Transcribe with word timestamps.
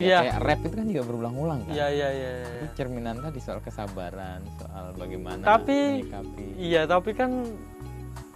Iya. 0.00 0.18
Kayak 0.24 0.38
rap 0.40 0.60
itu 0.64 0.74
kan 0.80 0.86
juga 0.88 1.04
berulang-ulang 1.04 1.60
kan. 1.68 1.72
Iya 1.76 1.86
iya 1.92 2.08
iya. 2.16 2.30
Itu 2.64 2.66
cerminan 2.72 3.20
tadi 3.20 3.38
soal 3.38 3.60
kesabaran, 3.60 4.40
soal 4.56 4.96
bagaimana 4.96 5.44
Tapi-. 5.44 6.08
Iya, 6.56 6.88
tapi 6.88 7.10
kan 7.12 7.30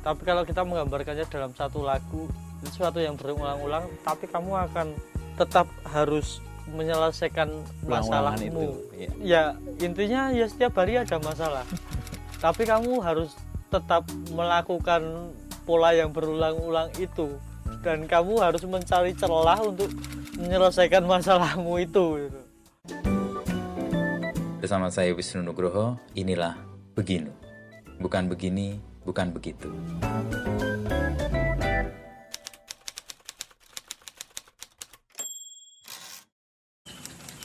tapi 0.04 0.20
kalau 0.28 0.44
kita 0.44 0.60
menggambarkannya 0.60 1.24
dalam 1.32 1.56
satu 1.56 1.80
lagu 1.80 2.28
itu 2.60 2.68
sesuatu 2.68 3.00
yang 3.00 3.16
berulang-ulang, 3.16 3.88
tapi 4.04 4.28
kamu 4.28 4.52
akan 4.68 4.92
tetap 5.40 5.64
harus 5.88 6.44
menyelesaikan 6.68 7.48
Ulang-ulangan 7.88 8.40
itu. 8.40 8.52
masalahmu. 8.52 8.68
Iya. 8.92 9.10
Ya, 9.24 9.42
intinya 9.80 10.28
ya 10.32 10.44
setiap 10.48 10.76
hari 10.76 11.00
ada 11.00 11.16
masalah. 11.16 11.64
tapi 12.44 12.68
kamu 12.68 13.00
harus 13.00 13.32
tetap 13.72 14.04
melakukan 14.36 15.32
pola 15.64 15.96
yang 15.96 16.12
berulang-ulang 16.12 16.92
itu 17.00 17.40
dan 17.80 18.04
kamu 18.04 18.36
harus 18.36 18.60
mencari 18.68 19.16
celah 19.16 19.60
untuk 19.64 19.88
menyelesaikan 20.38 21.04
masalahmu 21.04 21.78
itu 21.78 22.04
gitu. 22.26 22.40
Bersama 24.58 24.88
saya 24.88 25.12
Wisnu 25.12 25.44
Nugroho, 25.44 26.00
inilah 26.16 26.56
Beginu. 26.94 27.34
Bukan 27.98 28.30
begini, 28.30 28.78
bukan 29.02 29.34
begitu. 29.34 29.68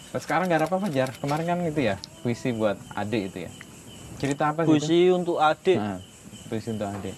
Terus 0.09 0.23
sekarang 0.25 0.49
nggak 0.49 0.59
ada 0.65 0.67
apa-apa 0.69 0.87
jar. 0.89 1.09
Kemarin 1.21 1.45
kan 1.45 1.57
itu 1.61 1.81
ya 1.85 1.95
puisi 2.25 2.49
buat 2.53 2.77
adik 2.97 3.33
itu 3.33 3.37
ya. 3.45 3.51
Cerita 4.17 4.43
apa 4.51 4.65
sih? 4.65 4.67
itu? 4.67 4.71
Puisi 4.73 4.99
untuk 5.13 5.37
adik 5.37 5.77
Nah, 5.77 5.99
puisi 6.49 6.67
untuk 6.73 6.87
adik. 6.89 7.15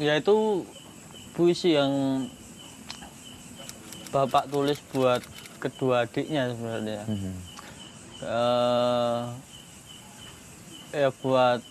ya 0.00 0.16
itu 0.16 0.64
puisi 1.36 1.76
yang 1.76 1.92
bapak 4.10 4.50
tulis 4.50 4.78
buat 4.90 5.22
kedua 5.58 6.04
adiknya 6.04 6.50
sebenarnya 6.50 7.02
Mhm. 7.06 7.32
Eh, 8.20 9.20
ya 10.92 11.08
buat 11.24 11.64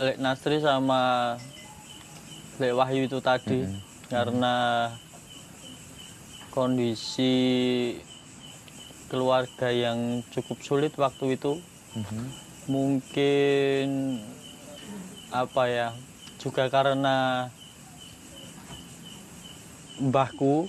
Lek 0.00 0.16
Nasri 0.16 0.56
sama 0.58 1.36
Lek 2.56 2.72
Wahyu 2.72 3.04
itu 3.04 3.20
tadi 3.20 3.60
Mhm. 3.60 3.78
karena 4.08 4.56
kondisi 6.48 7.34
keluarga 9.10 9.68
yang 9.68 10.22
cukup 10.32 10.58
sulit 10.64 10.96
waktu 10.96 11.36
itu 11.36 11.60
Mhm. 11.92 12.24
mungkin 12.70 13.86
apa 15.28 15.62
ya 15.68 15.88
juga 16.40 16.72
karena 16.72 17.50
mbahku 20.00 20.66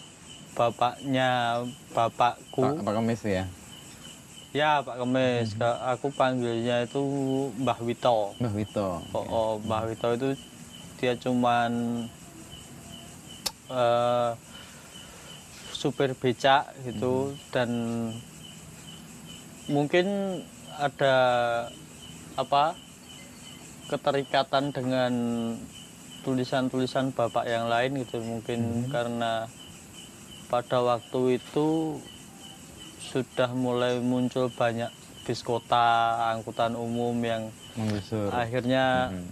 bapaknya 0.56 1.62
bapakku. 1.92 2.64
Pak, 2.64 2.88
Pak 2.88 2.94
Kemis 2.96 3.22
ya. 3.28 3.46
ya 4.56 4.80
Pak 4.82 5.04
Kemis. 5.04 5.54
Ka- 5.60 5.84
aku 5.92 6.10
panggilnya 6.16 6.88
itu 6.88 7.04
Mbah 7.60 7.80
Wito. 7.84 8.34
Mbah 8.40 8.54
Wito. 8.56 8.90
oh, 9.12 9.26
oh, 9.28 9.52
Mbah 9.60 9.84
Wito 9.92 10.10
itu 10.16 10.30
dia 10.96 11.14
cuman 11.20 11.72
eh, 13.68 14.32
supir 15.76 16.16
becak 16.16 16.72
gitu. 16.88 17.36
Dan 17.52 17.70
mungkin 19.68 20.40
ada 20.80 21.16
apa 22.40 22.76
keterikatan 23.92 24.72
dengan 24.72 25.14
tulisan-tulisan 26.24 27.12
bapak 27.12 27.44
yang 27.44 27.68
lain 27.68 28.02
gitu. 28.02 28.24
Mungkin 28.24 28.90
karena 28.90 29.52
pada 30.56 30.80
waktu 30.80 31.36
itu 31.36 32.00
sudah 33.02 33.52
mulai 33.52 34.00
muncul 34.00 34.48
banyak 34.50 34.88
bis 35.24 35.44
kota 35.44 35.84
angkutan 36.32 36.80
umum 36.80 37.12
yang 37.20 37.52
Menggusur. 37.76 38.32
akhirnya 38.32 39.12
Mhm. 39.12 39.28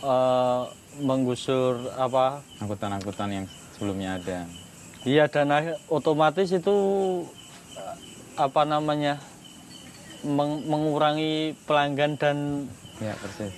eh, 0.00 0.62
menggusur 1.02 1.90
apa 1.98 2.38
Angkutan-angkutan 2.62 3.28
yang 3.32 3.44
sebelumnya 3.74 4.14
ada. 4.14 4.46
iya 5.02 5.26
dan 5.26 5.50
akhir- 5.50 5.82
otomatis 5.88 6.54
itu 6.54 6.76
apa 8.36 8.62
namanya 8.62 9.18
meng- 10.22 10.62
mengurangi 10.64 11.34
pelanggan 11.66 12.14
dan 12.14 12.36
Ya 12.96 13.18
persis. 13.18 13.50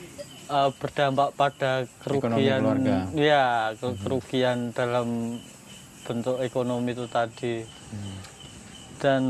eh, 0.49 0.71
berdampak 0.75 1.29
pada 1.35 1.85
kerugian 2.01 2.65
ya 3.13 3.77
ke- 3.77 4.01
kerugian 4.01 4.73
dalam 4.73 5.37
bentuk 6.09 6.41
ekonomi 6.41 6.91
itu 6.91 7.05
tadi 7.05 7.61
Mhm. 7.61 8.17
dan 8.97 9.23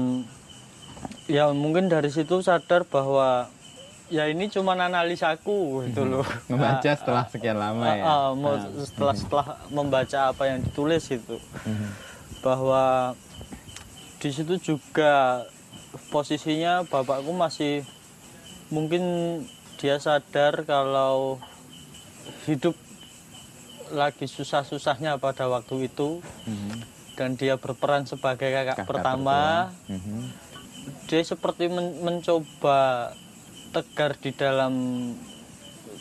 ya 1.26 1.50
mungkin 1.52 1.86
dari 1.86 2.06
situ 2.08 2.38
sadar 2.38 2.82
bahwa 2.84 3.50
ya 4.08 4.24
ini 4.24 4.46
cuma 4.46 4.72
analisaku 4.72 5.84
gitu 5.84 6.06
loh 6.06 6.24
Membaca 6.48 6.86
setelah 6.88 7.26
sekian 7.26 7.58
lama 7.58 7.84
ya. 7.84 8.00
Ah, 8.00 8.30
ah, 8.30 8.30
Ah. 8.32 8.62
setelah 8.80 9.12
setelah 9.12 9.46
membaca 9.68 10.30
apa 10.30 10.42
yang 10.46 10.62
ditulis 10.62 11.04
itu 11.08 11.36
Mhm. 11.66 11.88
bahwa 12.40 13.12
di 14.16 14.30
situ 14.30 14.54
juga 14.56 15.42
posisinya 16.08 16.82
bapakku 16.82 17.30
masih 17.30 17.82
mungkin 18.68 19.02
dia 19.76 19.98
sadar 19.98 20.62
kalau 20.64 21.38
hidup 22.44 22.74
lagi 23.90 24.24
susah-susahnya 24.24 25.16
pada 25.16 25.46
waktu 25.46 25.86
itu 25.86 26.20
Mhm. 26.44 26.72
dan 27.14 27.34
dia 27.34 27.54
berperan 27.54 28.04
sebagai 28.04 28.46
kakak, 28.46 28.76
Kakak 28.76 28.86
pertama. 28.86 29.72
Mhm. 29.86 30.46
dia 31.04 31.20
seperti 31.20 31.68
men- 31.68 32.00
mencoba 32.00 33.12
tegar 33.70 34.16
di 34.16 34.30
dalam 34.30 34.72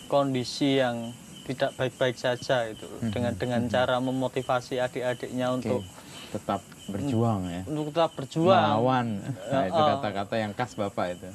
kondisi 0.07 0.77
yang 0.77 1.11
tidak 1.43 1.75
baik-baik 1.75 2.15
saja 2.15 2.67
itu 2.67 2.87
Mhm. 2.97 3.11
dengan 3.11 3.33
dengan 3.33 3.61
cara 3.67 3.99
memotivasi 3.99 4.77
adik-adiknya 4.77 5.47
Oke. 5.49 5.57
untuk 5.61 5.81
Tetap 6.29 6.59
berjuang 6.85 7.41
ya. 7.45 7.61
untuk 7.65 7.85
tetap 7.89 8.11
berjuang 8.13 8.63
Melawan. 8.75 9.07
Nah, 9.47 9.63
itu 9.65 9.75
Ah. 9.77 9.87
kata-kata 9.97 10.35
yang 10.37 10.51
khas 10.51 10.75
Bapak 10.75 11.05
itu. 11.13 11.29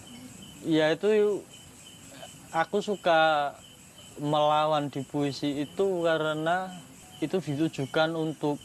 ya 0.65 0.89
itu 0.89 1.43
aku 2.51 2.79
suka 2.79 3.53
melawan 4.21 4.91
di 4.93 5.01
puisi 5.03 5.63
itu 5.63 5.87
karena 6.05 6.69
itu 7.23 7.39
ditujukan 7.39 8.13
untuk 8.13 8.59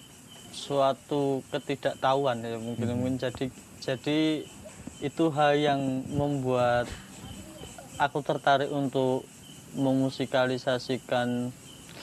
suatu 0.52 1.46
ketidaktahuan 1.54 2.42
ya 2.42 2.58
mungkin 2.58 2.98
mungkin 2.98 3.16
jadi 3.22 3.48
jadi 3.78 4.48
itu 4.98 5.30
hal 5.30 5.54
yang 5.54 5.82
membuat 6.10 6.90
aku 8.02 8.26
tertarik 8.26 8.74
untuk 8.74 9.24
memusikalisasikan 9.78 11.54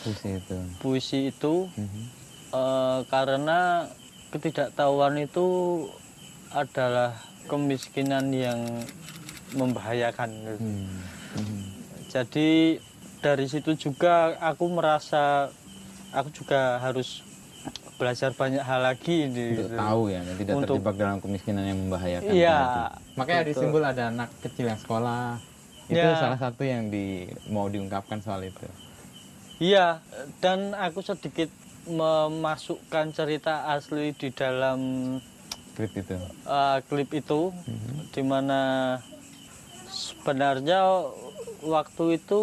Puisi 0.04 0.36
itu. 0.36 0.58
puisi 0.78 1.18
itu 1.32 1.66
Mhm. 1.74 2.02
eh, 2.54 3.00
karena 3.10 3.88
ketidaktahuan 4.30 5.18
itu 5.18 5.46
adalah 6.54 7.18
kemiskinan 7.50 8.30
yang 8.30 8.60
membahayakan 9.54 10.30
gitu. 10.34 10.62
Hmm. 10.62 11.02
Mhm. 11.34 11.60
Jadi 12.10 12.78
dari 13.24 13.48
situ 13.48 13.72
juga 13.72 14.36
aku 14.36 14.68
merasa 14.68 15.48
aku 16.12 16.28
juga 16.30 16.76
harus 16.78 17.24
belajar 17.96 18.30
banyak 18.30 18.60
hal 18.60 18.84
lagi 18.84 19.30
di 19.30 19.56
Untuk 19.56 19.72
tahu 19.72 20.02
ya, 20.06 20.20
dan 20.20 20.34
tidak 20.36 20.52
Untuk- 20.52 20.68
terjebak 20.76 20.94
dalam 20.94 21.18
kemiskinan 21.18 21.64
yang 21.64 21.78
membahayakan. 21.80 22.28
Iya. 22.28 22.58
Makanya 23.16 23.42
di 23.42 23.46
betul. 23.48 23.62
simbol 23.64 23.82
ada 23.82 24.02
anak 24.06 24.28
kecil 24.42 24.68
yang 24.68 24.76
sekolah. 24.76 25.40
Itu 25.86 26.00
Ya. 26.02 26.16
salah 26.18 26.36
satu 26.36 26.62
yang 26.62 26.88
di 26.88 27.24
mau 27.48 27.64
diungkapkan 27.66 28.20
soal 28.20 28.44
itu. 28.44 28.66
Iya, 29.56 30.02
dan 30.38 30.74
aku 30.74 31.00
sedikit 31.00 31.48
memasukkan 31.86 33.12
cerita 33.12 33.70
asli 33.70 34.10
di 34.12 34.28
dalam 34.30 34.80
Klip 35.72 35.92
itu. 35.94 36.16
eh, 36.44 36.78
klip 36.84 37.10
itu, 37.10 37.40
di 38.10 38.22
mana 38.22 38.60
sebenarnya 39.86 41.06
waktu 41.62 42.04
itu 42.16 42.40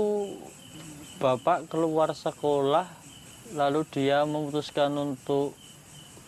bapak 1.21 1.69
keluar 1.69 2.11
sekolah, 2.11 2.89
lalu 3.53 3.85
dia 3.87 4.25
memutuskan 4.25 4.89
untuk 4.91 5.53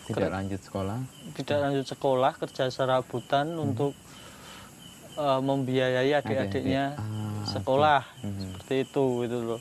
Tidak 0.04 0.30
lanjut 0.30 0.60
sekolah. 0.60 0.98
tidak 1.32 1.58
lanjut 1.58 1.86
sekolah 1.88 2.32
kerja 2.36 2.68
serabutan 2.68 3.50
untuk 3.56 3.96
eh, 5.14 5.40
membiayai 5.40 6.14
adik-adiknya 6.14 6.94
Ah, 6.94 7.42
sekolah. 7.44 8.02
Mhm. 8.20 8.38
seperti 8.54 8.74
itu 8.84 9.04
gitu 9.22 9.38
loh. 9.42 9.60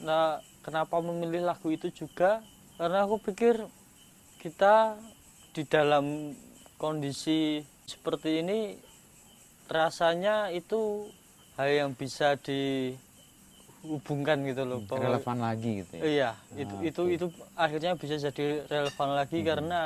Nah 0.00 0.38
kenapa 0.60 1.00
memilih 1.00 1.42
lagu 1.42 1.66
itu 1.68 1.88
juga? 1.88 2.44
Karena 2.76 3.02
aku 3.02 3.18
pikir 3.18 3.64
kita 4.38 4.94
di 5.50 5.64
dalam 5.64 6.36
kondisi 6.76 7.58
seperti 7.84 8.40
ini 8.40 8.76
rasanya 9.66 10.48
itu 10.50 11.08
hal 11.54 11.68
yang 11.68 11.90
bisa 11.92 12.36
dihubungkan 13.82 14.44
gitu 14.44 14.62
loh 14.62 14.78
bahwa- 14.84 15.04
Relevan 15.10 15.38
lagi 15.38 15.70
gitu 15.80 15.92
ya. 15.94 16.02
Iya, 16.02 16.30
Ah, 16.30 16.36
itu 16.54 16.74
itu 16.82 17.02
itu 17.10 17.26
akhirnya 17.54 17.92
bisa 17.94 18.14
jadi 18.18 18.44
relevan 18.66 19.10
lagi 19.14 19.38
Hmm. 19.38 19.46
karena 19.46 19.80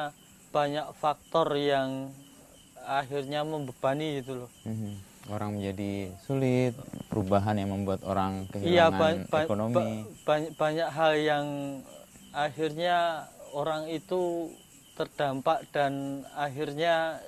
banyak 0.50 0.87
faktor 0.94 1.49
yang 1.55 2.11
akhirnya 2.81 3.41
membebani 3.43 4.20
gitu 4.20 4.44
loh 4.44 4.50
Mhm. 4.62 4.93
Orang 5.26 5.56
menjadi 5.56 6.12
sulit, 6.20 6.76
perubahan 7.08 7.56
yang 7.56 7.73
membuat 7.73 8.05
orang 8.05 8.44
iya 8.61 8.93
kehilangan 8.93 9.00
ba- 9.25 9.29
ba- 9.32 9.43
ekonomi. 9.43 9.73
ba- 9.73 10.05
banyak 10.26 10.50
banyak 10.55 10.88
hal 10.91 11.12
yang 11.17 11.46
akhirnya 12.31 13.25
orang 13.50 13.88
itu 13.88 14.52
terdampak 14.93 15.64
dan 15.70 15.93
akhirnya 16.35 17.25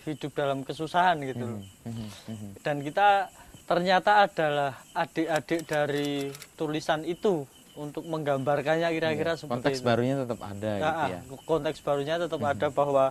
hidup 0.00 0.32
dalam 0.32 0.62
kesusahan 0.62 1.20
gitu 1.20 1.44
loh 1.44 1.60
Mhm, 1.84 2.08
mhm. 2.26 2.48
dan 2.60 2.76
kita 2.80 3.28
ternyata 3.64 4.28
adalah 4.28 4.76
adik-adik 4.92 5.64
dari 5.64 6.28
tulisan 6.54 7.00
itu 7.02 7.48
untuk 7.74 8.06
menggambarkannya 8.06 8.86
kira-kira 8.92 9.34
seperti 9.34 9.50
Iya, 9.50 9.54
Konteks 9.58 9.78
itu. 9.80 9.86
barunya 9.86 10.14
tetap 10.22 10.40
ada 10.40 10.70
Nah, 10.78 10.78
gitu 10.78 11.02
ya. 11.10 11.18
ah, 11.18 11.38
konteks 11.42 11.78
barunya 11.82 12.14
tetap 12.20 12.40
ada 12.40 12.66
bahwa 12.70 13.04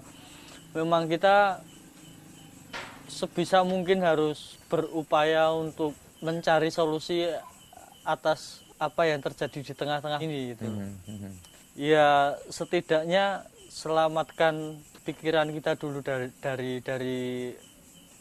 memang 0.72 1.04
kita 1.12 1.60
sebisa 3.12 3.62
mungkin 3.62 4.00
harus 4.02 4.56
berupaya 4.72 5.52
untuk 5.52 5.92
mencari 6.24 6.72
solusi 6.72 7.28
atas 8.08 8.64
apa 8.80 9.08
yang 9.08 9.20
terjadi 9.20 9.60
di 9.60 9.74
tengah-tengah 9.76 10.20
ini 10.24 10.56
gitu. 10.56 10.66
Mhm, 10.72 10.90
mhm. 11.08 11.32
Ya 11.76 12.38
setidaknya 12.48 13.44
selamatkan 13.68 14.80
pikiran 15.04 15.50
kita 15.52 15.76
dulu 15.76 16.00
dari 16.00 16.30
dari 16.40 16.72
dari 16.80 17.20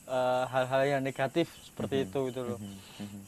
eh, 0.06 0.44
hal-hal 0.48 0.82
yang 0.98 1.02
negatif 1.02 1.50
seperti 1.66 2.08
itu 2.08 2.18
gitu 2.30 2.42
loh. 2.42 2.58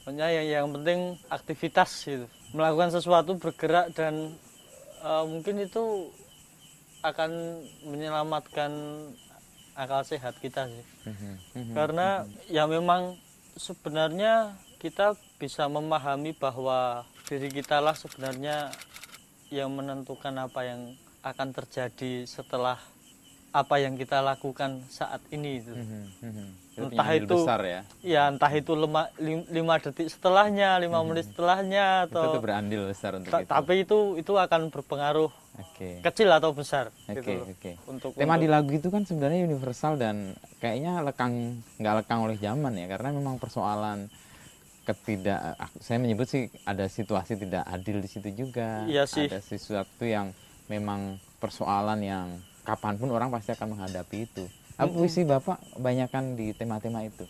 Pokoknya 0.05 0.29
yang 0.31 0.47
yang 0.47 0.67
penting 0.73 1.19
aktivitas 1.31 1.91
gitu. 2.07 2.27
Melakukan 2.55 2.95
sesuatu 2.95 3.37
bergerak 3.39 3.93
dan 3.93 4.35
eh, 5.03 5.25
mungkin 5.27 5.63
itu 5.63 6.11
akan 7.05 7.61
menyelamatkan 7.85 8.73
akal 9.77 10.01
sehat 10.07 10.39
kita 10.41 10.71
sih. 10.71 10.87
Mhm, 11.05 11.33
mhm. 11.53 11.75
Karena 11.77 12.25
ya 12.49 12.65
memang 12.65 13.19
sebenarnya 13.59 14.57
kita 14.81 15.19
bisa 15.37 15.69
memahami 15.69 16.33
bahwa 16.33 17.05
diri 17.29 17.51
kita 17.53 17.83
lah 17.83 17.93
sebenarnya 17.93 18.73
yang 19.53 19.73
menentukan 19.75 20.33
apa 20.41 20.61
yang 20.65 20.81
akan 21.21 21.53
terjadi 21.53 22.25
setelah 22.25 22.81
apa 23.55 23.77
yang 23.79 23.95
kita 23.95 24.19
lakukan 24.25 24.83
saat 24.91 25.21
ini 25.31 25.63
itu. 25.63 25.75
Mhm, 25.75 26.03
mhm. 26.25 26.49
Itu 26.75 26.91
Entah 26.91 27.07
itu- 27.15 27.31
besar 27.39 27.61
ya. 27.63 27.81
Ya 28.03 28.23
entah 28.27 28.51
itu 28.51 28.75
lima, 28.75 29.07
lim- 29.17 29.47
lima 29.47 29.79
detik 29.79 30.11
setelahnya, 30.11 30.75
lima 30.83 31.07
menit 31.07 31.31
setelahnya 31.31 32.11
Itu 32.11 32.19
atau 32.19 32.35
tuh 32.35 32.43
berandil 32.43 32.91
besar 32.91 33.15
untuk 33.15 33.31
Ta- 33.31 33.41
itu. 33.41 33.49
tapi 33.49 33.75
itu 33.87 33.99
itu 34.19 34.33
akan 34.35 34.75
berpengaruh 34.75 35.31
Oke. 35.55 36.03
kecil 36.03 36.35
atau 36.35 36.51
besar 36.51 36.91
Oke, 37.07 37.15
gitu 37.15 37.31
loh. 37.31 37.47
oke. 37.47 37.71
Untuk 37.87 38.11
Tema 38.19 38.35
untuk- 38.35 38.43
di 38.43 38.49
lagu 38.51 38.71
itu 38.71 38.89
kan 38.91 39.07
sebenarnya 39.07 39.47
universal 39.47 39.95
dan 39.95 40.35
kayaknya 40.59 40.99
lekang 41.01 41.33
nggak 41.79 41.95
lekang 42.03 42.21
oleh 42.27 42.35
zaman 42.37 42.75
ya 42.75 42.91
karena 42.91 43.09
memang 43.15 43.39
persoalan 43.39 44.11
ketidak 44.83 45.57
saya 45.79 45.97
menyebut 45.97 46.29
sih 46.29 46.53
ada 46.63 46.85
situasi 46.85 47.39
tidak 47.39 47.65
adil 47.65 48.03
di 48.03 48.09
situ 48.11 48.29
juga. 48.35 48.83
Iya 48.85 49.07
sih. 49.07 49.31
Ada 49.31 49.41
sesuatu 49.41 50.03
yang 50.03 50.35
memang 50.67 51.17
persoalan 51.39 52.03
yang 52.03 52.27
kapan 52.65 52.99
pun 52.99 53.09
orang 53.09 53.31
pasti 53.31 53.53
akan 53.53 53.79
menghadapi 53.79 54.27
itu. 54.27 54.45
Apa 54.75 54.91
puisi 54.91 55.23
Bapak 55.23 55.63
kebanyakan 55.73 56.35
di 56.35 56.51
tema-tema 56.51 57.03
itu? 57.03 57.25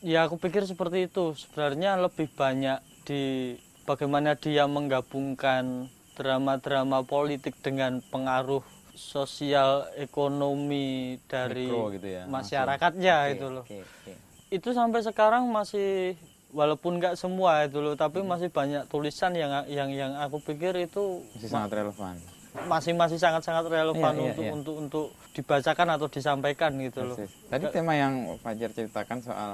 Ya 0.00 0.22
aku 0.22 0.36
pikir 0.36 0.62
seperti 0.62 1.08
itu. 1.08 1.32
Sebenarnya 1.34 1.96
lebih 1.96 2.28
banyak 2.30 2.78
di 3.02 3.56
bagaimana 3.82 4.36
dia 4.36 4.68
menggabungkan 4.68 5.88
drama-drama 6.14 7.02
politik 7.02 7.56
dengan 7.58 8.04
pengaruh 8.04 8.60
sosial 8.92 9.86
ekonomi 9.94 11.16
dari 11.24 11.64
Mikro 11.64 11.94
gitu 11.94 12.08
ya, 12.10 12.22
masyarakatnya 12.26 13.14
Oke, 13.16 13.32
itu 13.32 13.46
loh. 13.48 13.64
Oke, 13.64 13.78
oke. 13.80 14.12
Itu 14.50 14.68
sampai 14.72 15.00
sekarang 15.00 15.46
masih 15.46 16.18
walaupun 16.50 16.98
nggak 16.98 17.14
semua 17.14 17.62
itu 17.62 17.78
loh, 17.78 17.94
tapi 17.94 18.20
Hmm. 18.20 18.28
masih 18.28 18.50
banyak 18.50 18.84
tulisan 18.86 19.32
yang 19.32 19.54
yang 19.66 19.88
yang 19.88 20.12
aku 20.18 20.42
pikir 20.42 20.74
itu 20.76 21.22
Masih 21.32 21.48
sangat 21.48 21.70
relevan. 21.72 22.18
masih 22.66 22.92
masih 22.92 23.16
sangat-sangat 23.16 23.64
relevan 23.64 23.94
Iya, 24.10 24.18
iya, 24.18 24.26
untuk 24.26 24.42
iya. 24.42 24.52
untuk 24.52 24.74
untuk 24.76 25.06
dibacakan 25.32 25.88
atau 25.94 26.06
disampaikan 26.06 26.72
gitu 26.78 27.04
loh. 27.04 27.16
Persis. 27.16 27.30
Tadi 27.46 27.64
tema 27.70 27.92
yang 27.94 28.36
Fajar 28.38 28.70
ceritakan 28.72 29.18
soal 29.20 29.50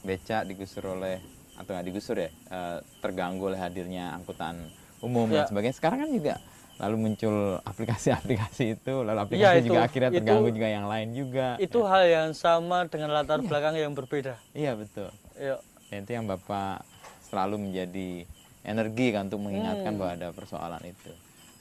beca 0.00 0.42
digusur 0.42 0.96
oleh 0.96 1.20
atau 1.54 1.70
nggak 1.70 1.86
digusur 1.86 2.16
ya 2.16 2.30
eh, 2.30 2.78
terganggu 2.98 3.46
oleh 3.46 3.60
hadirnya 3.60 4.16
angkutan 4.16 4.56
umum 4.98 5.28
dan 5.28 5.44
Ya. 5.44 5.46
sebagainya. 5.46 5.76
Sekarang 5.76 5.98
kan 6.00 6.10
juga 6.10 6.34
lalu 6.80 6.96
muncul 6.98 7.60
aplikasi-aplikasi 7.60 8.64
itu, 8.74 8.94
lalu 9.04 9.20
aplikasi 9.20 9.44
Iya, 9.44 9.60
itu- 9.60 9.68
juga 9.68 9.80
akhirnya 9.84 10.08
itu- 10.08 10.18
terganggu 10.18 10.48
juga 10.48 10.68
yang 10.70 10.86
lain 10.88 11.08
juga. 11.12 11.46
Itu 11.60 11.84
hal 11.84 12.02
yang 12.06 12.28
sama 12.32 12.88
dengan 12.88 13.12
latar 13.12 13.44
belakang 13.44 13.76
yang 13.76 13.92
berbeda. 13.92 14.40
Iya 14.50 14.72
betul. 14.74 15.12
Ya, 15.36 15.60
Dan 15.90 16.04
itu 16.04 16.12
yang 16.14 16.24
bapak 16.24 16.80
selalu 17.20 17.68
menjadi 17.68 18.24
energi 18.62 19.06
kan 19.10 19.26
untuk 19.26 19.42
mengingatkan 19.42 19.92
Hmm. 19.92 19.98
bahwa 19.98 20.12
ada 20.14 20.28
persoalan 20.30 20.82
itu. 20.82 21.10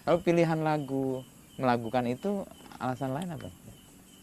Kalau 0.02 0.20
pilihan 0.22 0.60
lagu 0.60 1.26
melakukan 1.56 2.08
itu 2.08 2.48
alasan 2.80 3.12
lain 3.12 3.30
apa? 3.30 3.50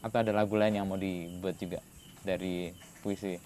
Atau 0.01 0.19
ada 0.19 0.33
lagu 0.33 0.55
lain 0.55 0.75
yang 0.75 0.87
mau 0.87 0.97
dibuat 0.97 1.57
juga 1.57 1.81
dari 2.23 2.73
puisi? 3.01 3.37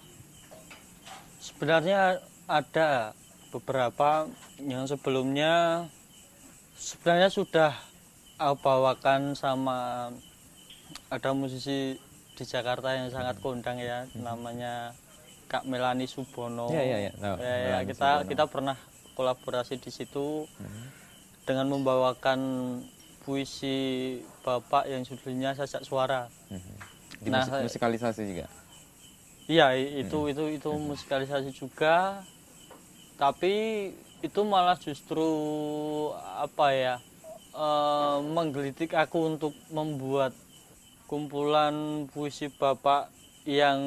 sebenarnya 1.41 2.21
ada 2.45 3.17
beberapa 3.49 4.29
yang 4.61 4.85
sebelumnya 4.85 5.85
sebenarnya 6.77 7.33
sudah 7.33 7.73
aku 8.37 8.61
bawakan 8.61 9.33
sama 9.33 10.09
ada 11.09 11.29
musisi 11.33 11.97
di 12.31 12.43
Jakarta 12.45 12.93
yang 12.93 13.09
sangat 13.09 13.41
kondang 13.41 13.81
ya 13.81 14.05
namanya 14.13 14.93
Kak 15.49 15.65
Melani 15.65 16.05
Subono. 16.05 16.69
Hmm. 16.69 16.77
Iya, 16.77 16.83
iya, 16.85 16.97
iya. 17.01 17.11
Tahu, 17.11 17.35
Ya, 17.35 17.43
ya, 17.43 17.57
Melani 17.65 17.87
kita 17.89 18.09
Subono. 18.13 18.29
kita 18.29 18.43
pernah 18.45 18.77
kolaborasi 19.11 19.73
di 19.77 19.91
situ 19.91 20.45
Hmm. 20.55 20.85
dengan 21.43 21.67
membawakan 21.67 22.39
puisi 23.25 24.21
Bapak 24.41 24.89
yang 24.89 25.05
judulnya 25.05 25.53
Sajak 25.53 25.85
Suara. 25.85 26.27
Mhm. 26.49 26.75
Di 27.21 27.29
Nah, 27.29 27.45
musikalisasi 27.61 28.21
juga. 28.25 28.47
Iya, 29.45 29.73
itu 29.77 30.31
itu 30.31 30.43
itu 30.57 30.69
musikalisasi 30.73 31.53
juga. 31.53 32.25
Tapi 33.17 33.53
itu 34.21 34.39
malah 34.45 34.77
justru 34.77 35.27
apa 36.41 36.67
ya? 36.73 36.95
eh, 37.51 38.19
menggelitik 38.23 38.95
aku 38.95 39.35
untuk 39.35 39.53
membuat 39.75 40.31
kumpulan 41.11 42.07
puisi 42.07 42.47
Bapak 42.47 43.11
yang 43.43 43.79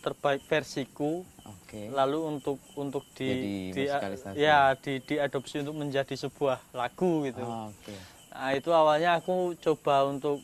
terbaik 0.00 0.46
versiku 0.46 1.26
Oke. 1.42 1.90
lalu 1.90 2.38
untuk 2.38 2.62
untuk 2.78 3.02
di, 3.18 3.26
Jadi 3.26 3.50
di 3.74 3.84
ya 4.38 4.78
di 4.78 5.02
diadopsi 5.02 5.66
untuk 5.66 5.76
menjadi 5.76 6.14
sebuah 6.14 6.62
lagu 6.72 7.26
gitu. 7.26 7.42
Oh, 7.42 7.74
Oke. 7.74 8.19
Nah, 8.30 8.54
itu 8.54 8.70
awalnya 8.70 9.18
aku 9.18 9.58
coba 9.58 10.06
untuk 10.06 10.38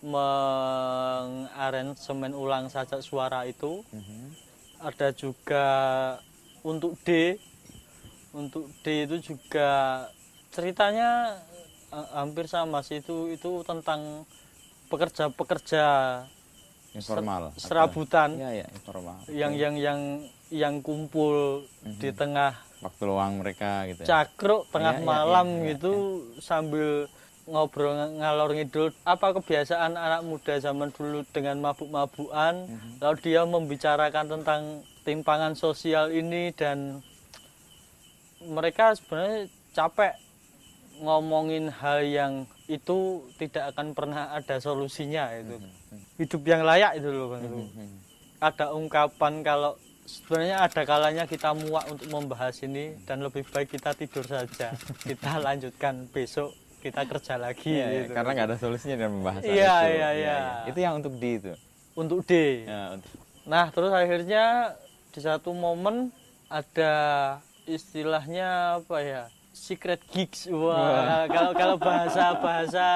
mengaransemen 0.00 2.32
ulang 2.32 2.72
sajak 2.72 3.04
suara 3.04 3.44
itu. 3.44 3.84
Mhm. 3.92 4.32
Ada 4.80 5.12
juga 5.12 5.68
untuk 6.64 6.96
D. 7.04 7.36
Untuk 8.32 8.72
D 8.84 9.04
itu 9.08 9.16
juga 9.32 10.04
ceritanya 10.52 11.40
eh, 11.92 12.08
hampir 12.16 12.48
sama 12.48 12.80
sih 12.80 13.04
itu 13.04 13.28
itu 13.32 13.62
tentang 13.64 14.24
pekerja-pekerja 14.88 15.84
Informal. 16.96 17.52
serabutan 17.60 18.40
Iya, 18.40 18.64
iya, 18.64 18.66
informal. 18.72 19.20
yang 19.28 19.52
yang 19.52 19.76
yang 19.76 20.24
yang 20.48 20.80
kumpul 20.80 21.68
di 22.00 22.08
tengah 22.16 22.56
waktu 22.80 23.04
luang 23.04 23.44
mereka 23.44 23.84
gitu. 23.92 24.00
ya. 24.04 24.24
cakruk 24.24 24.64
tengah 24.72 24.96
iya, 24.96 25.04
malam 25.04 25.60
iya, 25.60 25.60
iya, 25.60 25.68
gitu 25.76 25.92
sambil 26.40 27.04
ngobrol 27.46 27.94
ng- 27.94 28.18
ngalor 28.18 28.50
ngidul 28.52 28.90
apa 29.04 29.30
kebiasaan 29.32 29.94
anak 29.94 30.22
muda 30.22 30.58
zaman 30.58 30.90
dulu 30.90 31.22
dengan 31.28 31.58
mabuk-mabukan 31.60 32.66
Mhm. 32.66 32.90
lalu 32.98 33.16
dia 33.22 33.42
membicarakan 33.44 34.26
tentang 34.28 34.62
timpangan 35.02 35.54
sosial 35.54 36.10
ini 36.10 36.50
dan 36.50 36.98
mereka 38.42 38.92
sebenarnya 38.92 39.46
capek 39.72 40.12
ngomongin 40.98 41.68
hal 41.70 42.02
yang 42.02 42.32
itu 42.66 42.98
tidak 43.36 43.70
akan 43.70 43.92
pernah 43.92 44.32
ada 44.32 44.56
solusinya 44.58 45.30
itu 45.32 45.56
hidup 46.16 46.42
yang 46.42 46.62
layak 46.62 46.96
itu 46.96 47.06
loh 47.06 47.30
Bang 47.30 47.44
Ru. 47.44 47.62
Mhm. 47.62 47.88
ada 48.38 48.66
ungkapan 48.70 49.40
kalau 49.40 49.72
sebenarnya 50.04 50.60
ada 50.60 50.82
kalanya 50.82 51.24
kita 51.24 51.50
muak 51.52 51.86
untuk 51.86 52.08
membahas 52.08 52.58
ini 52.60 52.98
dan 53.02 53.20
lebih 53.20 53.44
baik 53.44 53.70
kita 53.70 53.90
tidur 53.92 54.22
saja 54.22 54.74
kita 55.00 55.38
lanjutkan 55.38 56.06
besok 56.06 56.50
kita 56.86 57.02
kerja 57.04 57.34
lagi 57.36 57.66
Iya, 57.68 57.86
iya, 57.86 58.00
gitu. 58.00 58.12
karena 58.12 58.30
nggak 58.32 58.46
ada 58.46 58.56
solusinya 58.56 58.96
dalam 58.96 59.12
pembahasan 59.16 59.46
Iya, 59.48 59.74
itu. 59.76 59.90
iya, 59.92 60.08
iya. 60.14 60.36
Itu 60.66 60.78
yang 60.78 60.94
untuk 60.96 61.14
di 61.14 61.30
itu. 61.34 61.52
untuk 61.94 62.18
D 62.22 62.32
Ya, 62.62 62.82
untuk 62.92 63.10
nah 63.44 63.66
terus 63.68 63.90
akhirnya 63.90 64.44
di 65.10 65.20
satu 65.20 65.50
momen 65.50 66.10
ada 66.46 66.94
istilahnya 67.64 68.48
apa 68.78 68.96
ya 68.98 69.22
secret 69.50 70.02
gigs 70.08 70.44
wah 70.46 71.24
kalau 71.26 71.52
kalau 71.52 71.76
bahasa 71.76 72.36
bahasa 72.36 72.88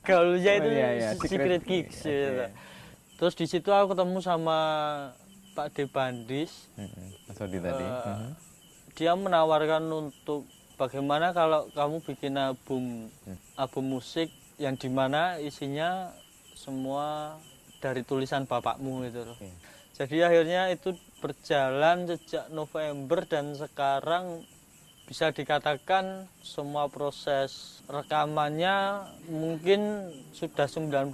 gaulnya 0.00 0.52
itu 0.54 0.64
Oh, 0.64 0.74
iya, 0.74 0.88
iya. 0.90 1.08
secret, 1.12 1.30
Secret 1.30 1.62
gigs 1.62 1.96
Gigs, 1.96 1.98
gitu. 2.02 2.44
terus 3.16 3.34
di 3.34 3.46
situ 3.46 3.68
aku 3.68 3.92
ketemu 3.92 4.18
sama 4.18 4.58
Pak 5.52 5.68
Debandis 5.72 6.50
Mhm. 6.74 7.06
Mas 7.26 7.38
Odi 7.38 7.58
tadi. 7.58 7.84
Mhm. 7.84 8.30
dia 8.94 9.12
menawarkan 9.12 9.84
untuk 9.88 10.42
bagaimana 10.78 11.34
kalau 11.34 11.66
kamu 11.70 12.00
bikin 12.06 12.38
album 12.38 13.10
Hmm. 13.26 13.36
album 13.56 13.84
musik 13.92 14.30
yang 14.56 14.74
di 14.74 14.88
mana 14.88 15.36
isinya 15.38 16.14
semua 16.54 17.36
dari 17.78 18.02
tulisan 18.02 18.42
bapakmu 18.42 19.04
gitu 19.04 19.22
loh. 19.22 19.34
Oke. 19.34 19.50
Jadi 19.92 20.22
akhirnya 20.22 20.70
itu 20.70 20.94
berjalan 21.18 22.06
sejak 22.06 22.46
November 22.48 23.22
dan 23.22 23.52
sekarang 23.52 24.46
bisa 25.04 25.32
dikatakan 25.32 26.28
semua 26.38 26.86
proses 26.86 27.80
rekamannya 27.88 29.08
mungkin 29.26 30.04
sudah 30.30 30.68
90% 30.68 31.10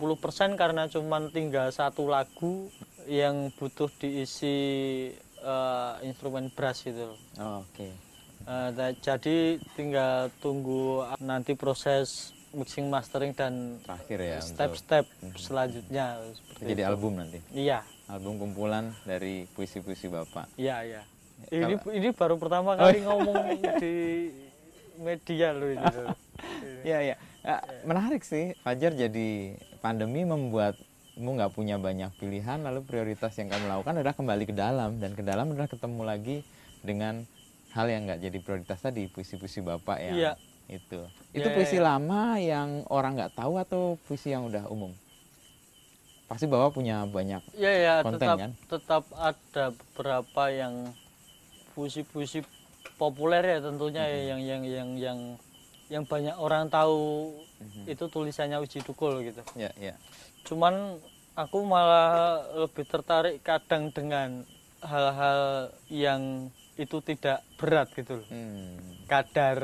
karena 0.55 0.85
cuma 0.87 1.23
tinggal 1.31 1.71
satu 1.71 2.05
lagu 2.05 2.69
yang 3.07 3.55
butuh 3.55 3.89
diisi 3.95 4.57
eh, 5.39 5.95
instrumen 6.03 6.49
brass 6.49 6.83
gitu 6.83 7.13
loh. 7.13 7.19
Oh, 7.39 7.61
Oke. 7.63 7.87
Da- 7.87 8.04
jadi 9.01 9.39
tinggal 9.73 10.15
tunggu 10.39 11.03
nanti 11.19 11.53
proses 11.53 12.31
mixing 12.53 12.87
mastering 12.87 13.35
dan 13.35 13.83
Terakhir 13.83 14.19
ya 14.21 14.39
untuk 14.39 14.49
step-step 14.49 15.05
selanjutnya 15.35 16.07
seperti 16.31 16.63
jadi 16.65 16.83
itu. 16.83 16.91
album 16.91 17.13
nanti. 17.19 17.39
Iya, 17.51 17.83
Album 18.07 18.39
kumpulan 18.39 18.95
dari 19.03 19.49
puisi-puisi 19.51 20.07
Bapak. 20.07 20.47
iya, 20.55 20.85
iya. 20.85 21.03
Ya, 21.51 21.67
Ini 21.67 21.75
kalau- 21.77 21.93
ini 21.93 22.09
baru 22.11 22.35
pertama 22.39 22.69
Oh, 22.71 22.79
kali 22.79 23.01
ngomong 23.03 23.37
di 23.77 23.97
media 24.97 25.51
loh 25.51 25.69
ini. 25.69 25.83
Iya, 26.85 26.99
iya. 27.03 27.17
Ya, 27.41 27.57
menarik 27.83 28.21
sih. 28.23 28.53
Fajar 28.61 28.93
jadi 28.93 29.29
pandemi 29.81 30.23
membuatmu 30.23 30.77
nggak 31.27 31.53
punya 31.53 31.75
banyak 31.77 32.13
pilihan, 32.15 32.61
lalu 32.61 32.85
prioritas 32.85 33.33
yang 33.35 33.49
kamu 33.49 33.67
lakukan 33.67 33.99
adalah 33.99 34.13
kembali 34.13 34.45
ke 34.45 34.55
dalam 34.55 34.97
dan 34.97 35.11
ke 35.11 35.21
dalam 35.21 35.51
adalah 35.51 35.67
ketemu 35.67 36.03
lagi 36.05 36.37
dengan 36.81 37.25
hal 37.75 37.87
yang 37.87 38.07
nggak 38.07 38.23
jadi 38.23 38.39
prioritas 38.39 38.79
tadi, 38.79 39.07
puisi-puisi 39.07 39.59
Bapak 39.61 39.99
yang 39.99 40.15
Iya. 40.15 40.33
itu. 40.69 41.01
Iya, 41.31 41.37
Itu 41.37 41.49
puisi 41.51 41.77
iya. 41.77 41.85
lama 41.85 42.39
yang 42.39 42.87
orang 42.89 43.19
nggak 43.19 43.35
tahu 43.35 43.59
atau 43.59 43.83
puisi 44.01 44.31
yang 44.31 44.47
udah 44.47 44.71
umum? 44.71 44.95
Pasti 46.25 46.47
Bapak 46.47 46.73
punya 46.73 47.05
banyak 47.05 47.43
Iya, 47.53 47.73
ya, 47.77 47.95
Konten, 48.01 48.17
tetap 48.17 48.37
kan? 48.39 48.51
tetap 48.71 49.05
ada 49.13 49.65
beberapa 49.71 50.45
yang 50.49 50.75
puisi-puisi 51.75 52.47
populer 52.95 53.43
ya 53.45 53.59
tentunya 53.61 54.03
ya, 54.03 54.15
Mm-hmm. 54.15 54.31
yang 54.31 54.41
yang 54.41 54.63
yang 54.65 54.89
yang 54.97 55.19
yang 55.91 56.05
banyak 56.05 56.35
orang 56.35 56.71
tahu 56.71 57.35
Mm-hmm. 57.55 57.85
itu 57.91 58.05
tulisannya 58.07 58.59
Uji 58.59 58.81
Tukul 58.81 59.19
gitu. 59.23 59.43
ya 59.55 59.71
ya. 59.75 59.95
cuman 60.45 60.99
aku 61.35 61.65
malah 61.65 62.39
lebih 62.57 62.85
tertarik 62.85 63.41
kadang 63.41 63.89
dengan 63.89 64.43
hal-hal 64.81 65.41
yang 65.89 66.51
itu 66.75 66.97
tidak 67.01 67.39
berat 67.55 67.87
gitu 67.95 68.19
loh 68.19 68.27
Hmm. 68.27 68.75
kadar 69.07 69.59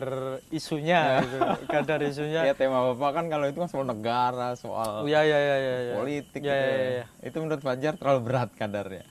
isunya 0.49 1.25
gitu 1.25 1.37
loh. 1.37 1.59
kadar 1.67 1.99
isunya 2.05 2.41
Ya 2.49 2.55
tema 2.55 2.93
Bapak 2.93 3.11
kan 3.19 3.25
kalau 3.27 3.49
itu 3.49 3.59
kan 3.59 3.67
soal 3.67 3.83
negara, 3.85 4.55
soal 4.55 5.03
Oh, 5.03 5.09
ya 5.09 5.27
ya 5.27 5.39
ya 5.39 5.57
ya 5.59 5.77
ya. 5.81 5.95
politik 5.97 6.41
ya, 6.41 6.55
gitu. 6.55 6.69
ya, 6.71 6.89
ya. 7.03 7.05
Itu 7.27 7.37
menurut 7.41 7.61
Fajar 7.61 7.95
terlalu 7.97 8.21
berat 8.23 8.51
kadarnya. 8.55 9.05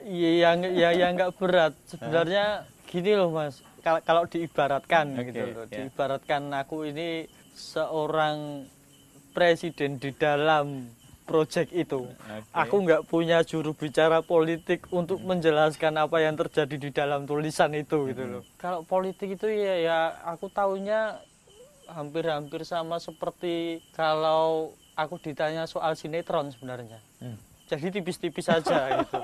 Iya, 0.00 0.30
yang 0.46 0.56
ya 0.70 0.90
yang 0.92 1.12
nggak 1.12 1.32
berat. 1.36 1.72
Sebenarnya 1.84 2.64
gini 2.86 3.12
loh 3.14 3.30
mas, 3.30 3.60
kalau 3.80 4.00
kalau 4.00 4.22
diibaratkan 4.24 5.16
Oke, 5.16 5.32
gitu 5.32 5.42
loh, 5.48 5.64
ya. 5.66 5.84
diibaratkan 5.84 6.42
aku 6.54 6.86
ini 6.86 7.24
seorang 7.52 8.64
presiden 9.30 9.96
di 9.96 10.10
dalam 10.12 10.86
proyek 11.30 11.70
itu. 11.70 12.10
Oke. 12.10 12.50
Aku 12.50 12.82
nggak 12.82 13.06
punya 13.06 13.38
juru 13.46 13.70
bicara 13.70 14.18
politik 14.18 14.90
untuk 14.90 15.22
menjelaskan 15.22 15.94
apa 15.94 16.18
yang 16.18 16.34
terjadi 16.34 16.74
di 16.74 16.90
dalam 16.90 17.22
tulisan 17.30 17.70
itu 17.78 18.10
gitu 18.10 18.22
loh. 18.26 18.42
Kalau 18.58 18.82
politik 18.82 19.38
itu 19.38 19.46
ya 19.46 19.78
ya 19.78 19.98
aku 20.26 20.50
tahunya 20.50 21.22
hampir-hampir 21.86 22.66
sama 22.66 22.98
seperti 22.98 23.78
kalau 23.94 24.74
aku 24.98 25.22
ditanya 25.22 25.70
soal 25.70 25.94
sinetron 25.94 26.50
sebenarnya. 26.50 26.98
Hmm. 27.22 27.38
Jadi 27.70 28.02
tipis-tipis 28.02 28.50
saja 28.50 28.90
gitu. 29.06 29.22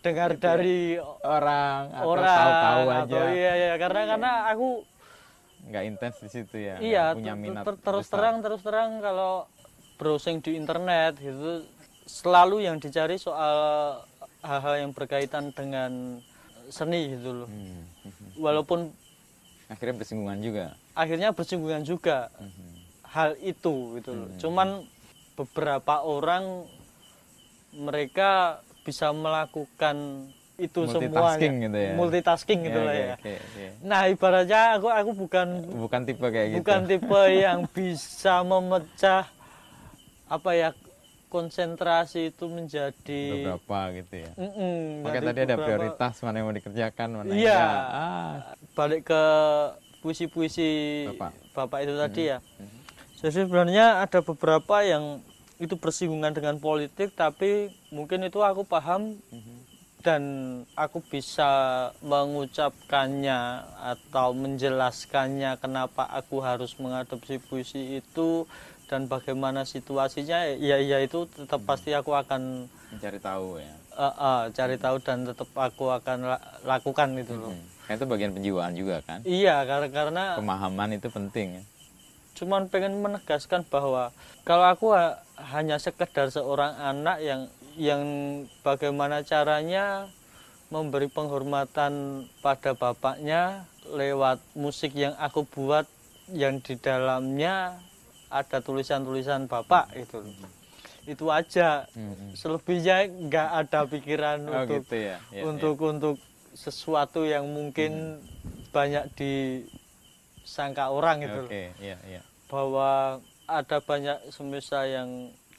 Dengar 0.00 0.40
dari 0.40 0.96
orang 1.22 1.92
atau 1.92 2.08
orang 2.16 2.24
tahu-tahu 2.24 2.86
aja 2.88 3.04
atau 3.04 3.24
iya 3.36 3.52
iya 3.54 3.74
karena 3.76 4.02
karena 4.16 4.32
aku 4.50 4.68
nggak 5.62 5.82
intens 5.86 6.16
di 6.18 6.26
situ 6.26 6.56
ya 6.58 6.74
iya 6.82 7.04
punya 7.14 7.38
minat 7.38 7.62
ter- 7.62 7.78
terus 7.78 8.10
besar. 8.10 8.18
terang 8.18 8.36
terus 8.42 8.60
terang 8.66 8.98
kalau 8.98 9.46
browsing 10.02 10.42
di 10.42 10.58
internet 10.58 11.14
gitu 11.16 11.62
selalu 12.02 12.66
yang 12.66 12.82
dicari 12.82 13.14
soal 13.14 13.54
hal-hal 14.42 14.74
yang 14.82 14.90
berkaitan 14.90 15.54
dengan 15.54 16.18
seni 16.66 17.14
gitu 17.14 17.30
loh 17.30 17.48
Hmm, 17.48 17.86
mhm. 18.02 18.26
walaupun 18.42 18.90
akhirnya 19.70 19.94
bersinggungan 19.94 20.42
juga 20.42 20.64
akhirnya 20.92 21.30
bersinggungan 21.30 21.86
juga 21.86 22.34
Mhm. 22.34 22.70
hal 23.06 23.30
itu 23.38 23.74
gitu 23.94 24.10
loh 24.10 24.28
Hmm. 24.28 24.38
cuman 24.42 24.68
beberapa 25.38 26.02
orang 26.02 26.66
mereka 27.72 28.60
bisa 28.82 29.14
melakukan 29.14 30.26
itu 30.58 30.84
semuanya 30.84 31.48
gitu 31.48 31.78
ya. 31.78 31.94
multitasking 31.96 32.60
gitu 32.66 32.78
lah 32.78 32.92
oke, 32.92 33.00
ya 33.00 33.14
oke, 33.16 33.32
oke. 33.40 33.64
Nah, 33.82 34.00
ibaratnya 34.06 34.60
aku 34.76 34.86
aku 34.92 35.10
bukan 35.16 35.46
bukan 35.72 36.00
tipe 36.04 36.26
kayak 36.28 36.48
gitu 36.50 36.58
bukan 36.60 36.80
tipe 36.84 37.20
yang 37.32 37.60
bisa 37.66 38.34
memecah 38.44 39.24
apa 40.32 40.50
ya 40.50 40.70
konsentrasi 41.28 42.28
itu 42.28 42.44
menjadi 42.46 43.22
beberapa 43.34 43.78
gitu 43.94 44.14
ya 44.18 44.30
Oke 45.02 45.08
jadi 45.10 45.26
tadi 45.26 45.40
ada 45.42 45.48
beberapa- 45.50 45.64
prioritas 45.66 46.14
mana 46.20 46.34
yang 46.34 46.46
mau 46.46 46.56
dikerjakan 46.56 47.08
mana 47.10 47.28
yang 47.30 47.36
Iya. 47.38 47.56
enggak. 47.58 47.84
ah 47.90 48.32
Balik 48.72 49.00
ke 49.04 49.22
puisi-puisi 50.02 50.70
Bapak. 51.10 51.30
bapak 51.52 51.78
itu 51.80 51.94
tadi 51.94 52.22
ya. 52.26 52.38
Mhm. 52.58 52.78
Jadi 53.14 53.32
sebenarnya 53.38 53.86
ada 54.00 54.18
beberapa 54.18 54.82
yang 54.82 55.22
itu 55.56 55.74
bersinggungan 55.74 56.32
dengan 56.32 56.58
politik, 56.58 57.14
tapi 57.14 57.70
mungkin 57.88 58.26
itu 58.26 58.42
aku 58.42 58.66
paham 58.66 59.14
Mhm. 59.30 59.56
dan 60.02 60.22
aku 60.74 60.98
bisa 61.00 61.46
mengucapkannya 62.02 63.40
atau 63.78 64.34
menjelaskannya 64.34 65.54
kenapa 65.56 66.02
aku 66.10 66.40
harus 66.40 66.74
mengadopsi 66.74 67.38
puisi 67.38 67.96
itu 67.96 68.50
dan 68.92 69.08
bagaimana 69.08 69.64
situasinya 69.64 70.52
ya 70.60 70.76
ya 70.76 71.00
itu 71.00 71.24
tetap 71.32 71.64
pasti 71.64 71.96
aku 71.96 72.12
akan 72.12 72.68
mencari 72.92 73.16
tahu 73.16 73.56
ya. 73.56 73.72
Eh, 73.96 74.04
eh, 74.04 74.42
cari 74.52 74.76
tahu 74.76 75.00
dan 75.00 75.24
tetap 75.24 75.48
aku 75.56 75.88
akan 75.88 76.36
la- 76.36 76.44
lakukan 76.68 77.16
itu 77.16 77.32
loh. 77.32 77.56
Hmm. 77.56 77.64
Kan 77.88 77.96
itu 77.96 78.04
bagian 78.04 78.36
penjiwaan 78.36 78.76
juga 78.76 79.00
kan? 79.00 79.24
Iya 79.24 79.64
karena 79.64 79.88
karena 79.88 80.24
pemahaman 80.36 81.00
itu 81.00 81.08
penting 81.08 81.56
ya. 81.56 81.62
Cuman 82.36 82.68
pengen 82.68 83.00
menegaskan 83.00 83.64
bahwa 83.64 84.12
kalau 84.44 84.68
aku 84.68 84.92
ha- 84.92 85.24
hanya 85.40 85.80
sekedar 85.80 86.28
seorang 86.28 86.76
anak 86.76 87.24
yang 87.24 87.48
yang 87.80 88.02
bagaimana 88.60 89.24
caranya 89.24 90.04
memberi 90.68 91.08
penghormatan 91.08 92.24
pada 92.44 92.76
bapaknya 92.76 93.64
lewat 93.88 94.36
musik 94.52 94.92
yang 94.92 95.16
aku 95.16 95.48
buat 95.48 95.88
yang 96.28 96.60
di 96.60 96.76
dalamnya 96.76 97.80
ada 98.32 98.58
tulisan-tulisan 98.58 99.44
bapak 99.44 99.92
itu 99.94 100.24
itu 101.04 101.26
aja 101.28 101.84
Mhm. 101.92 102.32
selebihnya 102.32 102.96
nggak 103.28 103.48
ada 103.60 103.80
pikiran 103.84 104.38
oh 104.42 104.52
untuk 104.56 104.86
gitu 104.86 104.96
ya, 104.96 105.16
ya 105.28 105.42
untuk 105.44 105.76
untuk 105.78 106.16
sesuatu 106.54 107.26
yang 107.26 107.44
mungkin 107.44 108.22
banyak 108.70 109.10
disangka 109.12 110.88
orang 110.88 111.20
ya. 111.20 111.24
gitu 111.26 111.38
loh 111.42 111.50
oke 111.50 111.62
iya 111.78 111.96
iya 112.06 112.22
bahwa 112.46 113.18
ada 113.44 113.78
banyak 113.80 114.18
semisal 114.28 114.84
yang 114.84 115.08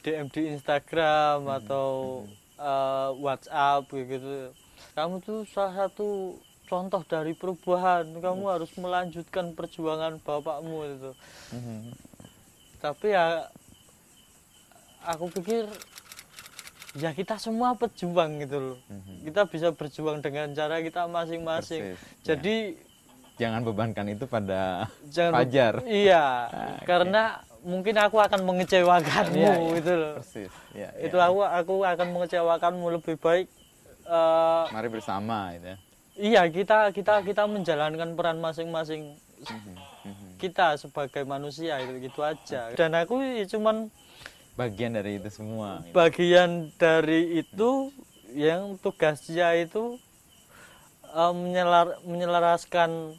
DM 0.00 0.28
di 0.28 0.40
Instagram 0.48 1.48
atau 1.48 2.22
eh, 2.54 3.10
WhatsApp 3.18 3.88
gitu. 3.88 4.54
Kamu 4.94 5.18
tuh 5.18 5.42
salah 5.50 5.74
satu 5.88 6.38
contoh 6.64 7.02
dari 7.02 7.34
perubahan. 7.34 8.06
Kamu 8.14 8.46
harus 8.46 8.70
melanjutkan 8.76 9.58
perjuangan 9.58 10.22
bapakmu 10.22 10.76
itu. 10.86 11.10
Mhm. 11.50 12.13
Tapi 12.84 13.06
ya 13.08 13.48
aku 15.00 15.32
pikir 15.32 15.64
ya 16.94 17.10
kita 17.10 17.40
semua 17.40 17.72
pejuang 17.72 18.44
gitu 18.44 18.58
loh. 18.60 18.78
Mhm. 18.86 19.24
Kita 19.24 19.48
bisa 19.48 19.68
berjuang 19.72 20.20
dengan 20.20 20.52
cara 20.52 20.78
kita 20.78 21.08
masing-masing. 21.08 21.96
Persis, 21.96 21.96
ya. 21.96 22.36
Jadi 22.36 22.76
jangan 23.34 23.64
bebankan 23.64 24.06
itu 24.06 24.28
pada 24.28 24.84
jangan 25.08 25.32
Fajar 25.40 25.80
Iya, 25.82 26.24
Ah, 26.52 26.78
karena 26.84 27.22
mungkin 27.64 27.96
aku 27.96 28.20
akan 28.20 28.44
mengecewakanmu 28.44 29.34
Iya, 29.34 29.54
iya. 29.56 29.74
gitu 29.74 29.92
loh. 29.96 30.14
persis 30.20 30.52
ya, 30.70 30.88
Itu 31.00 31.16
ya. 31.16 31.26
aku 31.26 31.40
aku 31.42 31.74
akan 31.82 32.08
mengecewakanmu 32.12 32.86
lebih 32.94 33.16
baik 33.16 33.48
eh, 34.04 34.62
mari 34.68 34.86
bersama 34.86 35.56
gitu 35.56 35.66
ya 35.66 35.76
iya 36.14 36.42
kita 36.46 36.92
kita 36.92 37.24
kita 37.24 37.48
menjalankan 37.48 38.12
peran 38.14 38.38
masing-masing 38.38 39.16
Mhm, 39.40 39.50
mhm. 39.50 39.74
Kita 40.36 40.76
sebagai 40.76 41.22
manusia 41.24 41.78
itu 41.78 41.98
gitu 42.02 42.20
aja. 42.20 42.72
Dan 42.74 42.92
aku 42.92 43.20
ya 43.20 43.46
cuman 43.46 43.88
bagian 44.54 44.94
dari 44.94 45.18
itu 45.18 45.28
semua 45.28 45.82
gitu. 45.82 45.90
bagian 45.92 46.50
dari 46.78 47.42
itu 47.42 47.90
yang 48.30 48.78
tugasnya 48.78 49.50
itu 49.58 49.98
eh, 51.10 51.32
menyelar, 51.34 51.98
menyelaraskan 52.02 53.18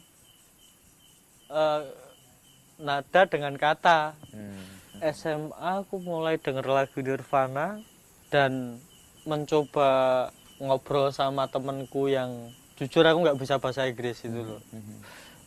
eh, 1.48 1.82
nada 2.76 3.22
dengan 3.24 3.56
kata 3.56 4.12
Hmm. 4.32 4.64
SMA 5.12 5.52
aku 5.80 6.00
mulai 6.00 6.36
denger 6.36 6.64
lagu 6.64 7.00
Nirvana 7.00 7.80
dan 8.28 8.80
mencoba 9.24 10.28
ngobrol 10.56 11.12
sama 11.12 11.48
temenku 11.48 12.08
yang 12.08 12.48
jujur 12.76 13.04
aku 13.04 13.20
nggak 13.20 13.36
bisa 13.36 13.56
bahasa 13.56 13.84
Inggris 13.84 14.24
itu 14.24 14.36
loh 14.36 14.60
Mhm. 14.72 14.96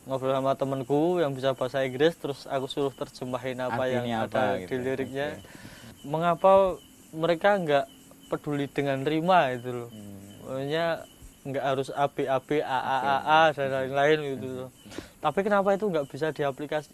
Ngobrol 0.10 0.34
sama 0.34 0.58
temenku 0.58 1.22
yang 1.22 1.38
bisa 1.38 1.54
bahasa 1.54 1.86
Inggris 1.86 2.18
terus 2.18 2.50
aku 2.50 2.66
suruh 2.66 2.90
terjemahin 2.92 3.62
apa 3.62 3.86
yang 3.86 4.04
Artinya 4.04 4.20
apa 4.26 4.42
ada 4.42 4.60
gitu 4.60 4.70
di 4.70 4.76
ya? 4.76 4.82
liriknya 4.90 5.28
Oke. 5.38 5.46
mengapa 6.04 6.52
mereka 7.14 7.50
nggak 7.62 7.86
peduli 8.28 8.66
dengan 8.66 9.06
rima 9.06 9.54
itu 9.54 9.70
loh 9.70 9.90
Hmm. 9.90 10.18
Maksudnya 10.50 11.06
nggak 11.40 11.62
harus 11.64 11.88
A 11.94 12.10
B 12.10 12.26
A 12.26 12.42
B 12.42 12.60
A 12.60 12.80
A 12.82 12.98
A 13.00 13.18
A 13.22 13.42
dan 13.54 13.70
lain-lain 13.70 14.18
gitu 14.34 14.48
loh. 14.50 14.70
Tapi 15.22 15.40
kenapa 15.46 15.72
itu 15.72 15.86
nggak 15.86 16.10
bisa 16.10 16.34
diaplikasi 16.34 16.90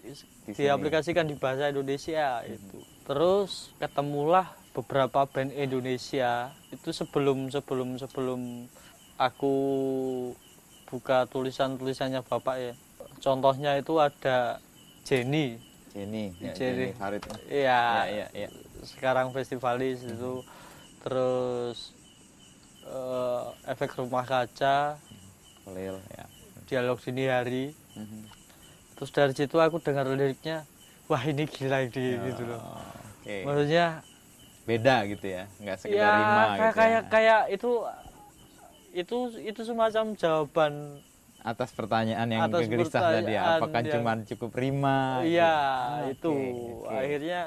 Di 0.46 0.52
diaplikasikan 0.54 1.24
di 1.24 1.40
bahasa 1.40 1.72
Indonesia 1.72 2.44
itu. 2.44 2.78
Terus 3.08 3.72
ketemulah 3.80 4.52
beberapa 4.76 5.24
band 5.24 5.56
Indonesia 5.56 6.52
itu 6.68 6.92
sebelum 6.92 7.48
sebelum 7.48 7.96
sebelum 7.96 8.68
aku 9.16 9.56
buka 10.86 11.26
tulisan-tulisannya 11.32 12.22
Bapak 12.22 12.56
ya. 12.60 12.74
Contohnya 13.20 13.78
itu 13.78 13.94
ada 13.98 14.60
Jenny. 15.04 15.58
Jenny 15.94 16.36
ya, 16.38 16.52
Jenny. 16.52 16.92
Jenny 16.92 17.00
Farid 17.00 17.24
Iya. 17.48 17.82
ya 18.04 18.04
ya 18.10 18.28
ya 18.36 18.50
Sekarang 18.84 19.32
festivalis 19.32 20.04
itu. 20.04 20.44
Terus 21.02 21.94
eh, 22.86 23.46
efek 23.70 23.98
rumah 23.98 24.26
kaca, 24.26 24.98
Khalil 25.66 25.98
ya 26.14 26.26
dialog 26.66 26.98
dini 27.02 27.26
hari. 27.30 27.66
Mhm. 27.94 28.22
Terus 28.98 29.10
dari 29.14 29.34
situ 29.34 29.58
aku 29.58 29.78
dengar 29.82 30.06
liriknya, 30.10 30.66
wah 31.06 31.22
ini 31.22 31.46
gila 31.46 31.86
ini 31.86 32.18
gitu 32.32 32.44
loh. 32.46 32.62
Oh, 32.62 32.82
oke 33.22 33.36
Maksudnya 33.46 34.02
beda 34.66 35.06
gitu 35.06 35.30
ya 35.30 35.46
nggak 35.62 35.78
sekedar 35.78 36.02
ya 36.02 36.10
rima 36.10 36.42
kayak 36.42 36.58
gitu 36.58 36.74
kayak 36.74 36.90
ya. 36.90 37.10
kayak 37.14 37.42
itu 37.54 37.72
itu 38.98 39.18
itu 39.46 39.62
semacam 39.62 40.06
jawaban 40.18 40.74
atas 41.46 41.70
pertanyaan 41.72 42.26
yang 42.26 42.50
Atas 42.50 42.66
gelisah 42.66 43.02
tadi 43.06 43.32
ya 43.32 43.42
apakah 43.56 43.80
yang- 43.80 43.94
cuma 43.94 44.12
cukup 44.26 44.52
rima 44.52 45.22
gitu? 45.22 45.30
iya 45.32 45.54
Ah, 45.78 46.02
itu 46.10 46.34
oke, 46.34 46.50
oke. 46.82 46.90
akhirnya 46.92 47.42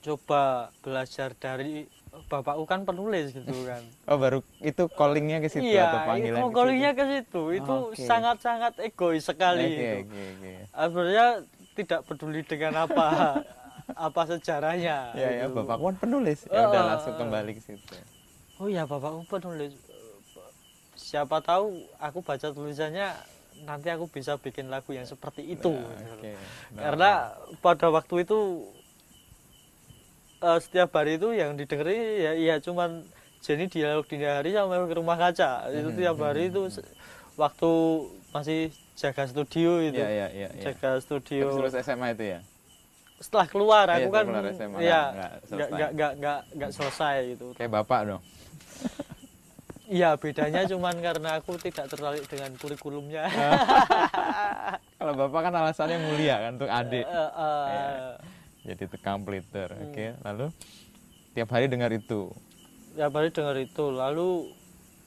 coba 0.00 0.42
belajar 0.80 1.30
dari 1.32 1.86
bapakku 2.26 2.66
kan 2.66 2.82
penulis 2.82 3.30
gitu 3.30 3.54
kan 3.70 3.86
oh 4.10 4.18
baru 4.18 4.42
itu 4.60 4.82
callingnya 4.90 5.38
ke 5.38 5.46
situ 5.46 5.70
iya 5.70 5.86
atau 5.86 6.00
panggilan 6.10 6.40
itu 6.40 6.48
ke 6.48 6.54
callingnya 6.58 6.92
ke 6.92 7.04
situ 7.06 7.42
itu 7.54 7.74
Oke. 7.86 8.02
sangat 8.02 8.36
sangat 8.42 8.72
egois 8.82 9.22
sekali 9.22 9.62
oke 9.62 9.78
itu 9.78 9.96
oke 10.02 10.22
oke 10.34 10.52
sebenarnya 10.74 11.26
tidak 11.78 12.00
peduli 12.02 12.40
dengan 12.42 12.74
apa 12.82 13.06
apa 14.10 14.22
sejarahnya 14.26 15.14
ya 15.14 15.28
ya 15.30 15.46
gitu. 15.46 15.54
bapak 15.56 15.76
kan 15.78 15.94
penulis 15.98 16.46
ya 16.46 16.66
udah 16.66 16.82
Oh, 16.82 16.86
langsung 16.88 17.14
kembali 17.14 17.50
ke 17.54 17.62
situ 17.62 17.94
Oh 18.60 18.68
ya 18.68 18.84
bapakku 18.84 19.24
penulis. 19.24 19.72
Siapa 21.00 21.40
tahu 21.40 21.66
aku 21.96 22.20
baca 22.20 22.52
tulisannya 22.52 23.08
nanti 23.64 23.88
aku 23.88 24.04
bisa 24.06 24.36
bikin 24.36 24.68
lagu 24.68 24.92
yang 24.92 25.08
seperti 25.08 25.42
itu. 25.48 25.72
Nah, 25.72 26.12
oke. 26.16 26.30
Nah, 26.76 26.80
Karena 26.80 27.10
pada 27.60 27.88
waktu 27.88 28.24
itu 28.24 28.38
eh, 30.40 30.58
setiap 30.60 30.90
hari 30.96 31.16
itu 31.20 31.32
yang 31.32 31.56
didengerin 31.56 32.00
ya 32.20 32.32
iya 32.36 32.54
cuman 32.60 33.04
Jenny 33.40 33.72
dialog 33.72 34.04
dini 34.04 34.28
hari 34.28 34.52
sama 34.52 34.76
ke 34.84 34.94
rumah 35.00 35.16
kaca. 35.16 35.72
Itu 35.72 35.90
Hmm, 35.92 35.96
tiap 35.96 36.16
hari 36.20 36.52
itu 36.52 36.68
se- 36.68 36.84
waktu 37.40 37.72
masih 38.36 38.68
jaga 39.00 39.24
studio 39.24 39.80
itu. 39.80 39.96
ya 39.96 40.08
ya 40.12 40.28
ya, 40.28 40.48
ya. 40.52 40.62
Jaga 40.70 41.00
studio. 41.00 41.48
Terus 41.56 41.72
SMA 41.74 42.12
itu 42.12 42.36
ya 42.36 42.40
Setelah 43.20 43.46
keluar 43.48 43.84
Iya, 43.88 44.04
aku 44.04 44.08
kan 44.12 44.24
keluar 44.28 44.44
SMA, 44.48 44.78
ya 44.80 45.00
nggak 45.48 45.68
nggak 45.92 46.10
nggak 46.20 46.38
nggak 46.56 46.70
selesai 46.72 47.16
gitu. 47.36 47.52
kayak 47.52 47.68
bapak 47.68 48.00
dong 48.08 48.22
Iya 49.90 50.14
bedanya 50.14 50.62
cuman 50.64 50.94
karena 50.96 51.42
aku 51.42 51.58
tidak 51.58 51.90
tertarik 51.90 52.22
dengan 52.24 52.54
kurikulumnya. 52.54 53.26
kalau 55.02 55.12
bapak 55.16 55.40
kan 55.42 55.54
alasannya 55.56 55.98
mulia 55.98 56.36
kan 56.38 56.52
untuk 56.54 56.70
adik 56.70 57.02
Eh, 57.02 57.30
eh, 57.32 57.66
Iya. 57.66 57.90
jadi 58.62 58.84
tukang 58.86 59.24
peliter 59.24 59.66
Hmm. 59.66 59.84
oke 59.88 60.06
lalu 60.22 60.46
tiap 61.32 61.48
hari 61.50 61.66
dengar 61.66 61.90
itu 61.90 62.30
Tiap 62.90 63.10
hari 63.10 63.28
dengar 63.30 63.56
itu 63.56 63.84
lalu 63.88 64.50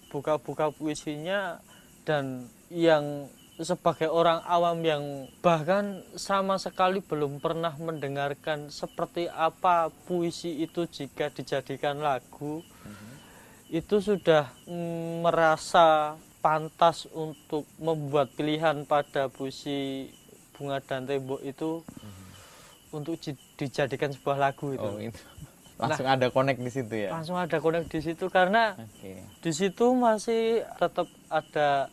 buka-buka 0.10 0.72
puisinya 0.72 1.62
dan 2.04 2.44
yang 2.68 3.30
sebagai 3.56 4.10
orang 4.10 4.42
awam 4.44 4.82
yang 4.82 5.04
bahkan 5.40 6.02
sama 6.16 6.58
sekali 6.58 7.00
belum 7.00 7.38
pernah 7.38 7.72
mendengarkan 7.78 8.68
seperti 8.68 9.30
apa 9.30 9.88
puisi 10.04 10.60
itu 10.60 10.84
jika 10.84 11.30
dijadikan 11.30 12.02
lagu 12.02 12.66
itu 13.74 13.98
sudah 13.98 14.54
mm, 14.70 15.26
merasa 15.26 16.14
pantas 16.40 17.10
untuk 17.10 17.66
membuat 17.82 18.30
pilihan 18.38 18.86
pada 18.86 19.26
puisi 19.28 20.06
bunga 20.54 20.78
dan 20.78 21.10
tembok 21.10 21.42
itu 21.42 21.82
untuk 22.94 23.18
ji- 23.18 23.40
dijadikan 23.58 24.14
sebuah 24.14 24.38
lagu 24.38 24.78
itu. 24.78 24.86
Oh 24.86 25.02
itu. 25.02 25.18
Langsung 25.74 26.06
ada 26.06 26.30
connect 26.30 26.62
di 26.62 26.70
situ 26.70 26.94
ya? 26.94 27.10
langsung 27.10 27.34
ada 27.34 27.58
konek 27.58 27.90
di 27.90 28.00
situ 28.00 28.30
karena 28.30 28.78
oke. 28.78 29.14
di 29.42 29.52
situ 29.52 29.86
masih 29.98 30.62
tetap 30.78 31.10
ada 31.28 31.90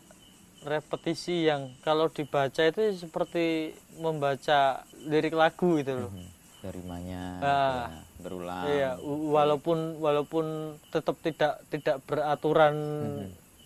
repetisi 0.61 1.49
yang 1.49 1.73
kalau 1.81 2.05
dibaca 2.05 2.61
itu 2.61 2.93
seperti 2.93 3.73
membaca 3.97 4.85
lirik 5.09 5.33
lagu 5.33 5.81
gitu 5.81 5.97
loh. 5.97 6.11
Mhm. 6.13 6.27
dari 6.61 6.83
mana 6.85 7.21
Ah. 7.41 7.89
Berulang. 8.21 8.65
Iya 8.65 8.91
walaupun 9.03 9.77
walaupun 9.97 10.45
tetap 10.87 11.17
tidak 11.19 11.53
tidak 11.67 11.97
beraturan. 12.05 12.75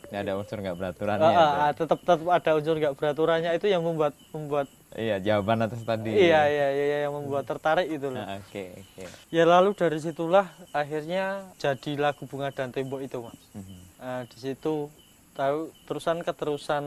Nggak 0.06 0.22
ada 0.22 0.34
unsur 0.38 0.58
nggak 0.62 0.78
beraturan 0.78 1.18
Ah, 1.18 1.26
ya? 1.26 1.36
ah, 1.36 1.52
ah, 1.66 1.72
tetap 1.74 1.98
tetap 2.00 2.22
ada 2.24 2.50
unsur 2.54 2.78
nggak 2.78 2.94
beraturannya 2.94 3.52
itu 3.52 3.68
yang 3.68 3.82
membuat 3.82 4.14
membuat 4.30 4.70
iya 4.94 5.18
jawaban 5.18 5.66
atas 5.66 5.82
tadi. 5.82 6.08
Iya, 6.08 6.46
iya 6.46 6.68
iya 6.72 6.86
iya, 6.86 6.98
yang 7.04 7.14
membuat 7.14 7.44
tertarik 7.44 7.90
itu 7.90 8.08
loh. 8.08 8.22
Nah, 8.22 8.38
oke 8.38 8.64
oke. 8.78 9.04
Ya 9.28 9.44
lalu 9.44 9.74
dari 9.74 9.98
situlah 9.98 10.46
akhirnya 10.72 11.26
jadi 11.58 11.92
lagu 11.98 12.24
bunga 12.24 12.50
dan 12.50 12.70
tembok 12.70 13.02
itu 13.02 13.18
mas. 13.20 13.36
Mhm. 13.52 13.78
Nah, 13.98 14.22
di 14.24 14.38
situ 14.38 14.88
tahu 15.34 15.58
terusan 15.84 16.22
keterusan 16.22 16.84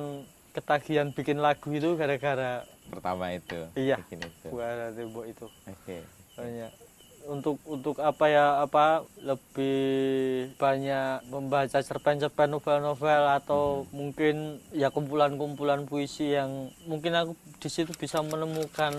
ketagihan 0.55 1.11
bikin 1.11 1.39
lagu 1.39 1.69
itu 1.69 1.95
gara-gara 1.95 2.63
pertama 2.89 3.29
itu 3.31 3.67
Iya. 3.75 3.99
bikin 4.01 4.25
itu. 4.25 4.47
Bunga 4.49 4.69
dan 4.79 4.91
tembok 4.95 5.25
itu. 5.27 5.47
Oke. 5.67 6.07
Banyak 6.33 6.71
untuk 7.29 7.61
untuk 7.69 8.01
apa 8.01 8.25
ya 8.27 8.65
apa 8.65 9.05
lebih 9.21 9.79
banyak 10.57 11.29
membaca 11.29 11.79
cerpen-cerpen 11.79 12.49
novel-novel 12.49 13.23
atau 13.37 13.85
mungkin 13.93 14.57
ya 14.73 14.89
kumpulan-kumpulan 14.89 15.85
puisi 15.85 16.33
yang 16.33 16.73
mungkin 16.89 17.13
aku 17.13 17.33
di 17.61 17.69
situ 17.69 17.93
bisa 17.93 18.25
menemukan 18.25 18.97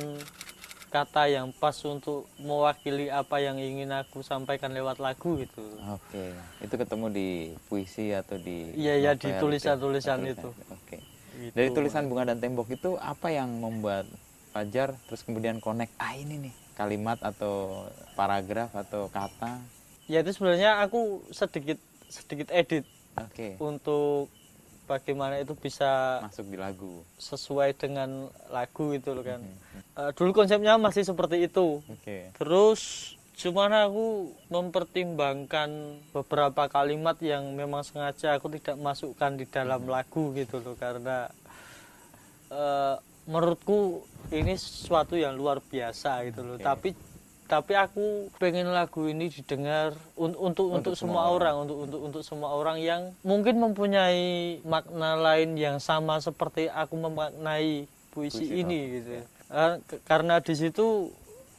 kata 0.89 1.29
yang 1.29 1.53
pas 1.53 1.73
untuk 1.85 2.25
mewakili 2.37 3.09
apa 3.09 3.37
yang 3.37 3.57
ingin 3.57 3.93
aku 3.93 4.21
sampaikan 4.21 4.73
lewat 4.73 4.97
lagu 4.97 5.37
gitu. 5.37 5.61
oke 5.85 6.25
itu 6.61 6.73
ketemu 6.73 7.05
di 7.09 7.27
puisi 7.65 8.09
atau 8.09 8.37
di 8.37 8.73
Iya, 8.73 8.93
iya, 8.97 9.11
di 9.13 9.29
novel 9.29 9.41
tulisan-tulisan 9.53 10.17
Tulisan. 10.19 10.33
itu. 10.37 10.49
oke 10.69 10.97
Gitu. 11.39 11.55
dari 11.55 11.69
tulisan 11.71 12.09
bunga 12.09 12.27
dan 12.27 12.41
tembok 12.41 12.67
itu 12.67 12.99
apa 12.99 13.31
yang 13.31 13.47
membuat 13.53 14.03
Fajar 14.49 14.97
terus 15.07 15.21
kemudian 15.21 15.61
connect 15.61 15.93
ah 15.95 16.11
ini 16.11 16.49
nih 16.49 16.53
kalimat 16.79 17.19
atau 17.19 17.83
paragraf 18.15 18.71
atau 18.71 19.11
kata 19.11 19.59
Ya 20.09 20.25
itu 20.25 20.33
sebenarnya 20.33 20.81
aku 20.81 21.21
sedikit 21.29 21.77
sedikit 22.09 22.49
edit 22.49 22.87
oke 23.13 23.61
untuk 23.61 24.31
bagaimana 24.89 25.37
itu 25.37 25.53
bisa 25.53 26.17
masuk 26.25 26.49
di 26.49 26.57
lagu 26.57 27.05
sesuai 27.21 27.77
dengan 27.77 28.25
lagu 28.49 28.89
itu 28.97 29.13
loh 29.13 29.21
kan. 29.21 29.37
Mhm. 29.37 29.79
Eh, 30.01 30.11
dulu 30.17 30.33
konsepnya 30.33 30.81
masih 30.81 31.05
seperti 31.05 31.45
itu. 31.45 31.85
oke 31.85 32.17
Terus 32.33 33.13
cuman 33.37 33.71
aku 33.85 34.35
mempertimbangkan 34.51 35.69
beberapa 36.11 36.67
kalimat 36.67 37.15
yang 37.23 37.55
memang 37.55 37.85
sengaja 37.85 38.35
aku 38.35 38.51
tidak 38.57 38.75
masukkan 38.81 39.31
di 39.37 39.45
dalam 39.47 39.87
lagu 39.87 40.35
gitu 40.35 40.59
loh 40.59 40.75
karena 40.75 41.29
eh, 42.49 42.95
menurutku 43.29 44.01
ini 44.33 44.57
sesuatu 44.57 45.13
yang 45.13 45.37
luar 45.37 45.61
biasa 45.61 46.25
gitu 46.25 46.41
loh. 46.41 46.55
Oke. 46.57 46.65
Tapi 46.65 46.89
tapi 47.49 47.73
aku 47.73 48.29
pengen 48.37 48.69
lagu 48.69 49.09
ini 49.09 49.25
didengar 49.25 49.97
un- 50.13 50.37
untuk 50.37 50.69
untuk, 50.69 50.93
semua 50.93 51.33
orang, 51.33 51.65
untuk 51.65 51.77
untuk 51.81 51.99
untuk 52.05 52.21
semua 52.21 52.53
orang 52.53 52.77
yang 52.77 53.09
mungkin 53.25 53.57
mempunyai 53.57 54.61
makna 54.61 55.17
lain 55.17 55.57
yang 55.57 55.81
sama 55.81 56.21
seperti 56.21 56.69
aku 56.69 56.93
memaknai 56.93 57.89
puisi, 58.13 58.45
Puisi 58.45 58.61
ini 58.61 58.79
gitu. 59.01 59.25
Ke- 59.81 60.01
karena 60.05 60.37
di 60.37 60.53
situ 60.53 61.09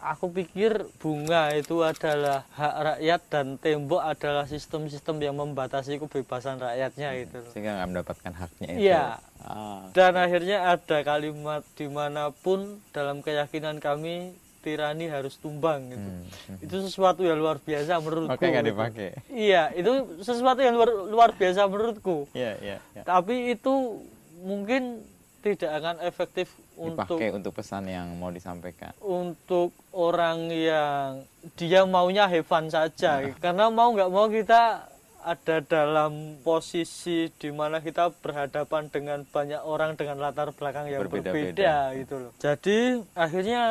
aku 0.00 0.32
pikir 0.32 0.72
bunga 0.96 1.52
itu 1.52 1.80
adalah 1.80 2.48
hak 2.50 2.74
rakyat 2.82 3.20
dan 3.28 3.46
tembok 3.56 4.02
adalah 4.02 4.44
sistem-sistem 4.44 5.20
yang 5.20 5.36
membatasi 5.36 5.96
kebebasan 5.96 6.56
rakyatnya 6.56 7.08
gitu 7.18 7.36
loh. 7.38 7.50
sehingga 7.52 7.70
nggak 7.76 7.88
mendapatkan 7.88 8.32
haknya 8.32 8.66
itu 8.70 8.80
Iya. 8.82 9.04
Ah, 9.40 9.88
Dan 9.92 10.12
akhirnya 10.14 10.68
ada 10.68 10.98
kalimat 11.00 11.64
di 11.72 11.86
mana 11.86 12.28
pun 12.30 12.80
dalam 12.90 13.20
keyakinan 13.20 13.76
kami 13.78 14.32
tirani 14.60 15.08
harus 15.08 15.40
tumbang 15.40 15.88
gitu. 15.88 16.04
hmm, 16.04 16.24
hmm. 16.52 16.64
Itu 16.68 16.76
sesuatu 16.84 17.24
yang 17.24 17.40
luar 17.40 17.56
biasa 17.56 17.96
menurutku. 17.96 18.28
makanya 18.28 18.50
nggak 18.52 18.64
gitu. 18.64 18.72
dipakai 18.72 19.08
Iya, 19.32 19.62
itu 19.72 19.92
sesuatu 20.20 20.60
yang 20.60 20.76
luar, 20.76 20.90
luar 21.08 21.30
biasa 21.32 21.64
menurutku. 21.64 22.28
Iya, 22.32 22.52
iya, 22.60 22.76
iya. 22.92 23.02
Tapi 23.02 23.52
itu 23.52 24.04
mungkin 24.38 25.00
tidak 25.40 25.72
akan 25.72 25.96
efektif 26.04 26.52
untuk 26.80 27.04
dipakai 27.04 27.28
untuk 27.36 27.52
pesan 27.52 27.84
yang 27.92 28.08
mau 28.16 28.32
disampaikan 28.32 28.96
untuk 29.04 29.76
orang 29.92 30.48
yang 30.48 31.28
dia 31.60 31.84
maunya 31.84 32.24
fun 32.40 32.72
saja 32.72 33.20
karena 33.36 33.68
mau 33.68 33.92
nggak 33.92 34.08
mau 34.08 34.32
kita 34.32 34.88
ada 35.20 35.60
dalam 35.60 36.40
posisi 36.40 37.28
di 37.36 37.50
mana 37.52 37.84
kita 37.84 38.08
berhadapan 38.24 38.88
dengan 38.88 39.20
banyak 39.28 39.60
orang 39.60 39.92
dengan 39.96 40.16
latar 40.16 40.52
belakang 40.56 40.88
yang 40.88 41.04
Berbeda-beda. 41.04 41.32
berbeda 41.52 41.74
gitu 42.00 42.14
loh. 42.16 42.32
Jadi 42.40 42.78
akhirnya 43.12 43.62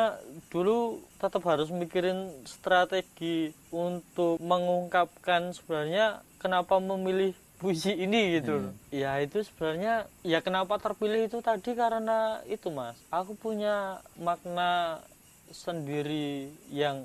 dulu 0.48 1.02
tetap 1.18 1.42
harus 1.50 1.68
mikirin 1.74 2.30
strategi 2.46 3.50
untuk 3.74 4.38
mengungkapkan 4.38 5.50
sebenarnya 5.50 6.22
kenapa 6.38 6.78
memilih 6.78 7.34
puisi 7.60 7.92
ini 7.92 8.40
gitu 8.40 8.56
loh. 8.56 8.72
Ya 8.88 9.20
itu 9.20 9.44
sebenarnya 9.44 10.08
ya 10.24 10.40
kenapa 10.40 10.80
terpilih 10.80 11.28
itu 11.28 11.44
tadi 11.44 11.76
karena 11.76 12.40
itu 12.48 12.72
Mas. 12.72 12.96
Aku 13.12 13.36
punya 13.36 14.00
makna 14.16 15.04
sendiri 15.52 16.48
yang 16.72 17.04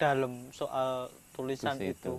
dalam 0.00 0.50
soal 0.50 1.10
tulisan 1.34 1.76
Puisi 1.76 1.94
itu. 1.94 2.14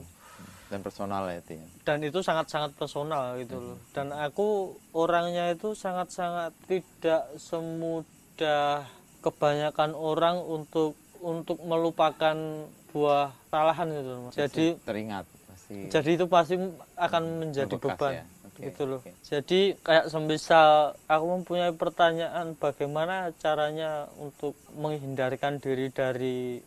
dan 0.65 0.81
personal 0.81 1.29
ya 1.29 1.37
itu 1.39 1.61
ya. 1.61 1.67
dan 1.85 2.01
itu 2.01 2.19
sangat-sangat 2.25 2.73
personal 2.73 3.37
gitu 3.37 3.61
loh 3.61 3.77
dan 3.93 4.09
aku 4.09 4.73
orangnya 4.97 5.53
itu 5.53 5.77
sangat-sangat 5.77 6.57
tidak 6.65 7.23
semudah 7.37 8.83
kebanyakan 9.21 9.93
orang 9.93 10.41
untuk 10.41 10.97
untuk 11.21 11.61
melupakan 11.61 12.65
buah 12.89 13.29
kesalahan 13.45 13.87
gitu 13.93 14.09
loh 14.09 14.21
Mas. 14.25 14.33
jadi 14.35 14.65
teringat 14.81 15.25
pasti 15.65 15.89
jadi 15.89 16.09
itu 16.13 16.25
pasti 16.29 16.53
akan 16.93 17.23
menjadi 17.41 17.73
Membekas 17.73 17.97
beban 17.97 18.13
ya. 18.13 18.23
Oke, 18.45 18.59
gitu 18.69 18.83
loh 18.85 18.99
oke. 19.01 19.11
jadi 19.25 19.61
kayak 19.81 20.05
semisal 20.13 20.93
aku 21.09 21.25
mempunyai 21.25 21.73
pertanyaan 21.73 22.53
bagaimana 22.53 23.33
caranya 23.41 24.05
untuk 24.21 24.53
menghindarkan 24.77 25.57
diri 25.57 25.89
dari 25.89 26.61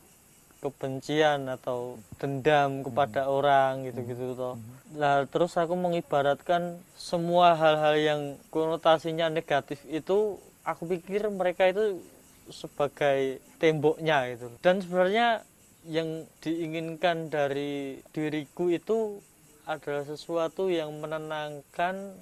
kebencian 0.58 1.46
atau 1.46 2.02
dendam 2.18 2.82
kepada 2.82 3.30
orang 3.30 3.87
gitu-gitu 3.87 4.34
toh. 4.34 4.58
Nah, 4.98 5.22
terus 5.30 5.54
aku 5.54 5.78
mengibaratkan 5.78 6.82
semua 6.98 7.54
hal-hal 7.54 7.94
yang 7.94 8.20
konotasinya 8.50 9.30
negatif 9.30 9.78
itu 9.87 10.34
aku 10.66 10.98
pikir 10.98 11.30
mereka 11.30 11.70
itu 11.70 12.02
sebagai 12.50 13.38
temboknya 13.62 14.34
gitu. 14.34 14.50
Dan 14.58 14.82
sebenarnya 14.82 15.46
yang 15.88 16.09
diinginkan 16.38 17.33
dari 17.33 17.72
diriku 18.12 18.68
itu 18.68 19.24
adalah 19.64 20.05
sesuatu 20.05 20.68
yang 20.68 20.92
menenangkan, 20.94 22.12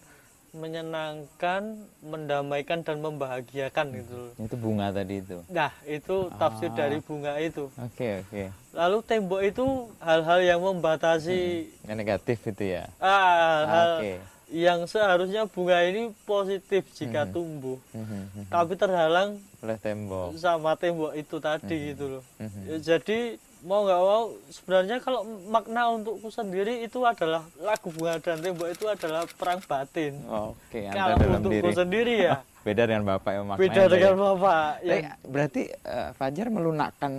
menyenangkan, 0.56 1.62
mendamaikan 2.00 2.80
dan 2.80 2.98
membahagiakan 2.98 3.86
gitu 3.92 4.22
itu 4.36 4.54
bunga 4.56 4.88
tadi 4.88 5.18
itu? 5.18 5.38
Nah, 5.46 5.70
itu 5.84 6.30
tafsir 6.34 6.70
Ah. 6.70 6.76
dari 6.76 6.98
bunga 6.98 7.36
itu. 7.38 7.66
oke 7.72 8.08
oke. 8.22 8.44
Lalu 8.72 8.98
tembok 9.02 9.40
itu 9.42 9.66
hal-hal 9.98 10.40
yang 10.42 10.60
membatasi 10.60 11.66
yang 11.82 11.96
negatif 11.96 12.38
itu 12.44 12.64
ya? 12.72 12.86
Ah, 12.98 13.62
hal 13.64 13.90
oke. 13.98 14.12
yang 14.46 14.86
seharusnya 14.86 15.42
bunga 15.44 15.82
ini 15.82 16.14
positif 16.22 16.86
jika 16.94 17.26
tumbuh, 17.26 17.82
Mhm, 17.90 18.06
mhm. 18.30 18.42
tapi 18.46 18.74
terhalang 18.74 19.42
oleh 19.58 19.74
tembok. 19.76 20.38
sama 20.38 20.74
tembok 20.74 21.12
itu 21.14 21.36
tadi 21.36 21.76
gitu 21.90 22.04
loh. 22.18 22.22
Ya, 22.64 22.78
jadi 22.80 23.42
mau 23.64 23.88
nggak 23.88 24.00
mau 24.02 24.22
sebenarnya 24.52 24.96
kalau 25.00 25.20
makna 25.48 25.94
untukku 25.94 26.28
sendiri 26.28 26.84
itu 26.84 27.00
adalah 27.06 27.46
lagu 27.62 27.88
bunga 27.94 28.20
dan 28.20 28.42
tembok 28.42 28.68
itu 28.68 28.84
adalah 28.90 29.24
perang 29.38 29.60
batin. 29.64 30.12
oke 30.28 30.80
anda 30.84 30.96
Kalau 30.96 31.16
dalam 31.16 31.40
untukku 31.40 31.54
diri 31.56 31.70
sendiri 31.72 32.14
ya 32.20 32.34
beda 32.66 32.82
dengan 32.90 33.04
bapak 33.06 33.30
yang 33.30 33.46
maknanya 33.46 33.62
beda 33.62 33.82
ya. 33.82 33.88
dengan 33.88 34.14
bapak. 34.18 34.70
Tapi, 34.82 34.88
Yang, 34.90 35.02
berarti 35.30 35.62
eh, 35.70 36.08
Fajar 36.18 36.46
melunakkan 36.50 37.12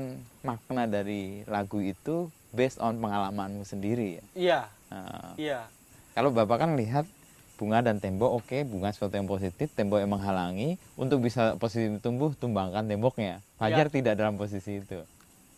makna 0.43 0.83
dari 0.85 1.47
lagu 1.47 1.79
itu 1.79 2.27
based 2.51 2.83
on 2.83 2.99
pengalamanmu 2.99 3.63
sendiri 3.63 4.19
ya 4.19 4.25
iya, 4.35 4.61
Nah, 4.87 5.35
iya. 5.35 5.67
Kalau 6.15 6.33
Bapak 6.33 6.63
kan 6.63 6.73
lihat 6.79 7.05
bunga 7.57 7.81
dan 7.81 7.97
tembok, 8.01 8.41
oke, 8.41 8.57
bunga 8.65 8.93
sesuatu 8.93 9.17
yang 9.17 9.29
positif, 9.29 9.69
tembok 9.73 10.01
yang 10.01 10.11
menghalangi. 10.13 10.81
Untuk 10.97 11.21
bisa 11.21 11.57
positif 11.59 11.99
tumbuh, 12.01 12.33
tumbangkan 12.33 12.85
temboknya. 12.85 13.43
Fajar 13.57 13.89
tidak 13.89 14.17
dalam 14.17 14.37
posisi 14.37 14.81
itu. 14.81 15.01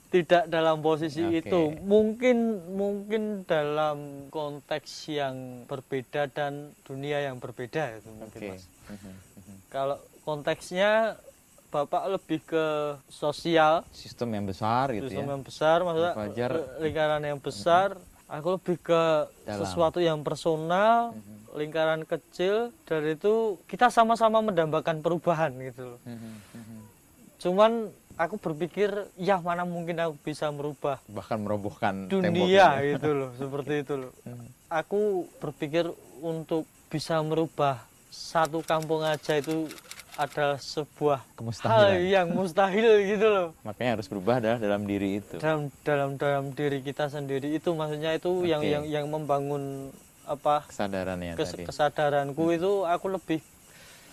Tidak 0.10 0.43
dalam 0.45 0.82
posisi 0.82 1.22
Oke. 1.22 1.45
itu 1.45 1.62
mungkin 1.80 2.38
mungkin 2.67 3.45
dalam 3.45 3.98
konteks 4.28 4.89
yang 5.08 5.36
berbeda 5.63 6.26
dan 6.28 6.74
dunia 6.82 7.22
yang 7.22 7.38
berbeda 7.38 7.93
itu 7.95 8.10
mungkin 8.12 8.41
Oke. 8.41 8.50
mas 8.52 8.63
Mhm, 8.89 8.98
mhm. 9.38 9.56
kalau 9.69 9.98
konteksnya 10.24 11.13
bapak 11.69 12.10
lebih 12.10 12.41
ke 12.41 12.65
sosial 13.06 13.86
Sistem 13.93 14.34
yang 14.34 14.45
besar 14.45 14.89
gitu 14.89 15.06
sistem 15.06 15.24
ya. 15.24 15.32
yang 15.32 15.43
besar 15.45 15.78
maksudnya 15.86 16.13
Fajar. 16.17 16.52
lingkaran 16.80 17.22
yang 17.22 17.38
besar 17.38 17.88
aku 18.26 18.58
lebih 18.58 18.78
ke 18.80 19.02
Dalam. 19.45 19.60
sesuatu 19.62 20.02
yang 20.02 20.26
personal 20.26 21.13
lingkaran 21.54 22.02
kecil 22.04 22.74
dan 22.84 23.06
itu 23.06 23.58
kita 23.65 23.89
sama-sama 23.89 24.41
mendambakan 24.41 25.02
perubahan 25.02 25.54
gitu 25.60 25.93
loh 25.93 26.00
Mhm, 26.02 26.32
mhm. 26.52 26.78
cuman 27.38 27.72
aku 28.19 28.36
berpikir 28.38 28.91
ya 29.15 29.39
mana 29.39 29.63
mungkin 29.63 29.95
aku 29.97 30.19
bisa 30.21 30.51
merubah 30.51 30.99
Bahkan 31.08 31.38
merobohkan 31.39 31.93
dunia 32.05 32.75
gitu 32.86 33.10
loh 33.10 33.32
seperti 33.34 33.73
itu 33.79 33.93
loh 33.97 34.12
Mhm. 34.21 34.47
aku 34.79 34.99
berpikir 35.39 35.88
untuk 36.19 36.67
bisa 36.88 37.17
merubah 37.21 37.79
satu 38.05 38.60
kampung 38.62 38.99
aja 39.01 39.39
itu 39.39 39.71
adalah 40.13 40.60
sebuah 40.60 41.23
hal 41.63 41.95
yang 41.97 42.27
mustahil 42.29 42.99
gitu 43.08 43.23
loh 43.25 43.47
Makanya 43.63 43.95
harus 43.95 44.05
berubah 44.05 44.36
adalah 44.38 44.60
dalam 44.60 44.84
diri 44.84 45.23
itu. 45.23 45.39
dalam 45.39 45.71
dalam 45.79 46.10
dalam 46.13 46.51
diri 46.51 46.84
kita 46.84 47.08
sendiri 47.08 47.47
itu 47.49 47.71
maksudnya 47.71 48.12
itu 48.13 48.43
yang 48.43 48.60
Oke. 48.60 48.67
yang 48.69 48.84
yang 48.86 49.05
membangun 49.08 49.95
apa 50.27 50.67
Kesadarannya 50.67 51.34
kes- 51.34 51.55
tadi. 51.55 51.63
kesadaranku 51.63 52.51
itu 52.51 52.84
aku 52.84 53.08
lebih 53.10 53.39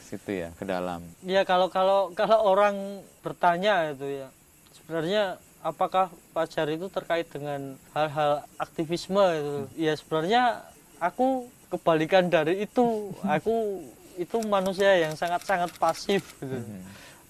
Situ 0.07 0.31
ya, 0.47 0.55
ke 0.55 0.63
dalam. 0.63 1.03
ya 1.27 1.43
kalau 1.43 1.67
kalau 1.67 2.15
kalau 2.15 2.39
orang 2.47 3.03
bertanya 3.27 3.91
itu 3.91 4.23
ya 4.23 4.29
sebenarnya 4.71 5.43
apakah 5.67 6.15
pacar 6.31 6.71
itu 6.71 6.87
terkait 6.87 7.27
dengan 7.27 7.75
hal-hal 7.91 8.47
aktivisme 8.63 9.19
itu? 9.35 9.57
Ya 9.75 9.99
sebenarnya 9.99 10.63
aku 11.03 11.51
kebalikan 11.75 12.31
dari 12.31 12.63
itu. 12.63 13.11
Aku 13.37 13.83
itu 14.17 14.37
manusia 14.47 14.97
yang 14.97 15.13
sangat-sangat 15.19 15.75
pasif 15.77 16.23
gitu. 16.41 16.57
Mhm. 16.57 16.81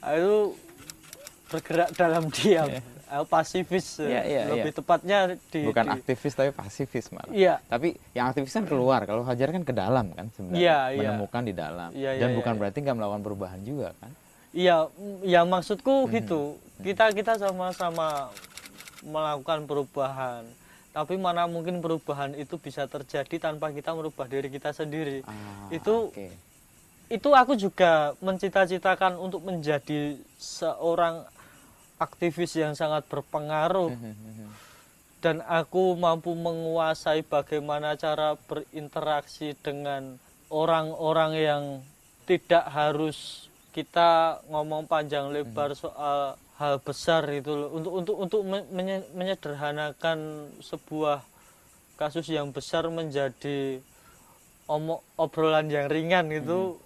itu 0.07 0.39
bergerak 1.51 1.91
dalam 1.99 2.31
diam 2.31 2.71
Aku 3.07 3.23
pasifis 3.25 4.03
Iya, 4.03 4.21
iya, 4.21 4.42
lebih 4.47 4.71
iya. 4.71 4.77
tepatnya 4.77 5.19
di 5.47 5.62
Bukan 5.62 5.85
di- 5.87 5.95
aktivis 5.97 6.33
tapi 6.35 6.51
pasifis 6.51 7.07
malah. 7.09 7.31
iya 7.31 7.55
Tapi 7.64 7.95
yang 8.12 8.27
aktivis 8.27 8.51
kan 8.53 8.66
keluar, 8.66 9.07
kalau 9.07 9.23
Fajar 9.23 9.49
kan 9.49 9.62
ke 9.62 9.71
dalam 9.71 10.11
kan 10.11 10.27
sebenarnya. 10.33 10.90
Iya. 10.90 11.14
Menemukan 11.14 11.42
di 11.42 11.55
dalam. 11.55 11.90
Iya, 11.95 12.11
Dan 12.19 12.31
iya, 12.31 12.37
bukan 12.37 12.53
iya. 12.53 12.61
berarti 12.61 12.79
nggak 12.81 12.97
melakukan 12.97 13.23
perubahan 13.23 13.61
juga 13.62 13.88
kan. 13.97 14.11
Iya, 14.51 14.77
mm, 14.88 15.16
ya 15.23 15.40
maksudku 15.45 15.95
Mhm. 16.03 16.11
gitu. 16.12 16.40
Kita 16.79 17.05
kita 17.11 17.33
sama-sama 17.37 18.27
melakukan 19.03 19.64
perubahan. 19.64 20.42
Tapi 20.90 21.14
mana 21.14 21.45
mungkin 21.45 21.79
perubahan 21.79 22.35
itu 22.35 22.57
bisa 22.57 22.85
terjadi 22.85 23.37
tanpa 23.38 23.69
kita 23.69 23.92
merubah 23.92 24.27
diri 24.27 24.49
kita 24.49 24.73
sendiri. 24.73 25.23
Ah, 25.23 25.69
itu 25.71 26.09
oke. 26.09 26.27
itu 27.07 27.29
aku 27.31 27.55
juga 27.55 27.92
mencita-citakan 28.19 29.14
untuk 29.14 29.38
menjadi 29.40 30.19
seorang 30.35 31.23
aktivis 31.97 32.53
yang 32.57 32.77
sangat 32.77 33.05
berpengaruh. 33.09 33.93
Mhm, 33.93 34.49
dan 35.21 35.43
aku 35.43 35.97
mampu 35.97 36.37
menguasai 36.37 37.25
bagaimana 37.25 37.97
cara 37.97 38.37
berinteraksi 38.47 39.57
dengan 39.59 40.21
orang-orang 40.53 41.33
yang 41.35 41.63
tidak 42.29 42.63
harus 42.71 43.49
kita 43.73 44.41
ngomong 44.49 44.87
panjang 44.87 45.29
lebar 45.31 45.75
soal 45.75 46.39
hal 46.57 46.81
besar 46.81 47.27
itu 47.29 47.53
loh. 47.53 47.69
Untuk 47.75 47.93
untuk 47.93 48.17
untuk 48.17 48.41
men- 48.45 48.69
menye- 48.73 49.09
menyederhanakan 49.13 50.19
sebuah 50.63 51.21
kasus 51.97 52.29
yang 52.29 52.53
besar 52.53 52.89
menjadi 52.89 53.81
omong 54.67 55.01
obrolan 55.17 55.69
yang 55.69 55.89
ringan 55.89 56.29
itu. 56.31 56.77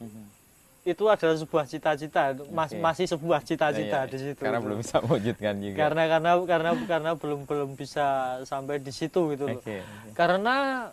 Itu 0.82 1.04
adalah 1.06 1.36
sebuah 1.36 1.64
cita-cita 1.66 2.32
Mas- 2.48 2.72
Oke. 2.72 2.80
masih 2.80 3.04
sebuah 3.06 3.40
cita-cita 3.40 3.98
Iya, 3.98 4.06
iya. 4.06 4.10
di 4.10 4.16
situ 4.18 4.40
Karena 4.40 4.58
belum 4.58 4.80
bisa 4.80 4.96
mewujudkan 4.98 5.54
juga. 5.58 5.76
karena 5.78 6.02
karena 6.08 6.30
karena 6.42 6.70
karena 6.86 7.10
belum 7.14 7.40
belum 7.44 7.70
bisa 7.74 8.06
sampai 8.42 8.78
di 8.78 8.88
situ 8.90 9.28
gitu 9.30 9.44
loh 9.46 9.60
Oke. 9.60 9.84
karena 10.12 10.88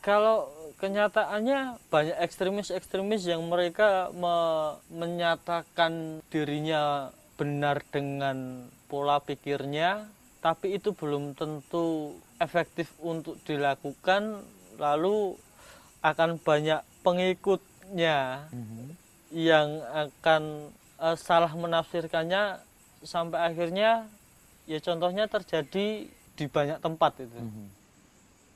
kalau 0.00 0.50
kenyataannya 0.76 1.58
banyak 1.86 2.16
ekstremis-ekstremis 2.20 3.22
yang 3.24 3.42
mereka 3.42 4.10
me- 4.12 4.74
menyatakan 4.90 5.92
dirinya 6.26 7.08
benar 7.34 7.86
dengan 7.86 8.66
pola 8.84 9.18
pikirnya 9.18 10.02
tapi 10.38 10.74
itu 10.74 10.90
belum 10.90 11.32
tentu 11.32 12.10
efektif 12.36 12.90
untuk 12.98 13.38
dilakukan 13.42 14.42
lalu 14.76 15.38
akan 16.00 16.36
banyak 16.36 16.82
pengikutnya 17.86 18.18
Mhm. 18.50 18.84
yang 19.32 19.68
akan 19.86 20.42
eh, 20.96 21.16
salah 21.20 21.52
menafsirkannya 21.52 22.56
sampai 23.04 23.52
akhirnya 23.52 24.08
ya 24.64 24.78
contohnya 24.80 25.28
terjadi 25.28 26.08
di 26.08 26.44
banyak 26.48 26.80
tempat 26.80 27.20
itu. 27.20 27.36
Mhm. 27.36 27.64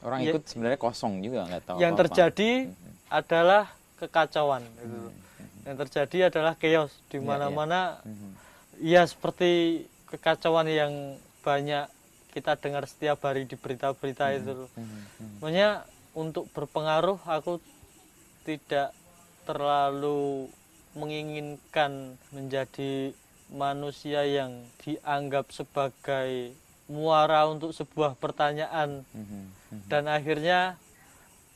Orang 0.00 0.20
Ya- 0.24 0.32
ikut 0.32 0.48
sebenarnya 0.48 0.80
kosong 0.80 1.20
juga 1.20 1.44
nggak 1.44 1.62
tahu. 1.62 1.76
yang 1.78 1.92
apa-apa. 1.92 2.08
terjadi 2.08 2.50
Mhm. 2.66 2.74
adalah 3.12 3.64
kekacauan 4.00 4.64
gitu. 4.74 4.88
Mhm. 4.88 5.12
Yang 5.60 5.76
terjadi 5.84 6.18
adalah 6.32 6.52
chaos 6.56 6.92
di 7.12 7.18
Ya, 7.18 7.22
mana-mana 7.22 8.00
Mhm. 8.00 8.30
ya 8.80 9.02
seperti 9.04 9.84
kekacauan 10.08 10.64
yang 10.66 10.92
banyak 11.44 11.92
kita 12.32 12.56
dengar 12.56 12.88
setiap 12.88 13.20
hari 13.20 13.44
di 13.44 13.54
berita-berita 13.54 14.32
itu 14.32 14.64
loh. 14.64 14.70
Mhm. 14.72 14.84
Mhm. 14.88 15.36
Makanya 15.44 15.70
untuk 16.16 16.48
berpengaruh 16.50 17.20
aku 17.20 17.60
tidak 18.42 18.96
terlalu 19.50 20.46
menginginkan 20.94 22.14
menjadi 22.30 23.10
manusia 23.50 24.22
yang 24.22 24.62
dianggap 24.78 25.50
sebagai 25.50 26.54
muara 26.86 27.46
untuk 27.46 27.70
sebuah 27.70 28.14
pertanyaan 28.14 29.02
Mhm. 29.10 29.42
Mhm. 29.72 29.86
dan 29.86 30.06
akhirnya 30.06 30.60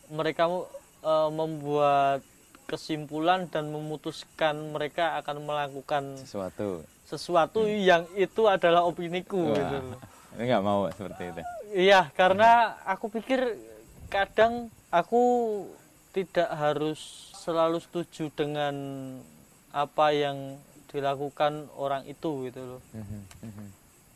mereka 0.09 0.51
eh, 1.05 1.31
membuat 1.31 2.25
kesimpulan 2.65 3.45
dan 3.47 3.69
memutuskan 3.69 4.73
mereka 4.73 5.21
akan 5.21 5.45
melakukan 5.45 6.17
sesuatu. 6.17 6.81
sesuatu 7.05 7.61
yang 7.69 8.09
itu 8.17 8.49
adalah 8.49 8.83
opiniku 8.83 9.37
Wah. 9.45 9.55
gitu. 9.55 9.77
Ini 10.35 10.43
nggak 10.49 10.65
mau 10.65 10.89
seperti 10.89 11.23
itu. 11.29 11.41
Iya, 11.77 12.09
karena 12.11 12.75
aku 12.83 13.13
pikir 13.13 13.55
kadang 14.09 14.73
aku 14.89 15.23
tidak 16.11 16.49
harus 16.49 17.34
selalu 17.45 17.77
setuju 17.85 18.33
dengan 18.33 18.75
apa 19.69 20.17
yang 20.17 20.57
dilakukan 20.89 21.69
orang 21.77 22.09
itu 22.09 22.49
gitu 22.49 22.61
loh. 22.65 22.83
Mhm. 22.97 23.21
Mhm. 23.45 23.67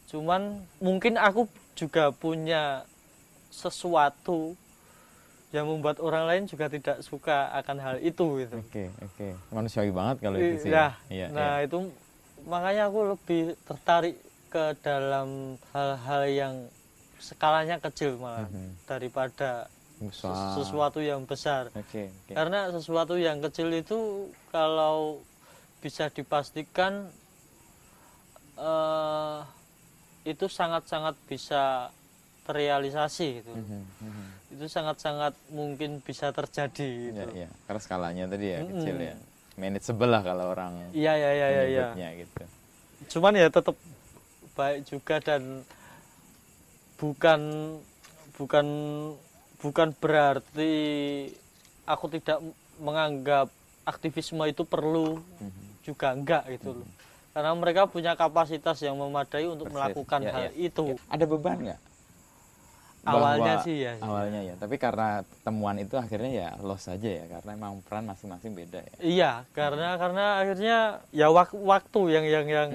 Cuman 0.09 0.43
mungkin 0.81 1.21
aku 1.21 1.45
juga 1.77 2.09
punya 2.09 2.89
sesuatu 3.53 4.57
yang 5.53 5.65
membuat 5.69 6.01
orang 6.01 6.25
lain 6.29 6.43
juga 6.45 6.69
tidak 6.69 7.01
suka 7.05 7.53
akan 7.57 7.77
hal 7.81 7.97
itu 8.01 8.45
gitu. 8.45 8.57
Oke 8.61 8.89
oke 9.01 9.27
manusiawi 9.53 9.93
banget 9.93 10.17
kalau 10.25 10.37
itu 10.41 10.57
sih. 10.65 10.71
Iya. 10.73 10.89
Iya, 11.09 11.27
nah 11.33 11.53
iya. 11.61 11.67
itu 11.69 11.79
makanya 12.45 12.83
aku 12.89 13.01
lebih 13.17 13.43
tertarik 13.65 14.17
ke 14.49 14.65
dalam 14.81 15.61
hal-hal 15.73 16.23
yang 16.29 16.55
skalanya 17.19 17.77
kecil 17.81 18.17
malah 18.17 18.49
Mhm. 18.49 18.87
daripada 18.89 19.69
Besar. 19.99 20.31
ses- 20.31 20.63
sesuatu 20.63 20.99
yang 20.99 21.25
besar. 21.25 21.75
Oke 21.75 22.07
oke. 22.07 22.33
Karena 22.33 22.71
sesuatu 22.71 23.15
yang 23.15 23.43
kecil 23.43 23.73
itu 23.73 24.31
kalau 24.49 25.19
bisa 25.79 26.07
dipastikan 26.09 27.11
eh, 28.57 29.39
itu 30.25 30.47
sangat-sangat 30.47 31.15
bisa 31.25 31.91
terrealisasi 32.45 33.29
gitu. 33.43 33.53
Mhm. 33.53 33.81
Mhm. 34.01 34.25
Itu 34.57 34.65
sangat-sangat 34.67 35.37
mungkin 35.51 36.01
bisa 36.01 36.33
terjadi 36.33 36.89
gitu. 37.13 37.21
Iya 37.35 37.47
iya. 37.47 37.49
Karena 37.67 37.81
skalanya 37.81 38.25
tadi 38.27 38.47
ya 38.49 38.59
Mm-mm. 38.61 38.71
kecil 38.73 38.97
ya. 38.99 39.15
Manageable 39.59 40.07
lah 40.09 40.23
kalau 40.23 40.55
orang 40.55 40.73
Iya 40.95 41.13
iya 41.13 41.31
iya 41.31 41.35
iya. 41.35 41.51
iya. 41.51 41.87
menyebutnya 41.91 42.11
gitu. 42.23 42.45
cuman 42.99 43.31
ya 43.31 43.47
tetap 43.47 43.79
baik 44.55 44.83
juga 44.85 45.23
dan 45.23 45.63
bukan 46.99 47.41
bukan 48.35 48.67
bukan 49.59 49.91
berarti 49.93 50.73
aku 51.85 52.07
tidak 52.09 52.39
menganggap 52.79 53.51
aktivisme 53.83 54.45
itu 54.45 54.63
perlu 54.63 55.19
Mhm. 55.37 55.83
juga 55.83 56.13
enggak 56.13 56.45
gitu 56.51 56.75
loh 56.75 56.89
karena 57.31 57.51
mereka 57.53 57.83
punya 57.85 58.13
kapasitas 58.13 58.79
yang 58.79 58.95
memadai 58.95 59.47
untuk 59.47 59.67
Persis. 59.67 59.77
melakukan 59.77 60.21
Ya, 60.21 60.33
hal 60.33 60.43
ya. 60.45 60.51
itu 60.61 60.85
Ada 61.07 61.25
beban 61.25 61.57
nggak? 61.61 61.81
awalnya 63.05 63.55
Bahwa- 63.55 63.65
sih 63.65 63.77
ya 63.79 63.93
Awalnya 63.99 64.41
ya, 64.43 64.55
tapi 64.57 64.77
karena 64.77 65.09
temuan 65.41 65.77
itu 65.77 65.95
akhirnya 65.95 66.29
ya 66.31 66.49
loss 66.61 66.85
saja 66.85 67.09
ya, 67.09 67.25
karena 67.27 67.51
emang 67.55 67.81
peran 67.81 68.05
masing-masing 68.05 68.53
beda 68.53 68.79
ya. 68.81 68.95
iya 69.01 69.33
karena 69.51 69.97
karena 69.97 70.25
akhirnya 70.39 70.79
ya 71.11 71.27
wak- 71.29 71.57
waktu 71.57 72.01
yang 72.11 72.25
yang 72.27 72.47
yang 72.47 72.71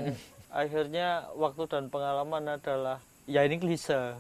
akhirnya 0.49 1.07
waktu 1.33 1.63
dan 1.67 1.87
pengalaman 1.87 2.43
adalah 2.51 2.97
ya 3.23 3.41
ini 3.43 3.55
klise 3.55 4.15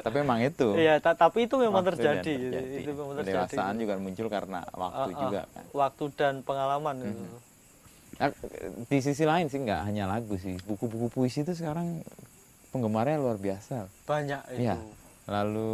tapi 0.00 0.16
emang 0.18 0.40
itu. 0.40 0.72
Iya, 0.80 0.96
ta- 0.98 1.12
tapi 1.12 1.44
itu 1.44 1.60
memang 1.60 1.84
waktu 1.84 1.94
terjadi. 1.94 2.32
terjadi. 2.48 2.76
Itu 2.80 2.90
memang 2.94 3.14
terjadi. 3.20 3.76
Juga 3.76 3.94
muncul 3.98 4.26
karena 4.26 4.60
waktu 4.70 4.96
Ah, 4.98 5.12
ah. 5.12 5.20
juga 5.20 5.40
kan. 5.46 5.64
Waktu 5.70 6.04
dan 6.16 6.34
pengalaman 6.40 6.96
Hmm. 6.96 7.10
itu. 7.10 7.24
Nah, 8.18 8.28
di 8.88 8.98
sisi 8.98 9.22
lain 9.22 9.46
sih 9.46 9.60
nggak 9.60 9.80
hanya 9.84 10.08
lagu 10.08 10.34
sih, 10.34 10.58
buku-buku 10.64 11.06
puisi 11.08 11.44
itu 11.44 11.54
sekarang 11.54 12.02
penggemarnya 12.68 13.20
luar 13.20 13.36
biasa. 13.36 13.86
Banyak 14.04 14.42
itu. 14.54 14.64
Iya. 14.64 14.76
Lalu 15.28 15.70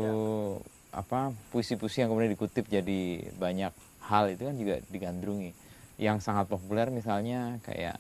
apa 0.91 1.31
puisi-puisi 1.51 2.03
yang 2.03 2.11
kemudian 2.11 2.35
dikutip 2.35 2.67
jadi 2.67 3.01
banyak 3.35 3.73
hal 4.05 4.29
itu 4.29 4.43
kan 4.45 4.55
juga 4.55 4.75
digandrungi. 4.91 5.51
Yang 5.97 6.27
sangat 6.27 6.51
populer 6.51 6.91
misalnya 6.91 7.63
kayak 7.63 7.97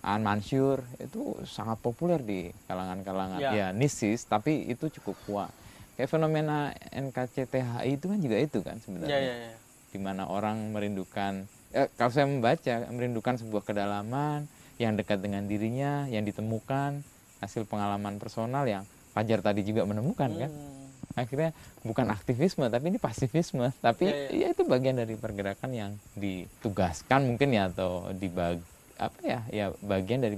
An 0.00 0.20
Mansur 0.20 0.84
itu 0.98 1.20
sangat 1.44 1.78
populer 1.78 2.20
di 2.20 2.40
kalangan-kalangan 2.64 3.40
Ya. 3.40 3.50
ya 3.50 3.66
nisis 3.70 4.24
tapi 4.24 4.66
itu 4.66 4.92
cukup 4.92 5.16
kuat. 5.24 5.50
Kayak 5.94 6.10
fenomena 6.10 6.70
NKCTHI 6.90 7.88
itu 7.92 8.06
kan 8.06 8.18
juga 8.18 8.36
itu 8.36 8.58
kan 8.60 8.76
sebenarnya 8.78 9.10
Iya, 9.10 9.24
iya, 9.24 9.36
iya. 9.48 9.56
di 9.88 9.98
mana 9.98 10.24
orang 10.24 10.70
merindukan 10.70 11.44
eh, 11.70 11.88
kalau 11.94 12.08
saya 12.08 12.24
membaca 12.24 12.74
merindukan 12.88 13.34
sebuah 13.36 13.62
kedalaman 13.62 14.46
yang 14.76 14.94
dekat 14.94 15.18
dengan 15.18 15.42
dirinya 15.42 16.06
yang 16.06 16.22
ditemukan 16.22 17.02
hasil 17.38 17.64
pengalaman 17.64 18.16
personal 18.16 18.62
yang 18.62 18.84
Fajar 19.10 19.40
tadi 19.40 19.62
juga 19.62 19.82
menemukan 19.82 20.30
kan 20.30 20.50
Hmm. 20.50 20.86
akhirnya 21.16 21.50
bukan 21.82 22.06
aktivisme 22.08 22.68
tapi 22.68 22.88
ini 22.88 22.98
pasifisme 22.98 23.74
tapi 23.78 24.06
Ya, 24.06 24.30
ya 24.30 24.46
itu 24.48 24.62
bagian 24.62 24.94
dari 24.94 25.12
pergerakan 25.12 25.70
yang 25.72 25.90
ditugaskan 26.14 27.26
mungkin 27.26 27.50
ya 27.50 27.66
atau 27.66 28.06
dibag 28.12 28.62
apa 28.98 29.18
ya 29.22 29.40
ya 29.48 29.66
bagian 29.80 30.20
dari 30.20 30.36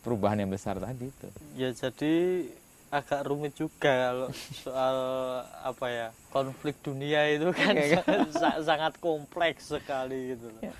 perubahan 0.00 0.38
yang 0.38 0.50
besar 0.50 0.78
tadi 0.78 1.10
itu 1.10 1.28
Ya 1.58 1.74
jadi 1.74 2.46
agak 2.88 3.28
rumit 3.28 3.52
juga 3.52 4.14
kalau 4.14 4.28
soal 4.64 4.96
apa 5.60 5.86
ya 5.90 6.08
konflik 6.32 6.78
dunia 6.80 7.28
itu 7.28 7.52
kan 7.52 7.74
sa- 8.40 8.62
sangat 8.64 8.96
kompleks 8.96 9.68
sekali 9.68 10.32
gitu 10.32 10.48
loh. 10.48 10.62
Ya. 10.64 10.72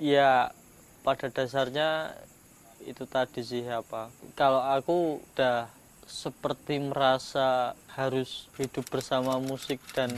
Ya 0.00 0.30
pada 1.04 1.28
dasarnya 1.28 2.16
itu 2.88 3.04
tadi 3.04 3.44
sih 3.44 3.64
apa 3.68 4.08
kalau 4.32 4.60
aku 4.64 5.20
udah 5.20 5.68
seperti 6.04 6.80
merasa 6.80 7.72
harus 7.92 8.48
hidup 8.56 8.84
bersama 8.88 9.36
musik 9.40 9.80
dan 9.92 10.12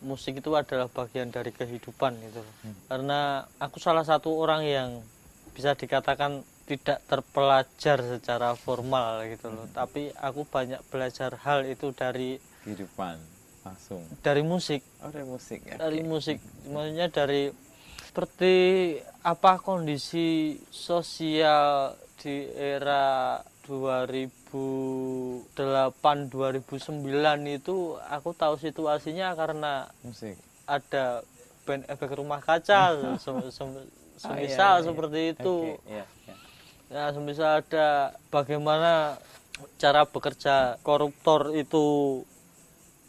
musik 0.00 0.40
itu 0.40 0.52
adalah 0.52 0.88
bagian 0.88 1.28
dari 1.28 1.52
kehidupan 1.52 2.16
gitu 2.24 2.40
loh. 2.40 2.54
karena 2.88 3.20
aku 3.56 3.76
salah 3.80 4.04
satu 4.04 4.32
orang 4.36 4.64
yang 4.64 4.90
bisa 5.56 5.72
dikatakan 5.72 6.44
tidak 6.68 7.00
terpelajar 7.08 8.04
secara 8.04 8.52
formal 8.52 9.24
gitu 9.24 9.48
loh. 9.48 9.64
Tapi 9.72 10.12
aku 10.20 10.44
banyak 10.44 10.84
belajar 10.92 11.40
hal 11.40 11.64
itu 11.64 11.96
dari 11.96 12.36
kehidupan 12.68 13.16
langsung. 13.64 14.04
dari 14.20 14.44
musik. 14.44 14.84
Oh 15.00 15.08
dari 15.08 15.24
musik 15.24 15.64
ya. 15.64 15.80
Dari 15.80 16.04
musik. 16.04 16.36
Maksudnya 16.68 17.08
dari 17.08 17.48
seperti 18.04 18.54
apa 19.24 19.56
kondisi 19.64 20.60
sosial 20.68 21.96
di 22.20 22.44
era 22.52 23.40
2008 23.64 25.52
2009 26.30 27.00
itu 27.50 27.76
aku 27.98 28.30
tahu 28.32 28.54
situasinya 28.56 29.34
karena 29.36 29.90
musik. 30.00 30.38
ada 30.64 31.20
band 31.66 31.84
efek 31.90 32.14
rumah 32.14 32.38
kaca 32.40 32.94
sem- 34.16 34.22
sem- 34.22 34.32
Ah, 34.32 34.36
iya, 34.36 34.48
semisal 34.48 34.72
iya, 34.72 34.76
iya. 34.76 34.86
seperti 34.88 35.20
itu 35.30 35.56
Oke, 35.60 35.72
iya, 35.86 36.04
iya. 36.26 36.34
ya 36.88 37.04
semisal 37.12 37.50
ada 37.60 37.88
bagaimana 38.28 38.92
cara 39.76 40.04
bekerja 40.04 40.54
koruptor 40.80 41.52
itu 41.52 41.84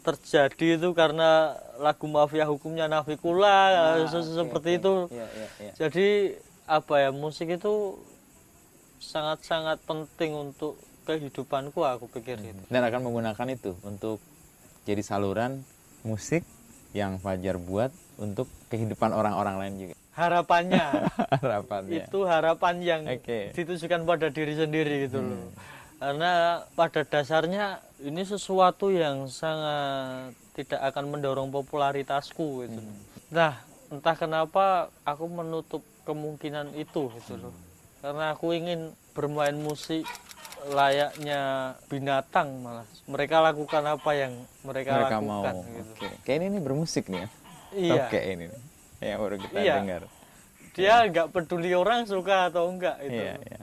terjadi 0.00 0.80
itu 0.80 0.88
karena 0.92 1.52
lagu 1.76 2.08
mafia 2.08 2.44
hukumnya 2.44 2.88
Nafikula 2.88 3.98
Ah, 3.98 4.08
se- 4.08 4.16
oke, 4.18 4.32
seperti 4.36 4.70
oke. 4.70 4.80
itu 4.80 4.94
Iya, 5.10 5.26
iya, 5.28 5.48
iya. 5.60 5.72
jadi 5.76 6.08
apa 6.64 6.94
ya 6.98 7.10
musik 7.10 7.48
itu 7.48 7.96
sangat-sangat 8.98 9.80
penting 9.84 10.34
untuk 10.34 10.76
kehidupanku 11.04 11.80
aku 11.80 12.08
pikir 12.10 12.36
gitu 12.38 12.60
dan 12.68 12.82
akan 12.84 13.08
menggunakan 13.08 13.46
itu 13.48 13.72
untuk 13.80 14.20
jadi 14.84 15.00
saluran 15.00 15.64
musik 16.04 16.44
yang 16.92 17.16
Fajar 17.16 17.56
buat 17.56 17.88
untuk 18.16 18.48
kehidupan 18.68 19.12
orang-orang 19.12 19.56
lain 19.56 19.74
juga 19.78 19.94
harapannya. 20.18 20.86
Harapannya. 21.38 22.02
Itu 22.02 22.26
harapan 22.26 22.74
yang 22.82 23.02
Oke. 23.06 23.54
ditujukan 23.54 24.02
pada 24.02 24.28
diri 24.34 24.58
sendiri 24.58 25.06
gitu 25.06 25.22
loh. 25.22 25.54
Karena 25.98 26.62
pada 26.74 27.06
dasarnya 27.06 27.78
ini 28.02 28.22
sesuatu 28.26 28.90
yang 28.90 29.30
sangat 29.30 30.34
tidak 30.58 30.82
akan 30.90 31.14
mendorong 31.14 31.54
popularitasku 31.54 32.66
gitu 32.66 32.82
loh. 32.82 32.98
nah 33.30 33.62
entah 33.94 34.16
kenapa 34.18 34.90
aku 35.06 35.30
menutup 35.30 35.82
kemungkinan 36.02 36.74
itu 36.74 37.14
gitu 37.22 37.34
loh. 37.38 37.54
Karena 38.02 38.34
aku 38.34 38.54
ingin 38.54 38.94
bermain 39.14 39.54
musik 39.54 40.06
layaknya 40.70 41.74
binatang 41.86 42.62
malah. 42.62 42.86
Mereka 43.06 43.38
lakukan 43.38 43.82
apa 43.86 44.10
yang 44.18 44.34
mereka, 44.66 44.98
mereka 44.98 45.18
mau. 45.22 45.42
lakukan 45.46 45.56
gitu. 45.78 45.92
Oke. 45.94 46.08
Kayak 46.26 46.36
ini 46.42 46.46
nih 46.58 46.62
bermusik 46.62 47.04
nih 47.06 47.20
ya. 47.22 47.28
Iya. 47.68 48.02
Oke 48.06 48.18
ini. 48.18 48.46
nih 48.50 48.67
yang 49.00 49.18
baru 49.18 49.36
kita 49.36 49.56
Iya. 49.56 49.74
dengar 49.78 50.02
dia 50.72 50.94
nggak 51.04 51.26
peduli 51.28 51.70
orang 51.72 52.04
suka 52.04 52.48
atau 52.48 52.68
enggak 52.68 52.98
itu 53.02 53.14
iya 53.16 53.34
iya 53.38 53.60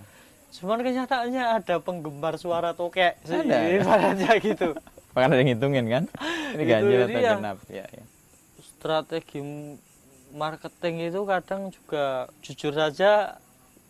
Cuman 0.55 0.79
kenyataannya 0.79 1.43
ada 1.59 1.75
penggemar 1.77 2.39
suara 2.39 2.71
tokek 2.71 3.19
sih, 3.23 3.35
Ada. 3.35 3.75
ibaratnya 3.75 4.31
gitu. 4.47 4.71
bahkan 5.11 5.29
ada 5.29 5.39
yang 5.39 5.51
ngitungin 5.51 5.85
kan 5.85 6.03
ini 6.51 6.63
ganjil 6.63 6.99
atau 7.01 7.11
dia. 7.13 7.31
genap 7.35 7.57
ya, 7.67 7.83
ya. 7.85 8.03
Strategi 8.61 9.39
marketing 10.31 10.95
itu 11.05 11.21
kadang 11.23 11.61
juga 11.69 12.05
jujur 12.39 12.71
saja 12.71 13.35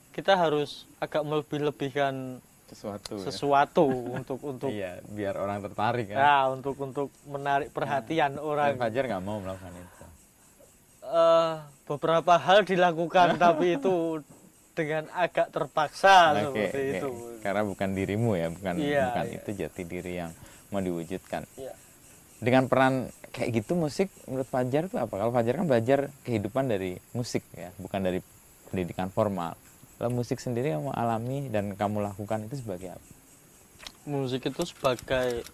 kita 0.09 0.33
harus 0.33 0.89
agak 0.97 1.21
melebih-lebihkan 1.21 2.41
sesuatu 2.65 3.13
ya. 3.13 3.23
sesuatu 3.23 3.85
untuk 4.17 4.39
untuk 4.41 4.69
iya 4.69 4.97
biar 5.05 5.37
orang 5.37 5.61
tertarik 5.61 6.09
kan 6.09 6.17
ya 6.17 6.37
untuk 6.49 6.73
untuk 6.77 7.13
menarik 7.25 7.69
perhatian 7.69 8.31
dan 8.31 8.41
orang. 8.41 8.73
Fajar 8.73 9.05
nggak 9.05 9.21
mau 9.21 9.37
melakukan 9.37 9.69
itu 9.71 9.94
Eh, 11.05 11.53
beberapa 11.85 12.33
hal 12.35 12.65
dilakukan 12.65 13.37
tapi 13.43 13.77
itu 13.77 14.25
dengan 14.73 15.05
agak 15.13 15.53
terpaksa 15.53 16.33
Oke, 16.33 16.41
seperti 16.67 16.81
oke. 16.81 16.91
itu. 16.97 17.09
karena 17.39 17.61
bukan 17.61 17.89
dirimu 17.93 18.31
ya 18.33 18.47
bukan 18.49 18.73
Iya, 18.75 19.03
bukan 19.07 19.25
iya. 19.25 19.35
itu 19.37 19.49
jati 19.55 19.83
diri 19.85 20.13
yang 20.17 20.31
mau 20.67 20.81
diwujudkan 20.81 21.45
Iya. 21.55 21.73
dengan 22.41 22.65
peran 22.65 22.93
kayak 23.29 23.49
gitu 23.55 23.77
musik 23.77 24.09
menurut 24.25 24.49
Fajar 24.49 24.89
itu 24.89 24.97
apa 24.97 25.13
kalau 25.13 25.31
Fajar 25.31 25.53
kan 25.55 25.65
belajar 25.65 25.99
kehidupan 26.25 26.67
dari 26.67 26.97
musik 27.13 27.45
ya 27.53 27.69
bukan 27.77 28.01
dari 28.01 28.19
pendidikan 28.67 29.07
formal 29.07 29.53
kalau 29.95 30.11
musik 30.11 30.41
sendiri 30.41 30.73
kamu 30.73 30.91
alami 30.91 31.47
dan 31.47 31.71
kamu 31.71 32.01
lakukan 32.03 32.43
itu 32.43 32.59
sebagai 32.59 32.97
apa 32.97 33.07
musik 34.03 34.41
itu 34.43 34.61
sebagai 34.65 35.45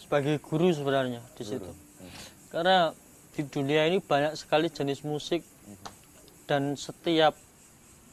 sebagai 0.00 0.40
guru 0.40 0.72
sebenarnya 0.72 1.22
di 1.36 1.44
situ 1.44 1.70
karena 2.50 2.90
di 3.40 3.48
dunia 3.48 3.88
ini 3.88 4.04
banyak 4.04 4.36
sekali 4.36 4.68
jenis 4.68 5.00
musik 5.00 5.40
dan 6.44 6.76
setiap 6.76 7.32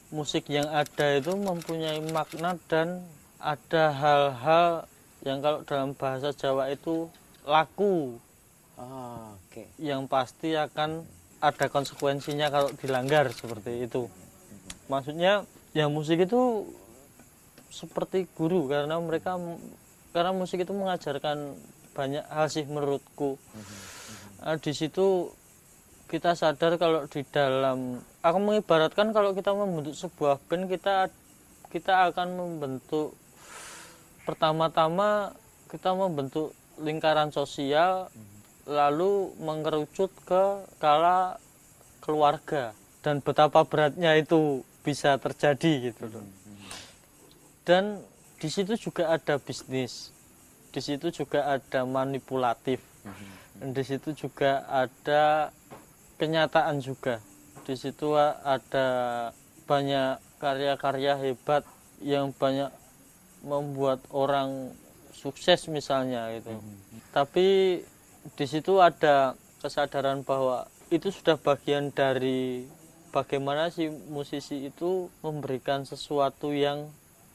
musik 0.07 0.47
yang 0.47 0.71
ada 0.71 1.19
itu 1.19 1.35
mempunyai 1.35 1.99
makna 2.15 2.55
dan 2.71 3.03
ada 3.43 3.91
hal-hal 3.91 4.87
yang 5.27 5.43
kalau 5.43 5.59
dalam 5.67 5.91
bahasa 5.91 6.31
Jawa 6.31 6.71
itu 6.71 7.11
laku 7.43 8.15
oh, 8.79 9.35
oke 9.35 9.67
yang 9.75 10.07
pasti 10.07 10.55
akan 10.55 11.03
ada 11.43 11.67
konsekuensinya 11.67 12.47
kalau 12.47 12.71
dilanggar 12.79 13.29
seperti 13.35 13.83
itu. 13.83 14.07
Maksudnya 14.87 15.43
yang 15.75 15.91
musik 15.91 16.23
itu 16.23 16.71
seperti 17.67 18.31
guru 18.31 18.71
karena 18.71 18.95
mereka 19.03 19.35
karena 20.15 20.31
musik 20.31 20.63
itu 20.63 20.71
mengajarkan 20.71 21.59
banyak 21.91 22.23
hal 22.31 22.47
sih 22.47 22.63
menurutku. 22.63 23.35
Nah, 23.35 23.96
di 24.62 24.73
situ 24.73 25.34
kita 26.08 26.38
sadar 26.38 26.80
kalau 26.80 27.04
di 27.10 27.26
dalam 27.28 28.00
aku 28.23 28.38
mengibaratkan 28.39 29.12
kalau 29.12 29.36
kita 29.36 29.52
membentuk 29.52 29.97
sebuah 29.97 30.39
band 30.47 30.71
kita 30.71 31.12
kita 31.67 32.13
akan 32.13 32.38
membentuk 32.38 33.12
pertama-tama 34.23 35.36
kita 35.67 35.91
membentuk 35.91 36.56
lingkaran 36.80 37.34
sosial 37.34 38.08
lalu 38.67 39.32
mengerucut 39.39 40.12
ke 40.28 40.43
skala 40.78 41.39
keluarga 42.04 42.71
dan 43.04 43.23
betapa 43.23 43.63
beratnya 43.63 44.15
itu 44.19 44.63
bisa 44.84 45.15
terjadi 45.19 45.91
gitu 45.91 46.08
loh. 46.12 46.28
Dan 47.67 48.00
di 48.39 48.47
situ 48.47 48.76
juga 48.76 49.12
ada 49.12 49.36
bisnis. 49.39 50.15
Di 50.71 50.80
situ 50.84 51.12
juga 51.12 51.47
ada 51.47 51.84
manipulatif. 51.84 52.80
Dan 53.04 53.15
di 53.61 53.83
situ 53.83 54.13
juga 54.13 54.65
ada 54.69 55.49
kenyataan 56.21 56.81
juga. 56.81 57.21
Di 57.65 57.75
situ 57.75 58.15
ada 58.17 58.87
banyak 59.67 60.21
karya-karya 60.39 61.13
hebat 61.19 61.65
yang 61.99 62.31
banyak 62.31 62.69
membuat 63.43 64.01
orang 64.13 64.73
sukses 65.13 65.65
misalnya 65.67 66.29
gitu. 66.37 66.53
Tapi 67.11 67.81
di 68.37 68.45
situ 68.45 68.77
ada 68.77 69.33
kesadaran 69.59 70.21
bahwa 70.21 70.69
itu 70.93 71.09
sudah 71.11 71.35
bagian 71.35 71.91
dari 71.91 72.69
bagaimana 73.11 73.73
si 73.73 73.89
musisi 73.89 74.69
itu 74.69 75.09
memberikan 75.25 75.83
sesuatu 75.83 76.53
yang 76.53 76.87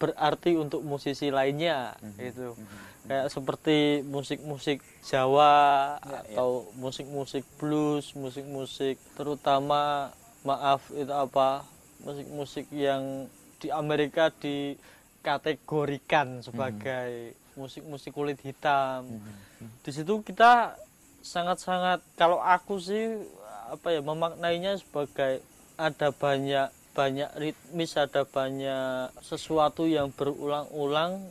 berarti 0.02 0.58
untuk 0.58 0.82
musisi 0.82 1.30
lainnya 1.30 1.94
gitu. 2.18 2.58
Kayak 3.06 3.30
seperti 3.30 4.02
musik-musik 4.02 4.82
Jawa 5.06 5.94
atau 6.02 6.66
musik-musik 6.74 7.46
blues, 7.62 8.10
musik-musik 8.18 8.98
terutama 9.14 10.10
maaf 10.42 10.82
itu 10.90 11.14
apa? 11.14 11.62
musik-musik 12.02 12.66
yang 12.74 13.30
di 13.62 13.70
Amerika 13.70 14.34
dikategorikan 14.42 16.42
sebagai 16.42 17.38
musik-musik 17.54 18.10
kulit 18.10 18.42
hitam. 18.42 19.06
Di 19.86 19.94
situ 19.94 20.18
kita 20.26 20.74
sangat-sangat 21.22 22.02
kalau 22.18 22.42
aku 22.42 22.82
sih 22.82 23.22
apa 23.70 23.94
ya 23.94 24.02
memaknainya 24.02 24.82
sebagai 24.82 25.46
ada 25.78 26.10
banyak 26.10 26.81
banyak 26.92 27.30
ritmis, 27.36 27.96
ada 27.96 28.22
banyak 28.22 29.16
sesuatu 29.24 29.88
yang 29.88 30.12
berulang-ulang 30.12 31.24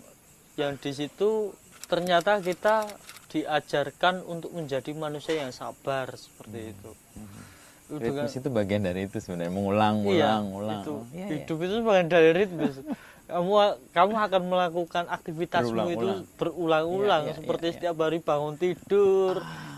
yang 0.57 0.75
di 0.77 0.91
situ 0.91 1.53
ternyata 1.85 2.41
kita 2.41 2.89
diajarkan 3.31 4.25
untuk 4.25 4.51
menjadi 4.51 4.91
manusia 4.91 5.39
yang 5.39 5.53
sabar 5.53 6.11
seperti 6.13 6.73
itu. 6.73 6.91
Dengan- 7.91 8.23
ritmis 8.23 8.39
itu 8.39 8.49
bagian 8.49 8.81
dari 8.83 9.05
itu 9.05 9.19
sebenarnya 9.19 9.51
mengulang 9.51 9.95
Iya, 10.01 10.39
ulang 10.39 10.45
ulang 10.55 10.81
itu. 10.81 10.91
Oh, 10.91 11.03
iya, 11.11 11.25
iya. 11.27 11.43
hidup 11.43 11.57
itu 11.59 11.75
bagian 11.83 12.07
dari 12.07 12.29
ritmis. 12.33 12.75
kamu 13.27 13.51
kamu 13.95 14.13
akan 14.27 14.41
melakukan 14.43 15.03
aktivitasmu 15.07 15.87
itu 15.93 16.07
Berulang-ulang. 16.35 17.21
Iya, 17.23 17.31
iya, 17.31 17.37
seperti 17.37 17.65
iya, 17.67 17.71
iya. 17.71 17.79
setiap 17.79 17.95
hari 18.01 18.19
bangun 18.19 18.55
tidur, 18.59 19.35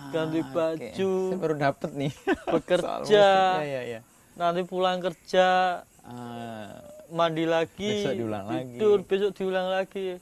ganti 0.10 0.40
Ah, 0.40 0.46
oke. 0.46 0.54
baju, 0.54 1.12
Saya 1.28 1.38
baru 1.42 1.56
dapet 1.58 1.90
nih 1.94 2.12
bekerja, 2.48 3.02
ya, 3.10 3.62
ya, 3.62 3.82
ya. 3.84 4.02
Nanti 4.36 4.62
pulang 4.64 5.00
kerja, 5.00 5.82
Ah, 6.04 6.84
mandi 7.08 7.48
lagi, 7.48 8.04
Besok 8.04 8.12
diulang 8.14 8.46
lagi. 8.46 8.76
tidur, 8.76 9.00
besok 9.02 9.32
diulang 9.34 9.72
lagi. 9.72 10.20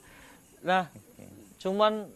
Nah, 0.62 0.86
cuman 1.58 2.06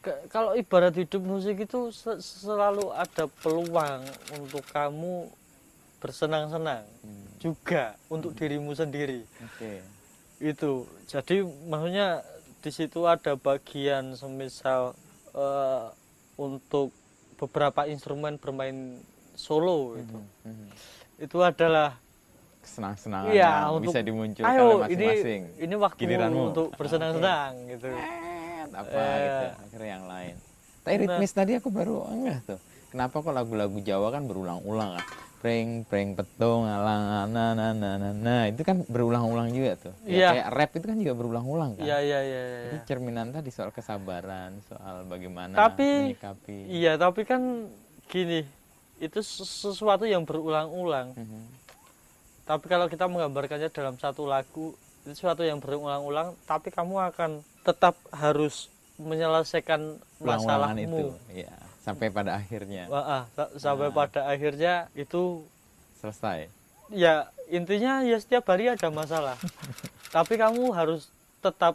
ke- 0.00 0.26
kalau 0.26 0.56
ibarat 0.56 0.92
hidup 0.92 1.20
musik 1.20 1.60
itu 1.60 1.92
se- 1.92 2.18
selalu 2.18 2.88
ada 2.88 3.28
peluang 3.38 4.00
untuk 4.32 4.64
kamu 4.66 5.28
bersenang-senang 5.96 6.82
Hmm. 6.98 7.26
juga 7.38 7.94
untuk 8.08 8.32
dirimu 8.32 8.74
sendiri 8.74 9.22
oke 9.38 9.72
itu 10.40 10.72
jadi 11.06 11.36
maksudnya 11.62 12.26
di 12.58 12.70
situ 12.70 13.06
ada 13.06 13.36
bagian 13.36 14.12
semisal 14.12 14.98
eh, 15.30 15.86
untuk 16.34 16.90
beberapa 17.36 17.86
instrumen 17.86 18.34
bermain 18.34 18.98
solo 19.32 19.94
itu 19.94 20.18
Mhm. 20.42 20.68
Itu 21.22 21.38
adalah 21.38 21.94
kesenang-senangan 22.58 23.30
Iya, 23.30 23.42
yang 23.42 23.70
untuk 23.72 23.84
bisa 23.88 23.98
dimunculkan 24.00 24.48
ayo 24.48 24.62
oleh 24.62 24.88
ini 24.88 25.04
masing-masing 25.04 25.42
ini 25.60 25.74
waktu 25.76 26.00
Giliranmu. 26.00 26.42
untuk 26.48 26.66
bersenang-senang 26.74 27.52
gitu. 27.68 27.86
Eh, 27.88 28.62
apa 28.72 28.90
Eh. 28.90 29.18
gitu 29.20 29.46
akhirnya 29.62 29.90
yang 29.92 30.06
lain 30.06 30.34
tapi 30.82 30.94
Nah. 30.96 31.00
ritmis 31.04 31.32
tadi 31.32 31.52
aku 31.54 31.68
baru 31.70 31.94
enggak 32.08 32.38
tuh 32.44 32.58
kenapa 32.88 33.14
kok 33.16 33.30
lagu-lagu 33.30 33.78
Jawa 33.78 34.10
kan 34.10 34.22
berulang-ulang 34.24 34.96
kan 34.96 35.06
pring 35.38 35.82
pring 35.84 36.14
petung 36.14 36.62
alang 36.64 37.02
nah 37.28 37.50
nah 37.50 37.70
nah 37.72 37.94
nah 37.96 38.12
nah 38.12 38.42
itu 38.46 38.62
kan 38.62 38.82
berulang-ulang 38.84 39.50
juga 39.50 39.74
tuh 39.76 39.94
Ya, 40.02 40.10
Iya. 40.12 40.28
kayak 40.32 40.48
rap 40.52 40.70
itu 40.72 40.86
kan 40.86 40.96
juga 40.96 41.14
berulang-ulang 41.16 41.70
kan 41.74 41.82
Iya 41.82 41.98
iya 41.98 42.18
iya 42.20 42.42
iya. 42.44 42.60
Itu 42.68 42.76
cerminan 42.84 43.30
tadi 43.30 43.50
soal 43.50 43.70
kesabaran 43.70 44.54
soal 44.64 45.02
bagaimana 45.04 45.50
Tapi- 45.52 46.14
menyikapi 46.14 46.56
Iya, 46.68 46.94
tapi 46.94 47.22
kan 47.22 47.42
gini, 48.06 48.46
itu 49.02 49.18
ses- 49.18 49.42
sesuatu 49.66 50.06
yang 50.06 50.22
berulang-ulang. 50.22 51.10
Mhm. 51.12 51.42
Tapi 52.42 52.64
kalau 52.64 52.86
kita 52.86 53.04
menggambarkannya 53.04 53.68
dalam 53.68 53.94
satu 53.96 54.24
lagu, 54.24 54.74
itu 55.00 55.10
sesuatu 55.12 55.42
yang 55.42 55.58
berulang-ulang, 55.58 56.38
tapi 56.44 56.70
kamu 56.70 57.10
akan 57.10 57.30
tetap 57.60 57.94
harus 58.10 58.70
menyelesaikan 58.96 59.98
ulang-ulangan 60.18 60.78
itu 60.78 61.10
masalahmu. 61.10 61.34
ya 61.34 61.54
sampai 61.80 62.06
pada 62.08 62.36
akhirnya 62.36 62.86
Wah, 62.86 63.02
ah, 63.02 63.22
sa- 63.32 63.50
sampai 63.56 63.88
Ah. 63.88 63.94
pada 63.96 64.20
akhirnya 64.24 64.74
itu 64.92 65.42
selesai 65.96 66.46
ya 66.88 67.26
intinya 67.48 68.04
ya 68.04 68.14
setiap 68.16 68.46
hari 68.46 68.68
ada 68.68 68.86
masalah. 68.88 69.34
tapi 70.14 70.36
kamu 70.36 70.70
harus 70.70 71.10
tetap 71.40 71.74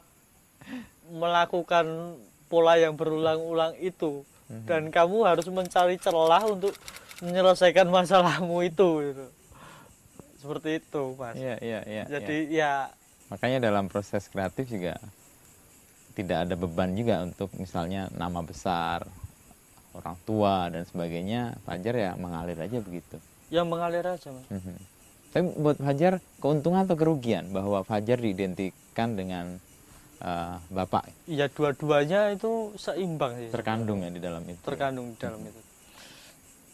melakukan 1.09 2.15
pola 2.47 2.75
yang 2.75 2.93
berulang-ulang 2.93 3.75
itu 3.77 4.23
Mhm. 4.47 4.63
dan 4.63 4.81
kamu 4.87 5.17
harus 5.25 5.47
mencari 5.47 5.97
celah 5.97 6.43
untuk 6.45 6.71
menyelesaikan 7.19 7.87
masalahmu 7.87 8.61
itu 8.61 8.87
gitu. 9.03 9.25
seperti 10.37 10.69
itu 10.77 11.03
mas 11.13 11.33
Iya, 11.33 11.55
iya, 11.59 11.79
iya. 11.83 12.03
jadi 12.07 12.35
iya. 12.45 12.71
ya 12.87 12.95
Makanya 13.27 13.59
dalam 13.61 13.85
proses 13.85 14.25
kreatif 14.25 14.67
juga 14.67 14.95
tidak 16.13 16.47
ada 16.47 16.55
beban 16.55 16.95
juga 16.95 17.21
untuk 17.21 17.51
misalnya 17.53 18.07
nama 18.09 18.39
besar, 18.39 19.03
orang 19.91 20.15
tua 20.23 20.65
dan 20.65 20.81
sebagainya. 20.81 21.53
Fajar 21.61 21.93
ya 21.93 22.11
mengalir 22.15 22.55
aja 22.55 22.79
begitu. 22.79 23.19
yang 23.47 23.67
mengalir 23.67 24.01
aja 24.01 24.31
mas 24.31 24.47
Mhm. 24.47 24.75
Tapi 25.27 25.43
buat 25.55 25.77
Fajar 25.77 26.13
keuntungan 26.37 26.83
atau 26.83 26.95
kerugian 26.95 27.51
bahwa 27.51 27.83
Fajar 27.83 28.15
diidentikan 28.17 29.13
dengan 29.13 29.59
eh, 30.17 30.55
bapak 30.69 31.11
ya 31.27 31.45
dua-duanya 31.47 32.31
itu 32.31 32.71
seimbang 32.75 33.37
sih 33.37 33.49
terkandung 33.49 34.01
ya 34.01 34.09
di 34.09 34.17
dalam 34.17 34.41
itu. 34.43 34.57
terkandung 34.63 35.13
di 35.13 35.17
dalam 35.19 35.37
itu 35.41 35.61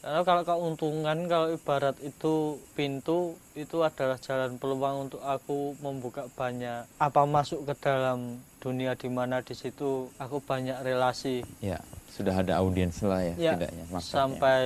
karena 0.03 0.19
kalau 0.21 0.43
keuntungan 0.43 1.17
kalau 1.25 1.47
ibarat 1.49 1.95
itu 1.97 2.33
pintu 2.75 3.19
itu 3.55 3.79
adalah 3.79 4.19
jalan 4.19 4.59
peluang 4.59 5.07
untuk 5.07 5.23
aku 5.23 5.79
membuka 5.79 6.27
banyak 6.29 6.83
apa 6.99 7.21
masuk 7.23 7.63
ke 7.63 7.73
dalam 7.79 8.35
dunia 8.59 8.93
di 8.93 9.07
mana 9.07 9.39
di 9.39 9.55
situ 9.55 10.11
aku 10.17 10.37
banyak 10.37 10.75
relasi 10.81 11.47
Ya, 11.57 11.79
sudah 12.09 12.35
ada 12.35 12.59
audiens 12.59 12.99
lah 12.99 13.23
ya, 13.23 13.35
Ya, 13.39 13.51
setidaknya. 13.55 13.83
marketnya. 13.87 14.11
sampai 14.11 14.61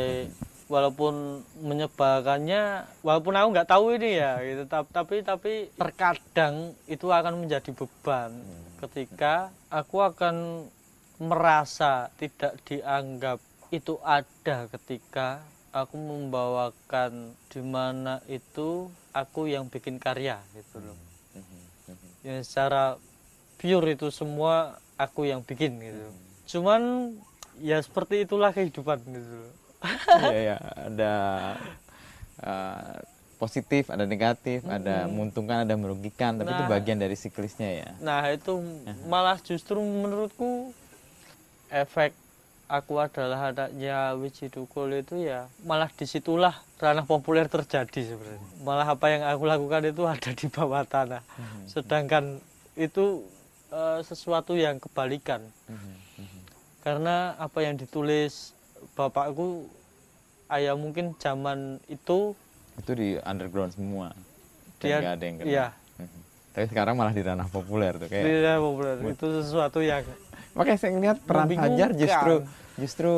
walaupun 0.68 1.14
menyebalkannya 1.62 2.64
walaupun 3.00 3.34
aku 3.34 3.48
nggak 3.54 3.70
tahu 3.70 3.86
ini 3.94 4.18
ya 4.18 4.42
gitu 4.42 4.64
tapi 4.66 4.90
tapi 4.92 5.16
tapi 5.22 5.54
terkadang 5.72 6.56
itu 6.86 7.08
akan 7.08 7.46
menjadi 7.46 7.72
beban 7.72 8.34
ketika 8.78 9.48
aku 9.70 10.02
akan 10.02 10.66
merasa 11.18 12.12
tidak 12.16 12.60
dianggap 12.64 13.40
itu 13.70 14.00
ada 14.02 14.72
ketika 14.72 15.44
aku 15.72 15.96
membawakan 15.96 17.12
di 17.52 17.62
mana 17.62 18.24
itu 18.26 18.88
aku 19.12 19.46
yang 19.46 19.68
bikin 19.68 20.00
karya 20.00 20.40
gitu 20.56 20.80
loh 20.82 20.98
Mhm, 21.36 21.60
mhm. 21.92 22.10
yang 22.24 22.40
secara 22.42 22.98
pure 23.58 23.94
itu 23.94 24.08
semua 24.10 24.56
aku 24.96 25.28
yang 25.28 25.44
bikin 25.44 25.78
gitu 25.78 26.08
cuman 26.48 27.14
ya 27.60 27.78
seperti 27.78 28.24
itulah 28.24 28.50
kehidupan 28.50 28.98
gitu 29.04 29.36
loh 29.46 29.54
Iya, 30.18 30.38
ya, 30.42 30.58
ada 30.90 31.14
eh, 32.42 32.98
positif, 33.38 33.94
ada 33.94 34.10
negatif, 34.10 34.66
ada 34.66 35.06
menguntungkan, 35.06 35.62
ada 35.62 35.78
merugikan, 35.78 36.42
tapi 36.42 36.50
itu 36.50 36.64
Nah. 36.66 36.72
bagian 36.74 36.98
dari 36.98 37.14
siklisnya 37.14 37.70
ya. 37.86 37.90
nah 38.02 38.26
itu 38.26 38.58
malah 39.06 39.38
justru 39.38 39.78
menurutku 39.78 40.74
efek 41.70 42.18
aku 42.68 43.00
adalah 43.00 43.50
anaknya 43.50 44.12
Wiji 44.14 44.48
Dukul 44.48 45.00
itu 45.00 45.24
ya 45.24 45.48
malah 45.64 45.88
di 45.88 46.04
situlah 46.04 46.56
ranah 46.78 47.04
populer 47.04 47.48
terjadi 47.48 48.14
sebenarnya 48.14 48.44
malah 48.62 48.88
apa 48.88 49.06
yang 49.08 49.24
aku 49.24 49.44
lakukan 49.44 49.82
itu 49.88 50.04
ada 50.14 50.30
di 50.32 50.48
bawah 50.48 50.84
tanah 50.84 51.24
sedangkan 51.66 52.44
itu 52.76 53.24
eh, 53.72 54.00
sesuatu 54.04 54.54
yang 54.54 54.78
kebalikan 54.78 55.42
karena 56.84 57.36
apa 57.36 57.60
yang 57.64 57.76
ditulis 57.76 58.56
bapakku 58.94 59.68
ayah 60.48 60.76
mungkin 60.76 61.12
zaman 61.18 61.80
itu 61.88 62.32
Itu 62.78 62.94
di 62.94 63.18
underground 63.20 63.74
semua. 63.74 64.14
Dan 64.78 64.86
Dia- 64.86 65.02
nggak 65.02 65.14
ada 65.18 65.26
yang 65.26 65.36
kena. 65.42 65.50
iya. 65.50 65.68
Tapi 66.54 66.66
sekarang 66.70 66.94
malah 66.94 67.10
di 67.10 67.26
ranah 67.26 67.50
populer 67.50 67.98
tuh 67.98 68.06
kayak. 68.06 68.22
tidak 68.24 68.58
populer 68.62 68.96
itu 69.04 69.28
sesuatu 69.42 69.80
yang 69.82 70.06
Makanya 70.58 70.80
saya 70.80 70.92
ngeliat 70.92 71.18
peran. 71.22 71.48
Fajar 71.48 71.90
justru 71.94 72.34
justru 72.76 73.14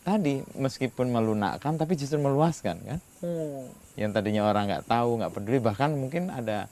tadi 0.00 0.46
meskipun 0.54 1.06
melunakkan 1.08 1.74
tapi 1.74 1.94
justru 1.94 2.16
meluaskan 2.16 2.76
kan. 2.80 2.98
hmm, 3.20 3.66
Yang 3.94 4.10
tadinya 4.12 4.42
orang 4.44 4.64
nggak 4.66 4.86
tahu, 4.86 5.10
nggak 5.18 5.32
peduli, 5.32 5.58
bahkan 5.58 5.90
mungkin 5.92 6.28
ada 6.28 6.66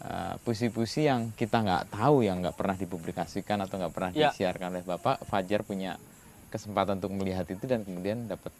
uh, 0.00 0.34
puisi-puisi 0.42 1.04
yang 1.04 1.30
kita 1.32 1.58
nggak 1.58 1.90
tahu 1.90 2.22
yang 2.22 2.38
nggak 2.38 2.54
pernah 2.54 2.74
dipublikasikan 2.74 3.62
atau 3.62 3.78
nggak 3.78 3.94
pernah 3.94 4.10
Ya. 4.10 4.30
disiarkan 4.30 4.74
oleh 4.74 4.84
Bapak. 4.84 5.22
Fajar 5.24 5.62
punya 5.62 5.94
kesempatan 6.48 6.98
untuk 6.98 7.12
melihat 7.12 7.44
itu 7.46 7.64
dan 7.64 7.82
kemudian 7.82 8.24
dapat 8.24 8.50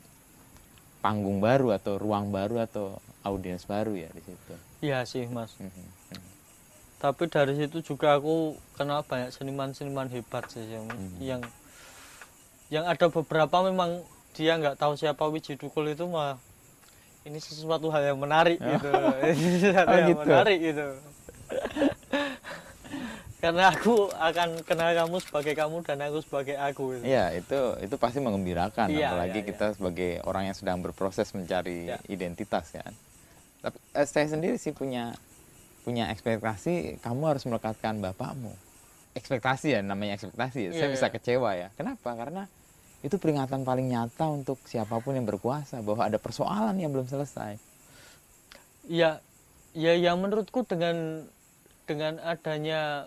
panggung 0.98 1.38
baru 1.38 1.72
atau 1.72 1.94
ruang 1.96 2.28
baru 2.28 2.60
atau 2.60 2.98
audiens 3.22 3.62
baru 3.64 3.94
ya 3.94 4.10
di 4.10 4.20
situ. 4.20 4.54
iya 4.80 5.02
sih 5.02 5.24
mas 5.26 5.54
Mhm, 5.56 5.70
mhm. 5.70 6.30
Tapi 6.98 7.26
dari 7.26 7.54
situ 7.54 7.78
juga 7.84 8.14
aku 8.14 8.34
kenal 8.74 9.00
banyak 9.00 9.30
seniman-seniman 9.30 10.06
hebat 10.08 10.46
sih 10.48 10.66
yang 10.66 10.84
Mhm. 10.84 11.18
yang 11.20 11.40
yang 12.68 12.84
ada 12.84 13.06
beberapa 13.06 13.62
memang 13.62 14.02
dia 14.32 14.54
nggak 14.54 14.76
tahu 14.76 14.94
siapa 14.94 15.24
Wiji 15.24 15.54
Dukul 15.54 15.88
itu 15.88 16.04
mah 16.04 16.36
ini 17.22 17.38
sesuatu 17.38 17.88
hal 17.88 18.02
yang 18.04 18.18
menarik 18.18 18.56
gitu 18.56 18.90
Ini 19.24 19.56
sesuatu 19.58 19.88
Oh, 19.88 19.96
yang 19.96 20.08
gitu. 20.10 20.20
menarik 20.20 20.58
gitu 20.60 20.86
karena 23.38 23.70
aku 23.70 23.94
akan 24.10 24.48
kenal 24.62 24.90
kamu 24.92 25.16
sebagai 25.20 25.54
kamu 25.54 25.76
dan 25.80 26.02
aku 26.02 26.18
sebagai 26.20 26.58
aku 26.58 26.98
gitu. 26.98 27.04
Iya 27.06 27.30
itu 27.32 27.58
itu 27.80 27.94
pasti 27.94 28.18
mengembirakan 28.18 28.90
Iya, 28.90 29.14
apalagi 29.14 29.40
iya. 29.40 29.46
kita 29.46 29.66
sebagai 29.72 30.18
orang 30.26 30.50
yang 30.50 30.56
sedang 30.58 30.82
berproses 30.82 31.30
mencari 31.30 31.86
Iya. 31.86 32.02
identitas 32.10 32.74
kan. 32.74 32.90
Tapi 33.62 33.78
eh, 33.94 34.04
saya 34.04 34.26
sendiri 34.26 34.58
sih 34.58 34.74
punya 34.74 35.14
punya 35.88 36.12
ekspektasi 36.12 37.00
kamu 37.00 37.22
harus 37.24 37.48
melekatkan 37.48 37.96
bapakmu. 37.96 38.52
Ekspektasi 39.16 39.72
ya 39.72 39.80
namanya 39.80 40.20
ekspektasi. 40.20 40.68
ya. 40.68 40.70
Saya 40.76 40.84
Iya, 40.84 40.92
bisa 40.92 41.06
kecewa 41.08 41.50
ya. 41.56 41.72
Kenapa? 41.72 42.12
Karena 42.12 42.44
itu 43.00 43.16
peringatan 43.16 43.64
paling 43.64 43.88
nyata 43.88 44.28
untuk 44.28 44.60
siapa 44.62 45.00
pun 45.00 45.16
yang 45.16 45.24
berkuasa 45.24 45.80
bahwa 45.80 46.04
ada 46.04 46.20
persoalan 46.20 46.76
yang 46.76 46.92
belum 46.92 47.08
selesai. 47.08 47.56
ya 48.84 49.20
ya 49.72 49.92
yang 49.92 50.16
menurutku 50.16 50.64
dengan 50.64 51.24
dengan 51.84 52.16
adanya 52.20 53.04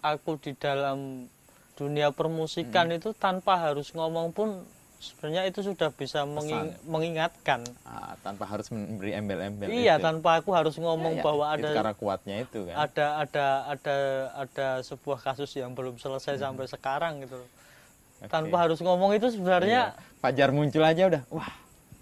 aku 0.00 0.36
di 0.36 0.52
dalam 0.52 1.28
dunia 1.76 2.08
permusikan 2.10 2.88
Hmm. 2.88 2.96
itu 2.96 3.12
tanpa 3.12 3.56
harus 3.56 3.92
ngomong 3.92 4.32
pun 4.32 4.64
sebenarnya 5.00 5.48
itu 5.48 5.64
sudah 5.64 5.88
bisa 5.90 6.22
menging- 6.22 6.76
mengingatkan 6.84 7.64
Ah, 7.82 8.12
tanpa 8.20 8.44
harus 8.44 8.68
memberi 8.68 9.10
embel-embel. 9.10 9.66
iya 9.66 9.96
itu. 9.96 10.04
tanpa 10.04 10.36
aku 10.36 10.52
harus 10.52 10.76
ngomong 10.76 11.16
Iya, 11.16 11.18
iya. 11.18 11.24
bahwa 11.24 11.44
Itu 11.46 11.56
ada 11.56 11.68
karena 11.72 11.94
kuatnya 11.94 12.36
itu 12.38 12.58
kan. 12.62 12.74
ada 12.78 13.06
ada 13.18 13.46
ada 13.66 13.96
ada 14.36 14.68
sebuah 14.82 15.18
kasus 15.18 15.48
yang 15.54 15.72
belum 15.72 15.96
selesai 15.96 16.36
sampai 16.36 16.66
sekarang 16.66 17.24
gitu 17.24 17.40
Hmm. 17.40 17.48
Oke. 18.20 18.28
tanpa 18.28 18.56
harus 18.60 18.76
ngomong 18.78 19.16
itu 19.16 19.26
sebenarnya 19.30 19.96
Iya. 19.96 20.20
Fajar 20.20 20.48
muncul 20.50 20.84
aja 20.84 21.02
udah 21.06 21.22
wah 21.26 21.48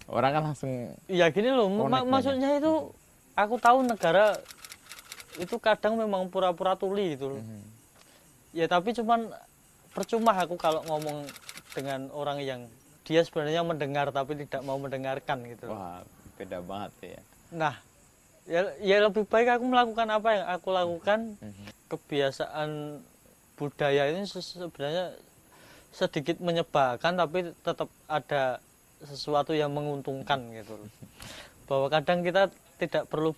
orang 0.05 0.31
kan 0.33 0.43
langsung 0.43 0.71
ya 1.07 1.31
gini 1.31 1.47
loh 1.47 1.65
ma- 1.65 2.03
Connect 2.03 2.03
maksudnya 2.05 2.49
itu 2.53 2.91
aku 3.33 3.55
tahu 3.57 3.79
negara 3.81 4.35
itu 5.37 5.55
kadang 5.57 5.95
memang 5.95 6.27
pura-pura 6.27 6.75
tuli 6.75 7.15
gitu 7.15 7.31
loh 7.31 7.39
Mhm. 7.39 7.63
ya 8.51 8.67
tapi 8.67 8.91
cuman 8.91 9.31
percuma 9.89 10.35
aku 10.35 10.53
kalau 10.53 10.83
ngomong 10.83 11.23
dengan 11.71 12.11
orang 12.11 12.41
yang 12.41 12.61
dia 13.09 13.25
sebenarnya 13.25 13.65
mendengar 13.65 14.13
tapi 14.13 14.37
tidak 14.37 14.61
mau 14.61 14.77
mendengarkan 14.77 15.41
gitu. 15.49 15.65
Wah 15.65 16.05
beda 16.37 16.61
banget 16.61 17.17
ya. 17.17 17.21
Nah 17.49 17.73
ya 18.45 18.69
ya 18.77 19.01
lebih 19.01 19.25
baik 19.25 19.57
aku 19.57 19.65
melakukan 19.65 20.07
apa 20.13 20.29
yang 20.37 20.45
aku 20.45 20.69
lakukan. 20.69 21.19
Kebiasaan 21.89 23.01
budaya 23.57 24.13
ini 24.13 24.29
se- 24.29 24.45
sebenarnya 24.45 25.17
sedikit 25.89 26.37
menyebalkan 26.37 27.17
tapi 27.17 27.49
tetap 27.65 27.89
ada 28.05 28.61
sesuatu 29.01 29.57
yang 29.57 29.73
menguntungkan 29.73 30.53
gitu. 30.53 30.77
Bahwa 31.65 31.89
kadang 31.89 32.21
kita 32.21 32.53
tidak 32.77 33.09
perlu 33.09 33.33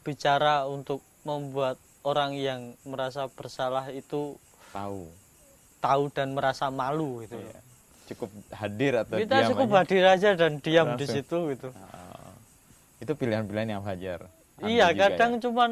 bicara 0.00 0.64
untuk 0.64 1.04
membuat 1.28 1.76
orang 2.00 2.32
yang 2.32 2.72
merasa 2.88 3.28
bersalah 3.28 3.92
itu 3.92 4.40
tahu. 4.72 5.12
tahu 5.84 6.08
dan 6.08 6.32
merasa 6.32 6.72
malu 6.72 7.20
gitu. 7.20 7.36
Loh. 7.36 7.52
Cukup 8.10 8.30
hadir 8.50 8.92
atau 8.98 9.16
kita 9.16 9.36
diam 9.36 9.48
cukup 9.54 9.68
aja. 9.68 9.78
hadir 9.78 10.02
aja 10.04 10.28
dan 10.34 10.52
diam 10.58 10.88
di 10.94 11.06
Langsung. 11.06 11.14
situ 11.14 11.38
gitu 11.54 11.68
Oh. 11.70 12.30
Itu 12.98 13.12
pilihan-pilihan 13.14 13.68
yang 13.70 13.80
ambil 13.80 14.26
iya 14.60 14.92
kadang 14.92 15.38
ya? 15.38 15.40
cuman 15.40 15.70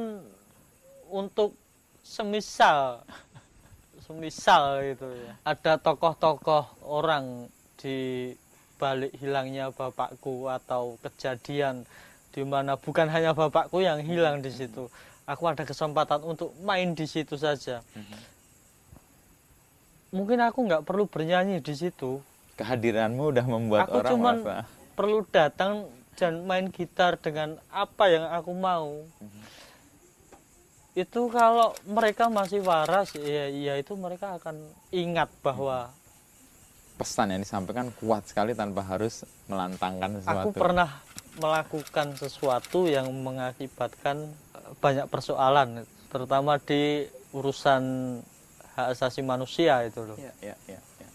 untuk 1.10 1.52
semisal 2.00 3.04
semisal 4.06 4.80
gitu 4.82 5.04
ya 5.04 5.32
ada 5.44 5.76
tokoh-tokoh 5.76 6.64
orang 6.82 7.52
di 7.76 8.32
balik 8.78 9.12
hilangnya 9.12 9.68
bapakku 9.68 10.48
atau 10.48 10.96
kejadian 11.02 11.84
di 12.30 12.42
mana 12.42 12.78
bukan 12.78 13.10
hanya 13.10 13.34
bapakku 13.34 13.82
yang 13.82 14.00
hilang 14.00 14.40
di 14.40 14.48
situ 14.48 14.88
aku 15.26 15.44
ada 15.44 15.66
kesempatan 15.66 16.22
untuk 16.22 16.54
main 16.62 16.94
di 16.94 17.04
situ 17.04 17.36
saja 17.36 17.84
mungkin 20.10 20.40
aku 20.40 20.64
nggak 20.64 20.82
perlu 20.84 21.04
bernyanyi 21.08 21.60
di 21.60 21.74
situ. 21.76 22.20
Kehadiranmu 22.58 23.32
udah 23.34 23.46
membuat 23.46 23.86
aku 23.86 24.02
orang 24.02 24.12
cuman 24.12 24.36
merasa 24.42 24.56
perlu 24.98 25.18
datang 25.30 25.86
dan 26.18 26.42
main 26.42 26.66
gitar 26.74 27.14
dengan 27.22 27.54
apa 27.70 28.10
yang 28.10 28.26
aku 28.26 28.50
mau. 28.50 29.06
Itu 30.98 31.30
kalau 31.30 31.70
mereka 31.86 32.26
masih 32.26 32.66
waras 32.66 33.14
ya, 33.14 33.46
ya 33.46 33.78
itu 33.78 33.94
mereka 33.94 34.34
akan 34.34 34.58
ingat 34.90 35.30
bahwa 35.46 35.94
pesan 36.98 37.30
yang 37.30 37.40
disampaikan 37.46 37.94
kuat 38.02 38.26
sekali 38.26 38.58
tanpa 38.58 38.82
harus 38.82 39.22
melantangkan 39.46 40.18
sesuatu. 40.18 40.50
aku 40.50 40.50
pernah 40.50 40.90
melakukan 41.38 42.18
sesuatu 42.18 42.90
yang 42.90 43.06
mengakibatkan 43.22 44.26
eh, 44.58 44.72
banyak 44.82 45.06
persoalan 45.06 45.86
terutama 46.10 46.58
di 46.58 47.06
urusan 47.30 47.82
hak 48.78 48.94
asasi 48.94 49.26
manusia 49.26 49.82
itu 49.82 50.06
loh 50.06 50.14
Ya, 50.14 50.30
ya, 50.38 50.54
ya, 50.70 50.78
ya. 50.78 51.08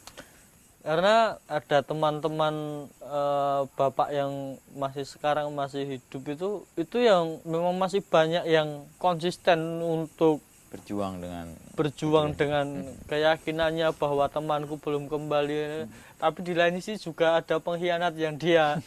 karena 0.83 1.39
ada 1.47 1.79
teman-teman 1.79 2.53
eh, 2.99 3.61
bapak 3.79 4.11
yang 4.11 4.59
masih 4.75 5.07
sekarang 5.07 5.47
masih 5.55 5.95
hidup 5.95 6.23
itu 6.27 6.49
itu 6.75 6.97
yang 6.99 7.39
memang 7.47 7.71
masih 7.79 8.03
banyak 8.03 8.43
yang 8.43 8.83
konsisten 8.99 9.79
untuk 9.79 10.43
Berjuang 10.73 11.21
dengan 11.21 11.53
berjuang 11.77 12.33
dengan 12.33 12.65
keyakinannya 13.09 13.93
bahwa 13.93 14.25
temanku 14.25 14.81
belum 14.81 15.05
kembali 15.05 15.85
tapi 16.17 16.39
di 16.41 16.57
lain 16.57 16.81
sisi 16.81 16.97
juga 16.97 17.37
ada 17.37 17.61
pengkhianat 17.61 18.17
yang 18.17 18.35
dia 18.35 18.81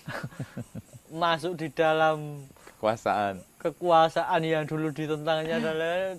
masuk 1.23 1.55
di 1.55 1.71
dalam 1.71 2.43
kekuasaan. 2.75 3.39
kekuasaan 3.63 4.43
yang 4.43 4.67
dulu 4.67 4.91
ditentangnya 4.91 5.63
dan 5.63 5.77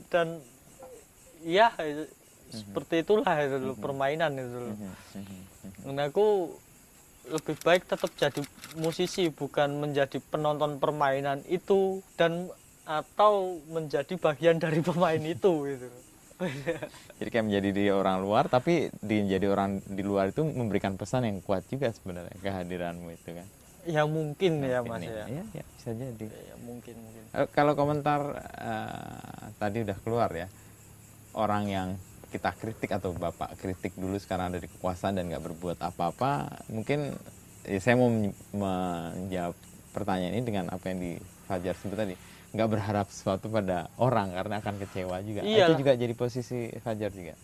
dan 0.08 0.28
ya 1.44 1.68
seperti 2.50 3.04
itulah 3.04 3.34
itu 3.40 3.58
loh, 3.60 3.76
permainan 3.76 4.32
itu 4.36 4.58
loh. 4.72 4.76
Dan 5.84 5.98
aku 6.00 6.56
lebih 7.28 7.56
baik 7.60 7.84
tetap 7.92 8.12
jadi 8.16 8.40
musisi 8.80 9.28
bukan 9.28 9.84
menjadi 9.84 10.24
penonton 10.32 10.80
permainan 10.80 11.44
itu 11.52 12.00
dan 12.16 12.48
atau 12.88 13.60
menjadi 13.68 14.16
bagian 14.16 14.64
dari 14.64 14.80
pemain 14.80 15.20
itu 15.36 15.54
gitu. 15.68 15.88
Jadi 17.18 17.30
kayak 17.34 17.46
menjadi 17.50 17.70
di 17.74 17.86
orang 17.90 18.22
luar, 18.22 18.46
tapi 18.48 18.94
di 18.94 19.26
menjadi 19.26 19.50
orang 19.50 19.82
di 19.84 20.04
luar 20.06 20.30
itu 20.30 20.46
memberikan 20.46 20.94
pesan 20.94 21.26
yang 21.26 21.42
kuat 21.42 21.66
juga 21.68 21.90
sebenarnya 21.90 22.38
kehadiranmu 22.40 23.10
itu 23.12 23.32
kan. 23.34 23.48
ya 23.88 24.04
mungkin 24.04 24.60
ya 24.68 24.84
Mas 24.84 25.00
Ini, 25.00 25.08
ya. 25.08 25.26
ya, 25.32 25.44
ya, 25.56 25.64
bisa 25.64 25.90
jadi. 25.96 26.26
Ya, 26.28 26.56
mungkin 26.60 26.96
mungkin. 27.00 27.24
Eh, 27.32 27.48
Kalau 27.56 27.72
komentar 27.74 28.20
eh, 28.60 29.48
tadi 29.58 29.78
udah 29.88 29.98
keluar 30.04 30.30
ya, 30.36 30.48
orang 31.34 31.64
yang 31.72 31.90
kita 32.28 32.52
kritik 32.56 32.92
atau 32.92 33.16
bapak 33.16 33.56
kritik 33.56 33.96
dulu 33.96 34.20
sekarang 34.20 34.52
ada 34.52 34.60
di 34.60 34.68
kekuasaan 34.68 35.16
dan 35.16 35.32
nggak 35.32 35.44
berbuat 35.48 35.80
apa-apa, 35.80 36.64
mungkin 36.68 37.16
ya 37.64 37.80
saya 37.80 37.96
mau 37.96 38.12
men- 38.12 38.36
menjawab 38.52 39.56
pertanyaan 39.96 40.36
ini 40.36 40.44
dengan 40.44 40.66
apa 40.70 40.92
yang 40.92 41.00
di 41.00 41.12
Fajar 41.48 41.80
sebut 41.80 41.96
tadi, 41.96 42.16
nggak 42.52 42.68
berharap 42.68 43.08
sesuatu 43.08 43.48
pada 43.48 43.88
orang 43.96 44.36
karena 44.36 44.60
akan 44.60 44.76
kecewa 44.84 45.16
juga. 45.24 45.42
Iyalah. 45.48 45.72
Itu 45.72 45.74
juga 45.80 45.94
jadi 45.96 46.14
posisi 46.14 46.68
Fajar 46.84 47.12
juga. 47.16 47.40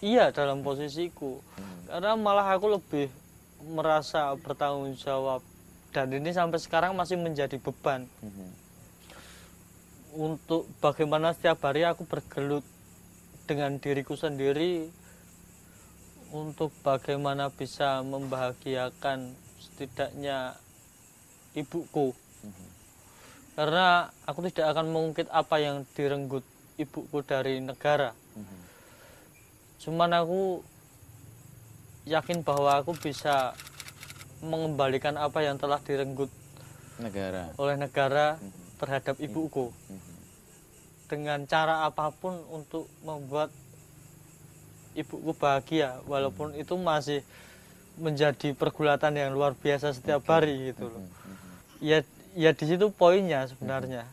Iya 0.00 0.32
dalam 0.32 0.64
posisiku. 0.64 1.44
Karena 1.86 2.16
malah 2.16 2.48
aku 2.56 2.72
lebih 2.80 3.12
merasa 3.68 4.34
bertanggung 4.40 4.96
jawab 4.98 5.44
dan 5.92 6.10
ini 6.10 6.32
sampai 6.32 6.58
sekarang 6.58 6.96
masih 6.96 7.20
menjadi 7.20 7.60
beban 7.60 8.08
untuk 10.16 10.66
bagaimana 10.82 11.30
setiap 11.36 11.62
hari 11.62 11.86
aku 11.86 12.02
bergelut 12.08 12.64
dengan 13.52 13.76
diriku 13.76 14.16
sendiri 14.16 14.88
untuk 16.32 16.72
bagaimana 16.80 17.52
bisa 17.52 18.00
membahagiakan 18.00 19.36
setidaknya 19.60 20.56
ibuku. 21.52 22.16
Karena 23.52 24.08
aku 24.24 24.48
tidak 24.48 24.72
akan 24.72 24.88
mengungkit 24.88 25.28
apa 25.28 25.60
yang 25.60 25.84
direnggut 25.92 26.40
ibuku 26.80 27.20
dari 27.20 27.60
negara. 27.60 28.16
Cuman 29.84 30.16
aku 30.16 30.64
yakin 32.08 32.40
bahwa 32.40 32.80
aku 32.80 32.96
bisa 32.96 33.52
mengembalikan 34.40 35.20
apa 35.20 35.44
yang 35.44 35.60
telah 35.60 35.76
direnggut 35.84 36.32
Negara. 36.96 37.52
oleh 37.60 37.76
negara 37.76 38.40
terhadap 38.80 39.20
ibuku 39.20 39.70
dengan 41.12 41.44
cara 41.44 41.84
apa 41.84 42.08
pun 42.08 42.40
untuk 42.48 42.88
membuat 43.04 43.52
ibuku 44.96 45.36
bahagia 45.36 46.00
walaupun 46.08 46.56
itu 46.56 46.72
masih 46.80 47.20
menjadi 48.00 48.56
pergulatan 48.56 49.12
yang 49.12 49.36
luar 49.36 49.52
biasa 49.52 49.92
setiap 49.92 50.24
hari 50.24 50.72
gitu 50.72 50.88
loh. 50.88 51.04
Ya 51.84 52.00
ya 52.32 52.56
di 52.56 52.64
situ 52.64 52.88
poinnya 52.88 53.44
sebenarnya. 53.44 54.08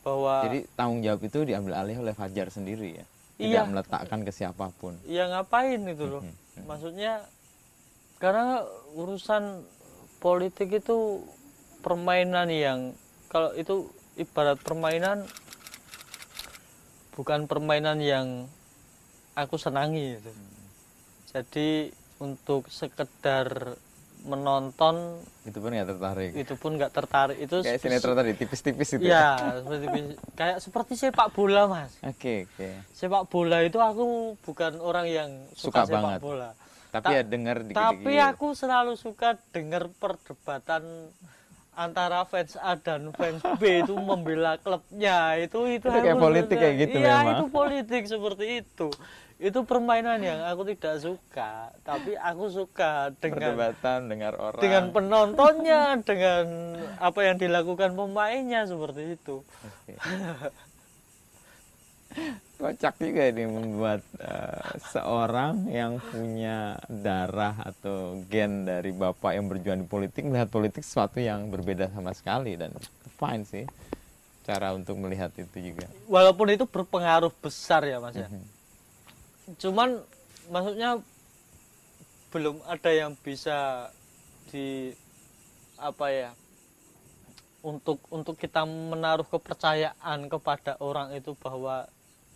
Bahwa 0.00 0.48
Jadi 0.48 0.64
tanggung 0.72 1.04
jawab 1.04 1.20
itu 1.20 1.44
diambil 1.44 1.76
alih 1.76 2.00
oleh 2.00 2.16
Fajar 2.16 2.48
sendiri 2.48 2.96
ya. 2.96 3.06
Tidak 3.36 3.52
Iya. 3.52 3.68
meletakkan 3.68 4.24
ke 4.24 4.32
siapa 4.32 4.72
pun. 4.80 4.96
ya 5.04 5.28
ngapain 5.28 5.84
itu 5.84 6.04
loh. 6.08 6.24
Maksudnya 6.64 7.20
karena 8.16 8.64
urusan 8.96 9.60
politik 10.24 10.72
itu 10.72 11.20
permainan 11.84 12.48
yang 12.48 12.78
kalau 13.28 13.52
itu 13.52 13.90
ibarat 14.14 14.56
permainan 14.60 15.24
bukan 17.12 17.44
permainan 17.44 17.98
yang 17.98 18.48
aku 19.34 19.56
senangi 19.56 20.16
itu 20.16 20.32
jadi 21.28 21.68
untuk 22.18 22.68
sekedar 22.68 23.76
menonton 24.22 25.18
Itu 25.42 25.58
pun 25.58 25.74
nggak 25.74 25.88
tertarik. 25.88 26.30
itu 26.32 26.54
pun 26.54 26.78
nggak 26.78 26.92
tertarik 26.94 27.36
itu 27.36 27.58
Kayak 27.60 27.82
sinetron 27.82 28.14
tadi 28.14 28.32
tipis-tipis 28.32 28.88
itu. 28.94 29.02
ya 29.02 29.34
seperti 29.58 29.88
kayak 30.32 30.58
seperti 30.62 30.92
sepak 30.94 31.34
bola 31.34 31.66
mas 31.66 31.90
Oke, 32.00 32.46
oke. 32.46 32.68
sepak 32.94 33.26
bola 33.26 33.58
itu 33.60 33.76
aku 33.76 34.04
bukan 34.38 34.78
orang 34.78 35.06
yang 35.10 35.30
suka, 35.52 35.82
Suka 35.82 35.90
sepak 35.90 36.02
banget. 36.06 36.20
bola 36.22 36.50
Tapi 36.92 37.02
Ta- 37.02 37.12
ya 37.12 37.22
dengar 37.24 37.56
tapi 37.66 38.14
aku 38.20 38.52
selalu 38.52 38.94
suka 38.94 39.34
dengar 39.50 39.90
perdebatan 39.90 41.10
antara 41.72 42.28
fans 42.28 42.54
A 42.60 42.76
dan 42.76 43.08
fans 43.16 43.40
B 43.56 43.80
itu 43.80 43.96
membela 43.96 44.60
klubnya 44.60 45.40
itu 45.40 45.80
itu, 45.80 45.88
Itu 45.88 45.98
kayak 46.04 46.20
politik 46.20 46.56
kayak 46.60 46.76
gitu 46.84 46.96
iya 47.00 47.24
memang. 47.24 47.32
itu 47.32 47.44
politik 47.48 48.02
seperti 48.04 48.46
itu 48.60 48.88
itu 49.42 49.58
permainan 49.66 50.22
yang 50.22 50.38
aku 50.46 50.68
tidak 50.70 51.02
suka 51.02 51.72
tapi 51.82 52.14
aku 52.14 52.46
suka 52.52 53.10
dengan 53.18 53.56
perdebatan 53.56 53.98
dengar 54.06 54.32
orang. 54.38 54.60
dengan 54.62 54.84
penontonnya 54.94 55.80
dengan 56.04 56.78
apa 57.02 57.20
yang 57.26 57.36
dilakukan 57.42 57.96
pemainnya 57.98 58.68
seperti 58.70 59.18
itu. 59.18 59.42
Kocak 62.54 62.94
juga 62.96 63.26
ini 63.26 63.42
membuat 63.42 64.06
eh, 64.22 64.78
seorang 64.86 65.66
yang 65.66 65.98
punya 65.98 66.78
darah 66.86 67.58
atau 67.58 68.22
gen 68.30 68.62
dari 68.62 68.94
bapak 68.94 69.34
yang 69.34 69.50
berjuang 69.50 69.82
di 69.82 69.88
politik 69.88 70.22
melihat 70.22 70.46
politik 70.46 70.86
sesuatu 70.86 71.18
yang 71.18 71.50
berbeda 71.50 71.90
sama 71.90 72.14
sekali 72.14 72.54
dan 72.54 72.70
fine 73.18 73.42
sih 73.42 73.66
cara 74.42 74.74
untuk 74.74 74.94
melihat 74.98 75.30
itu 75.34 75.74
juga. 75.74 75.86
walaupun 76.06 76.50
itu 76.50 76.66
berpengaruh 76.66 77.30
besar 77.38 77.82
ya 77.82 77.98
mas 77.98 78.14
ya 78.14 78.26
Mhm. 78.26 78.42
cuman 79.58 79.88
maksudnya 80.46 80.90
belum 82.30 82.62
ada 82.64 82.90
yang 82.90 83.12
bisa 83.18 83.90
di 84.50 84.90
apa 85.78 86.06
ya 86.10 86.30
untuk 87.62 88.02
untuk 88.10 88.34
kita 88.34 88.62
menaruh 88.66 89.26
kepercayaan 89.26 90.26
kepada 90.26 90.78
orang 90.78 91.14
itu 91.14 91.34
bahwa 91.38 91.86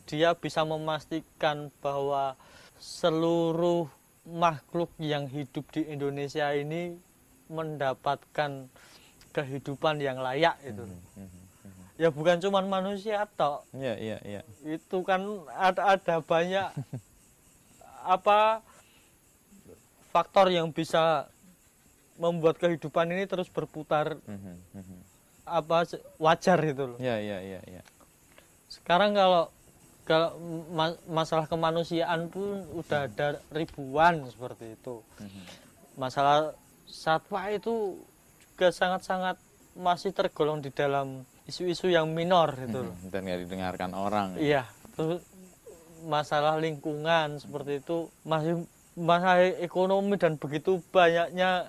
dia 0.06 0.32
bisa 0.32 0.62
memastikan 0.62 1.68
bahwa 1.82 2.38
seluruh 2.78 3.90
makhluk 4.24 4.90
yang 4.98 5.26
hidup 5.26 5.66
di 5.70 5.86
Indonesia 5.86 6.50
ini 6.50 6.94
mendapatkan 7.46 8.66
kehidupan 9.30 10.00
yang 10.00 10.18
layak 10.18 10.58
itu 10.62 10.82
Mhm. 10.82 11.44
ya 11.96 12.08
bukan 12.10 12.38
cuman 12.38 12.66
manusia 12.66 13.26
toh 13.36 13.62
Iya, 13.70 13.94
iya, 13.96 14.18
iya. 14.22 14.42
itu 14.64 15.02
kan 15.02 15.22
ada 15.54 15.94
ada 15.94 16.16
banyak 16.20 16.68
apa 18.06 18.62
faktor 20.10 20.48
yang 20.48 20.70
bisa 20.70 21.28
membuat 22.16 22.56
kehidupan 22.56 23.12
ini 23.12 23.28
terus 23.28 23.46
berputar 23.46 24.16
Mhm, 24.24 24.56
mhm. 24.74 24.98
apa 25.46 25.86
wajar 26.18 26.58
itu 26.64 26.84
loh 26.86 26.98
ya 26.98 27.20
ya 27.20 27.38
ya 27.38 27.60
ya 27.62 27.82
sekarang 28.66 29.14
kalau 29.14 29.52
kalau 30.06 30.38
ma- 30.70 31.00
masalah 31.10 31.50
kemanusiaan 31.50 32.30
pun 32.30 32.62
udah 32.78 33.10
ada 33.10 33.42
ribuan 33.50 34.22
seperti 34.30 34.78
itu. 34.78 35.02
Masalah 35.98 36.54
satwa 36.86 37.50
itu 37.50 37.98
juga 38.54 38.70
sangat-sangat 38.70 39.36
masih 39.74 40.14
tergolong 40.14 40.62
di 40.62 40.70
dalam 40.70 41.26
isu-isu 41.44 41.90
yang 41.90 42.06
minor 42.14 42.54
gitu 42.54 42.86
loh. 42.86 42.94
Dan 43.10 43.26
nggak 43.26 43.40
didengarkan 43.44 43.90
orang 43.92 44.38
ya. 44.38 44.40
iya. 44.40 44.62
Terus 44.94 45.20
masalah 46.06 46.56
lingkungan 46.56 47.42
seperti 47.42 47.82
itu 47.82 48.06
masih 48.22 48.62
masalah 48.94 49.42
ekonomi 49.60 50.16
dan 50.16 50.38
begitu 50.38 50.80
banyaknya 50.94 51.66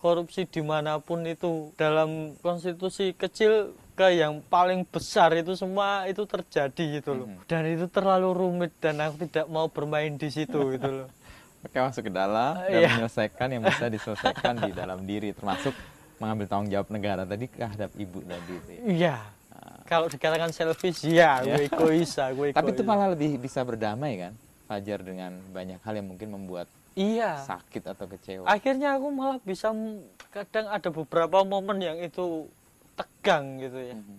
korupsi 0.00 0.48
di 0.48 0.64
mana 0.64 0.96
pun 1.02 1.26
itu 1.28 1.74
dalam 1.76 2.38
konstitusi 2.40 3.12
kecil 3.12 3.76
ke 4.00 4.08
yang 4.10 4.40
paling 4.42 4.80
besar 4.82 5.28
itu 5.34 5.52
semua 5.52 6.08
itu 6.08 6.24
terjadi 6.24 6.84
gitu 6.96 7.12
loh 7.12 7.28
dan 7.44 7.68
itu 7.68 7.84
terlalu 7.86 8.32
rumit 8.32 8.72
dan 8.78 8.96
aku 8.98 9.28
tidak 9.28 9.44
mau 9.46 9.68
bermain 9.68 10.08
di 10.10 10.28
situ 10.28 10.56
gitu 10.72 11.04
loh 11.04 11.08
Oke 11.60 11.76
masuk 11.76 12.08
ke 12.08 12.12
dalam 12.14 12.56
dan 12.56 12.72
Iya. 12.72 12.88
menyelesaikan 12.96 13.48
yang 13.50 13.62
bisa 13.62 13.84
diselesaikan 13.94 14.54
di 14.58 14.72
dalam 14.72 15.04
diri 15.04 15.30
termasuk 15.30 15.76
mengambil 16.16 16.48
tanggung 16.48 16.68
jawab 16.68 16.88
negara 16.88 17.22
tadi 17.22 17.44
terhadap 17.46 17.92
ibu 17.94 18.20
tadi 18.22 18.52
itu 18.54 18.70
ya. 18.70 18.80
iya 18.88 19.16
kalau 19.84 20.06
dikatakan 20.06 20.48
selfish 20.50 21.04
ya 21.04 21.42
gue 21.42 21.64
egois 21.68 22.16
ah, 22.16 22.30
gue 22.30 22.56
Tapi 22.56 22.68
itu 22.70 22.80
egois. 22.80 22.88
malah 22.88 23.12
lebih 23.12 23.36
bisa 23.36 23.60
berdamai 23.60 24.16
kan 24.18 24.32
Fajar 24.64 25.02
dengan 25.02 25.34
banyak 25.50 25.76
hal 25.78 25.94
yang 25.94 26.08
mungkin 26.08 26.30
membuat 26.30 26.64
iya 26.92 27.42
sakit 27.42 27.82
atau 27.88 28.06
kecewa. 28.06 28.46
akhirnya 28.46 28.94
aku 28.94 29.10
malah 29.10 29.36
bisa 29.40 29.68
kadang 30.30 30.66
ada 30.66 30.88
beberapa 30.88 31.42
momen 31.42 31.76
yang 31.78 31.98
itu 31.98 32.46
tegang 33.00 33.44
gitu 33.58 33.78
ya 33.78 33.94
Mhm. 33.94 34.18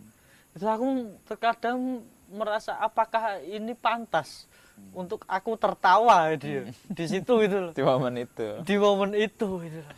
itu 0.52 0.66
aku 0.66 0.86
terkadang 1.24 1.78
merasa 2.28 2.76
apakah 2.78 3.24
ini 3.40 3.72
pantas 3.72 4.48
untuk 4.92 5.22
aku 5.26 5.54
tertawa 5.56 6.32
dia 6.36 6.66
di 6.88 7.06
situ 7.06 7.34
gitu 7.40 7.58
loh 7.62 7.72
Di 7.78 7.84
momen 7.84 8.14
itu. 8.18 8.48
di 8.62 8.76
momen 8.76 9.12
itu 9.14 9.48
gitu 9.62 9.80
loh. 9.80 9.96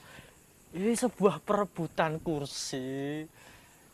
ini 0.73 0.91
sebuah 0.93 1.39
perebutan 1.39 2.17
kursi 2.17 3.23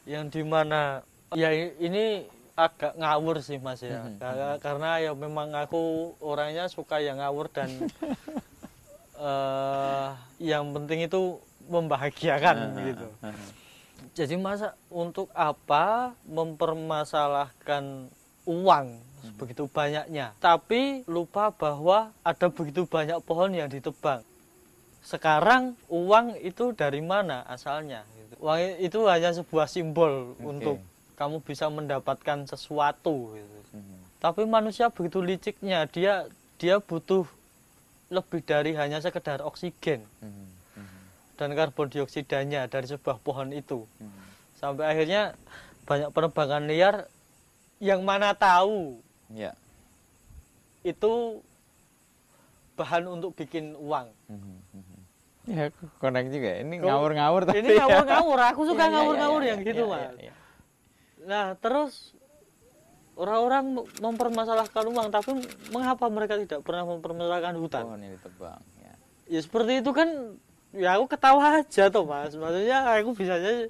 yang 0.04 0.28
di 0.28 0.42
mana 0.42 1.04
ya 1.32 1.52
ini 1.54 2.26
agak 2.56 2.96
ngawur 2.96 3.40
sih 3.40 3.56
mas 3.58 3.80
ya 3.80 4.02
Mhm. 4.02 4.18
Ka- 4.18 4.60
karena 4.60 5.00
ya 5.00 5.12
memang 5.14 5.54
aku 5.54 5.80
orangnya 6.20 6.68
suka 6.68 7.00
yang 7.00 7.18
ngawur 7.18 7.48
dan 7.48 7.70
eh 9.20 10.10
yang 10.42 10.72
penting 10.72 11.06
itu 11.06 11.38
membahagiakan 11.66 12.58
gitu 12.88 13.08
jadi 14.14 14.36
masa 14.36 14.74
untuk 14.90 15.30
apa 15.34 16.14
mempermasalahkan 16.26 18.10
uang 18.46 18.88
begitu 19.36 19.68
banyaknya 19.68 20.32
tapi 20.40 21.04
lupa 21.06 21.52
bahwa 21.52 22.12
ada 22.24 22.48
begitu 22.48 22.88
banyak 22.88 23.20
pohon 23.24 23.52
yang 23.52 23.68
ditebang 23.68 24.24
sekarang 25.04 25.76
uang 25.88 26.36
itu 26.40 26.72
dari 26.76 27.00
mana 27.00 27.44
asalnya 27.48 28.04
gitu. 28.16 28.36
uang 28.44 28.60
itu 28.80 29.00
hanya 29.08 29.32
sebuah 29.36 29.68
simbol 29.68 30.36
untuk 30.40 30.80
kamu 31.20 31.44
bisa 31.44 31.68
mendapatkan 31.68 32.48
sesuatu 32.48 33.36
gitu. 33.36 33.60
Mhm. 33.76 33.98
tapi 34.20 34.44
manusia 34.48 34.88
begitu 34.92 35.20
liciknya 35.20 35.88
dia 35.88 36.28
dia 36.60 36.80
butuh 36.80 37.28
lebih 38.10 38.42
dari 38.44 38.74
hanya 38.76 39.00
sekedar 39.00 39.44
oksigen 39.44 40.04
Mhm. 40.20 40.59
Dan 41.40 41.56
karbon 41.56 41.88
dioksidanya 41.88 42.68
dari 42.68 42.84
sebuah 42.84 43.24
pohon 43.24 43.56
itu 43.56 43.88
Mhm. 43.96 44.22
sampai 44.60 44.92
akhirnya 44.92 45.40
banyak 45.88 46.12
penerbangan 46.12 46.68
liar 46.68 47.08
yang 47.80 48.04
mana 48.04 48.36
tahu 48.36 49.00
Ya. 49.32 49.56
itu 50.84 51.40
bahan 52.76 53.08
untuk 53.08 53.32
bikin 53.36 53.72
uang. 53.76 54.12
Mhm. 54.28 54.56
Mhm. 54.76 54.98
Ya, 55.50 55.66
connect 55.98 56.30
juga. 56.30 56.48
ya. 56.54 56.58
Ini 56.62 56.76
ngawur-ngawur 56.84 57.42
tapi. 57.48 57.64
Ini 57.64 57.70
ngawur-ngawur, 57.80 58.40
aku 58.52 58.62
Iya, 58.68 58.70
suka 58.70 58.84
iya, 58.84 58.92
ngawur-ngawur 58.94 59.42
iya, 59.42 59.50
yang 59.56 59.60
iya, 59.64 59.68
gitu, 59.72 59.84
iya, 59.84 59.92
Mas. 59.92 60.00
iya, 60.00 60.12
iya. 60.20 60.34
Nah, 61.24 61.46
terus 61.56 61.94
orang-orang 63.16 63.64
mempermasalahkan 63.98 64.84
uang, 64.88 65.08
tapi 65.10 65.32
mengapa 65.72 66.06
mereka 66.08 66.36
tidak 66.36 66.62
pernah 66.64 66.84
mempermasalahkan 66.86 67.56
hutan? 67.56 67.84
Pohon 67.88 68.00
yang 68.00 68.14
ditebang. 68.16 68.60
Ya. 68.78 68.94
Ya 69.28 69.40
seperti 69.40 69.80
itu 69.80 69.92
kan 69.92 70.10
ya 70.72 70.96
aku 70.96 71.06
ketawa 71.08 71.60
aja 71.60 71.84
tuh 71.88 72.04
mas 72.04 72.34
maksudnya 72.34 72.78
aku 72.94 73.12
bisa 73.12 73.36
aja 73.36 73.66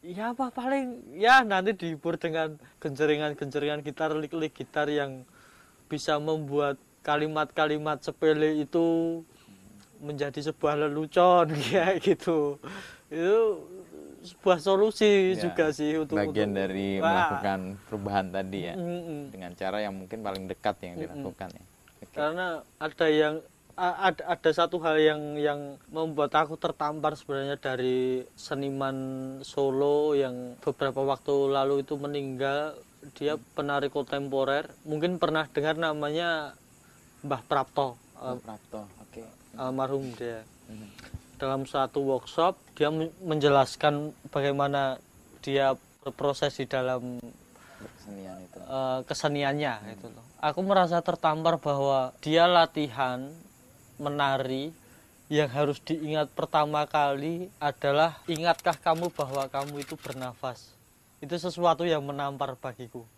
ya 0.00 0.32
apa 0.32 0.48
paling 0.48 0.86
ya 1.14 1.42
nanti 1.42 1.72
dihibur 1.72 2.16
dengan 2.16 2.54
genjeringan-genjeringan 2.78 3.80
gitar 3.80 4.10
lik-lik 4.12 4.52
gitar 4.52 4.86
yang 4.86 5.22
bisa 5.86 6.16
membuat 6.16 6.74
kalimat-kalimat 7.02 8.00
sepele 8.00 8.58
itu 8.58 9.20
menjadi 10.00 10.40
sebuah 10.44 10.74
lelucon 10.80 11.52
kayak 11.64 12.00
gitu 12.00 12.58
itu 13.08 13.38
sebuah 14.24 14.56
solusi 14.56 15.36
Ya, 15.36 15.42
juga 15.44 15.68
sih 15.68 16.00
untuk 16.00 16.16
bagian 16.16 16.50
untuk- 16.50 16.58
dari 16.58 16.96
Wah. 16.96 17.04
melakukan 17.04 17.60
perubahan 17.84 18.26
tadi 18.32 18.58
ya. 18.64 18.74
Mm-mm. 18.74 19.28
Dengan 19.28 19.52
cara 19.52 19.84
yang 19.84 19.92
mungkin 19.92 20.24
paling 20.24 20.48
dekat 20.48 20.80
yang 20.80 20.96
dilakukan 20.96 21.52
ya. 21.52 21.64
Oke. 22.00 22.08
karena 22.10 22.46
ada 22.80 23.06
yang 23.06 23.34
ada 23.76 24.22
ada 24.30 24.50
satu 24.50 24.78
hal 24.78 24.96
yang 24.96 25.20
yang 25.34 25.60
membuat 25.88 26.30
aku 26.32 26.54
tertampar 26.54 27.14
sebenarnya 27.14 27.58
dari 27.58 28.22
seniman 28.32 28.96
Solo 29.42 30.14
yang 30.14 30.54
beberapa 30.62 31.02
waktu 31.02 31.50
lalu 31.50 31.82
itu 31.82 31.98
meninggal 31.98 32.78
dia 33.12 33.34
penari 33.52 33.90
kontemporer 33.90 34.70
mungkin 34.82 35.18
pernah 35.18 35.50
dengar 35.50 35.74
namanya 35.74 36.54
Mbah 37.20 37.42
Prapto 37.44 37.98
eh, 38.16 38.38
Prapto. 38.38 38.86
Oke. 39.02 39.22
almarhum 39.54 40.14
dia 40.14 40.46
Mhm. 40.64 40.88
dalam 41.36 41.62
suatu 41.64 42.00
workshop 42.00 42.56
dia 42.72 42.88
men- 42.88 43.12
menjelaskan 43.20 44.14
bagaimana 44.30 44.96
dia 45.40 45.74
berproses 46.00 46.54
di 46.54 46.64
dalam 46.64 47.20
Kesenian 48.00 48.38
itu. 48.38 48.58
eh, 48.60 48.98
keseniannya 49.04 49.74
gitu 49.92 50.06
loh. 50.08 50.24
Aku 50.40 50.60
merasa 50.60 51.00
tertampar 51.00 51.56
bahwa 51.56 52.12
dia 52.20 52.44
latihan 52.44 53.28
menari 54.04 54.68
yang 55.32 55.48
harus 55.48 55.80
diingat 55.80 56.28
pertama 56.36 56.84
kali 56.84 57.48
adalah 57.56 58.20
ingatkah 58.28 58.76
kamu 58.76 59.08
bahwa 59.08 59.48
kamu 59.48 59.80
itu 59.80 59.96
bernafas. 59.96 60.76
Itu 61.24 61.32
sesuatu 61.40 61.88
yang 61.88 62.04
menampar 62.04 62.52
bagiku. 62.60 63.08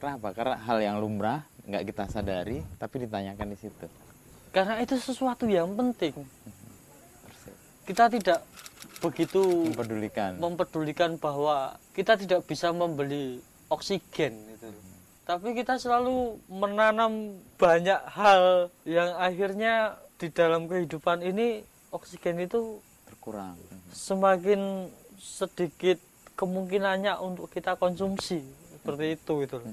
Kenapa? 0.00 0.32
Karena 0.32 0.56
hal 0.56 0.80
yang 0.80 0.96
lumrah 0.96 1.44
nggak 1.68 1.84
kita 1.92 2.08
sadari 2.08 2.64
tapi 2.80 3.04
ditanyakan 3.04 3.52
di 3.52 3.58
situ. 3.60 3.86
Karena 4.48 4.80
itu 4.80 4.96
sesuatu 4.96 5.44
yang 5.44 5.76
penting. 5.76 6.16
Persis. 7.22 7.54
Kita 7.84 8.08
tidak 8.08 8.40
begitu 9.04 9.68
Mempedulikan. 9.72 10.30
mempedulikan 10.40 11.10
bahwa 11.20 11.76
kita 11.92 12.16
tidak 12.16 12.48
bisa 12.48 12.72
membeli 12.72 13.44
oksigen 13.68 14.32
gitu. 14.56 14.68
Tapi 15.30 15.54
kita 15.54 15.78
selalu 15.78 16.42
menanam 16.50 17.38
banyak 17.54 18.02
hal 18.10 18.66
yang 18.82 19.14
akhirnya 19.14 19.94
di 20.18 20.26
dalam 20.26 20.66
kehidupan 20.66 21.22
ini 21.22 21.62
oksigen 21.94 22.42
itu 22.42 22.82
Berkurang. 23.06 23.54
semakin 23.94 24.90
sedikit 25.22 26.02
kemungkinannya 26.34 27.14
untuk 27.22 27.46
kita 27.46 27.78
konsumsi 27.78 28.42
seperti 28.74 29.14
itu 29.14 29.32
gitu 29.46 29.62
loh. 29.62 29.70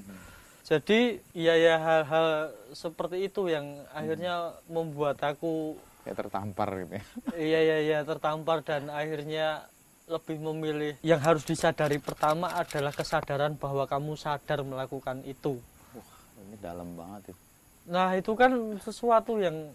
Jadi 0.62 1.18
ya 1.34 1.58
ya 1.58 1.74
hal-hal 1.82 2.54
seperti 2.70 3.26
itu 3.26 3.50
yang 3.50 3.82
akhirnya 3.90 4.54
membuat 4.70 5.18
aku 5.26 5.74
Kayak 6.06 6.22
tertampar 6.22 6.68
gitu 6.78 6.92
ya. 6.94 7.04
iya 7.34 7.58
iya 7.66 7.78
iya 7.82 7.98
tertampar 8.06 8.62
dan 8.62 8.86
akhirnya 8.94 9.66
lebih 10.08 10.40
memilih 10.40 10.92
yang 11.04 11.20
harus 11.20 11.44
disadari 11.44 12.00
pertama 12.00 12.48
adalah 12.50 12.90
kesadaran 12.90 13.54
bahwa 13.54 13.84
kamu 13.84 14.16
sadar 14.16 14.64
melakukan 14.64 15.20
itu. 15.22 15.60
Wah, 15.92 16.08
ini 16.42 16.56
dalam 16.58 16.96
banget 16.96 17.30
itu. 17.30 17.40
Nah 17.88 18.16
itu 18.16 18.32
kan 18.32 18.50
sesuatu 18.80 19.36
yang 19.38 19.72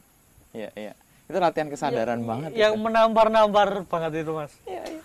Iya, 0.54 0.70
iya. 0.78 0.94
Itu 1.26 1.38
latihan 1.38 1.66
kesadaran 1.66 2.22
banget. 2.26 2.54
yang 2.54 2.78
itu. 2.78 2.82
menampar-nampar 2.82 3.86
banget 3.90 4.22
itu 4.22 4.32
mas. 4.34 4.54
Iya, 4.66 4.84
iya. 4.86 5.02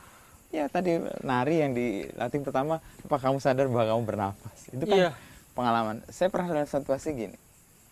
Ya 0.48 0.64
tadi 0.64 0.96
nari 1.20 1.60
yang 1.60 1.72
dilatih 1.72 2.40
pertama, 2.40 2.80
apa 2.80 3.16
kamu 3.18 3.36
sadar 3.36 3.68
bahwa 3.68 3.96
kamu 3.96 4.02
bernafas? 4.04 4.58
Itu 4.68 4.84
kan 4.84 4.96
Iya. 4.96 5.10
pengalaman. 5.52 6.00
Saya 6.08 6.28
pernah 6.28 6.48
dalam 6.48 6.64
situasi 6.64 7.08
gini, 7.12 7.36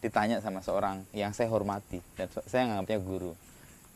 ditanya 0.01 0.41
sama 0.41 0.61
seorang 0.61 1.05
yang 1.13 1.33
saya 1.33 1.49
hormati 1.49 2.01
dan 2.17 2.29
saya 2.45 2.65
nganggapnya 2.67 2.99
guru. 2.99 3.33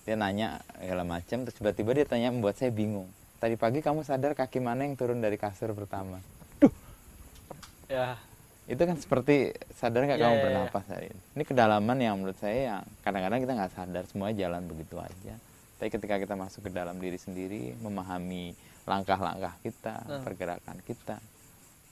Dia 0.05 0.17
nanya 0.17 0.61
segala 0.77 1.05
macam, 1.05 1.45
terus 1.45 1.57
tiba-tiba 1.57 1.91
dia 1.93 2.05
tanya 2.05 2.29
membuat 2.29 2.57
saya 2.57 2.69
bingung. 2.69 3.09
Tadi 3.41 3.57
pagi 3.57 3.81
kamu 3.81 4.05
sadar 4.05 4.37
kaki 4.37 4.61
mana 4.61 4.85
yang 4.85 5.01
turun 5.01 5.25
dari 5.25 5.41
kasur 5.41 5.73
pertama? 5.73 6.21
Ya 7.89 8.21
Itu 8.71 8.85
kan 8.87 8.95
seperti 9.01 9.51
sadar 9.75 10.07
nggak 10.07 10.21
Iya, 10.21 10.25
kamu 10.29 10.31
iya, 10.31 10.39
iya. 10.39 10.47
bernapas 10.47 10.85
hari 10.87 11.07
ini? 11.11 11.21
Ini 11.35 11.43
kedalaman 11.43 11.99
yang 11.99 12.15
menurut 12.21 12.39
saya 12.39 12.59
yang 12.77 12.83
kadang-kadang 13.03 13.41
kita 13.43 13.53
nggak 13.57 13.73
sadar 13.75 14.05
semua 14.07 14.31
jalan 14.31 14.63
begitu 14.69 14.95
aja. 15.01 15.35
Tapi 15.81 15.89
ketika 15.89 16.21
kita 16.21 16.39
masuk 16.39 16.69
ke 16.69 16.71
dalam 16.71 17.01
diri 17.01 17.19
sendiri, 17.19 17.75
memahami 17.81 18.53
langkah-langkah 18.87 19.57
kita, 19.65 20.05
Hmm. 20.07 20.23
pergerakan 20.23 20.79
kita, 20.87 21.17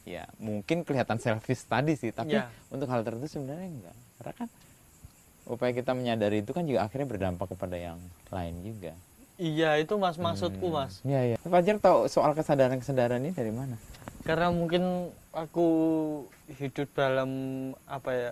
ya 0.06 0.28
mungkin 0.38 0.84
kelihatan 0.86 1.18
selfish 1.18 1.64
tadi 1.66 1.96
sih, 1.98 2.12
tapi 2.14 2.36
Ya. 2.38 2.46
untuk 2.70 2.86
hal 2.92 3.02
tertentu 3.02 3.26
sebenarnya 3.26 3.66
enggak. 3.66 3.96
Karena 4.20 4.32
kan 4.38 4.48
upaya 5.48 5.72
kita 5.74 5.96
menyadari 5.96 6.44
itu 6.44 6.52
kan 6.54 6.62
juga 6.62 6.86
akhirnya 6.86 7.08
berdampak 7.08 7.58
kepada 7.58 7.74
yang 7.74 7.98
lain 8.30 8.54
juga. 8.62 8.92
Iya 9.38 9.78
itu 9.78 9.94
mas 9.94 10.14
maksudku 10.16 10.66
Hmm. 10.66 10.76
mas 10.76 10.92
Iya, 11.02 11.20
iya. 11.24 11.36
Fajar 11.40 11.78
tahu 11.78 12.06
soal 12.06 12.34
kesadaran-kesadaran 12.34 13.18
ini 13.20 13.32
dari 13.32 13.50
mana? 13.50 13.78
karena 14.20 14.50
mungkin 14.50 15.08
aku 15.32 15.68
hidup 16.50 16.92
dalam 16.92 17.30
apa 17.86 18.10
ya 18.12 18.30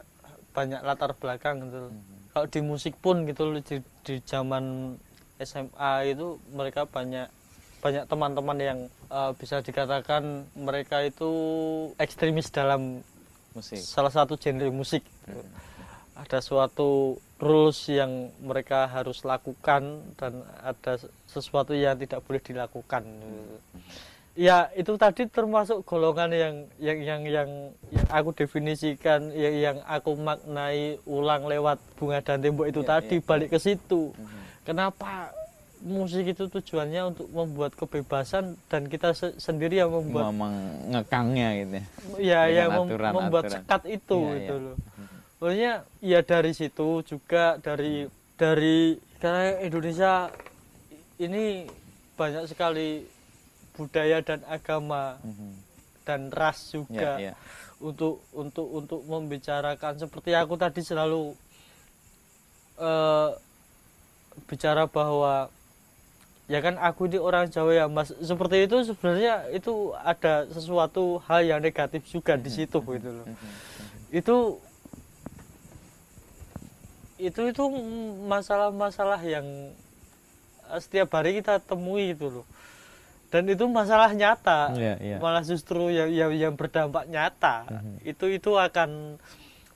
banyak 0.53 0.83
latar 0.83 1.15
belakang 1.15 1.65
gitu 1.65 1.89
loh. 1.89 1.93
kalau 2.31 2.47
di 2.47 2.61
musik 2.61 2.93
pun 2.99 3.25
gitu 3.25 3.49
loh 3.49 3.57
di, 3.59 3.77
di 4.03 4.21
zaman 4.21 4.93
SMA 5.39 5.93
itu 6.07 6.37
mereka 6.51 6.85
banyak 6.85 7.33
banyak 7.79 8.05
teman-teman 8.05 8.59
yang 8.59 8.79
eh, 9.09 9.33
bisa 9.35 9.61
dikatakan 9.61 10.45
mereka 10.53 11.01
itu 11.01 11.31
ekstremis 11.97 12.51
dalam 12.51 13.01
Musik. 13.51 13.81
salah 13.81 14.13
satu 14.13 14.37
genre 14.37 14.69
musik 14.69 15.01
gitu. 15.25 15.41
ada 16.13 16.39
suatu 16.41 17.17
rules 17.39 17.77
yang 17.87 18.11
mereka 18.41 18.87
harus 18.87 19.21
lakukan 19.23 19.83
dan 20.15 20.33
ada 20.59 20.97
sesuatu 21.27 21.73
yang 21.73 21.93
tidak 21.95 22.25
boleh 22.25 22.41
dilakukan 22.41 23.05
ya 24.33 24.69
itu 24.73 24.93
tadi 24.95 25.25
termasuk 25.27 25.81
golongan 25.83 26.29
yang 26.29 26.55
yang 26.79 26.99
yang 26.99 27.23
yang, 27.27 27.51
yang 27.89 28.07
aku 28.11 28.33
definisikan 28.35 29.33
yang, 29.33 29.55
yang 29.55 29.77
aku 29.87 30.13
maknai 30.13 30.81
ulang 31.05 31.45
lewat 31.45 31.77
bunga 31.95 32.21
dan 32.21 32.41
tembok 32.41 32.69
itu 32.69 32.81
Ya, 32.81 32.89
tadi 32.91 33.17
ya, 33.17 33.25
balik 33.25 33.49
ke 33.49 33.59
situ 33.59 34.13
Mhm. 34.13 34.41
kenapa 34.63 35.33
musik 35.79 36.25
itu 36.27 36.49
tujuannya 36.51 37.03
untuk 37.07 37.29
membuat 37.31 37.73
kebebasan 37.75 38.57
dan 38.67 38.89
kita 38.89 39.13
se- 39.13 39.37
sendiri 39.37 39.77
yang 39.79 39.93
membuat 39.93 40.33
mengekangnya 40.33 41.49
gitu 41.55 41.73
ya. 41.73 41.85
ya 42.17 42.41
ya 42.47 42.63
dengan 42.63 42.73
mem- 42.75 42.89
aturan- 42.89 43.13
membuat 43.15 43.45
aturan. 43.45 43.57
sekat 43.61 43.83
itu 43.87 44.19
Iya, 44.19 44.33
gitu 44.35 44.55
iya. 44.55 44.65
loh 44.67 44.77
Maksudnya 45.37 45.73
ya 46.01 46.21
dari 46.21 46.53
situ 46.53 47.03
juga 47.03 47.57
dari 47.59 48.09
dari 48.35 48.97
karena 49.17 49.61
Indonesia 49.61 50.33
ini 51.19 51.69
banyak 52.15 52.49
sekali 52.49 53.05
budaya 53.73 54.21
dan 54.21 54.41
agama 54.47 55.21
Mhm. 55.21 55.53
dan 56.03 56.21
ras 56.31 56.71
juga 56.71 57.21
ya. 57.21 57.35
untuk 57.77 58.25
untuk 58.33 58.65
untuk 58.65 59.01
membicarakan 59.05 59.99
seperti 59.99 60.33
aku 60.33 60.57
tadi 60.57 60.81
selalu 60.81 61.37
eh, 62.77 63.31
bicara 64.45 64.85
bahwa 64.85 65.49
ya 66.47 66.61
kan 66.61 66.77
aku 66.77 67.05
ini 67.07 67.17
orang 67.17 67.49
Jawa 67.49 67.73
ya 67.75 67.85
Mas 67.87 68.13
seperti 68.15 68.65
itu 68.65 68.85
sebenarnya 68.87 69.49
itu 69.51 69.73
ada 69.95 70.45
sesuatu 70.47 71.21
hal 71.25 71.41
yang 71.43 71.61
negatif 71.61 72.05
juga 72.07 72.37
di 72.37 72.49
situ 72.49 72.77
gitu 72.79 73.11
loh 73.15 73.27
Mhm. 73.27 73.53
itu 74.15 74.37
itu 77.19 77.41
itu 77.47 77.65
masalah-masalah 78.23 79.21
yang 79.21 79.47
eh, 80.67 80.79
setiap 80.79 81.09
hari 81.11 81.37
kita 81.37 81.59
temui 81.59 82.13
itu 82.13 82.29
loh 82.31 82.47
dan 83.27 83.43
itu 83.45 83.67
masalah 83.67 84.13
nyata 84.13 84.71
Iya, 84.73 84.95
iya. 84.99 85.17
malah 85.19 85.43
justru 85.43 85.89
yang 85.89 86.09
yang, 86.09 86.31
yang 86.33 86.55
berdampak 86.55 87.07
nyata 87.07 87.67
Mhm. 87.69 87.95
itu 88.07 88.25
itu 88.31 88.51
akan 88.55 89.19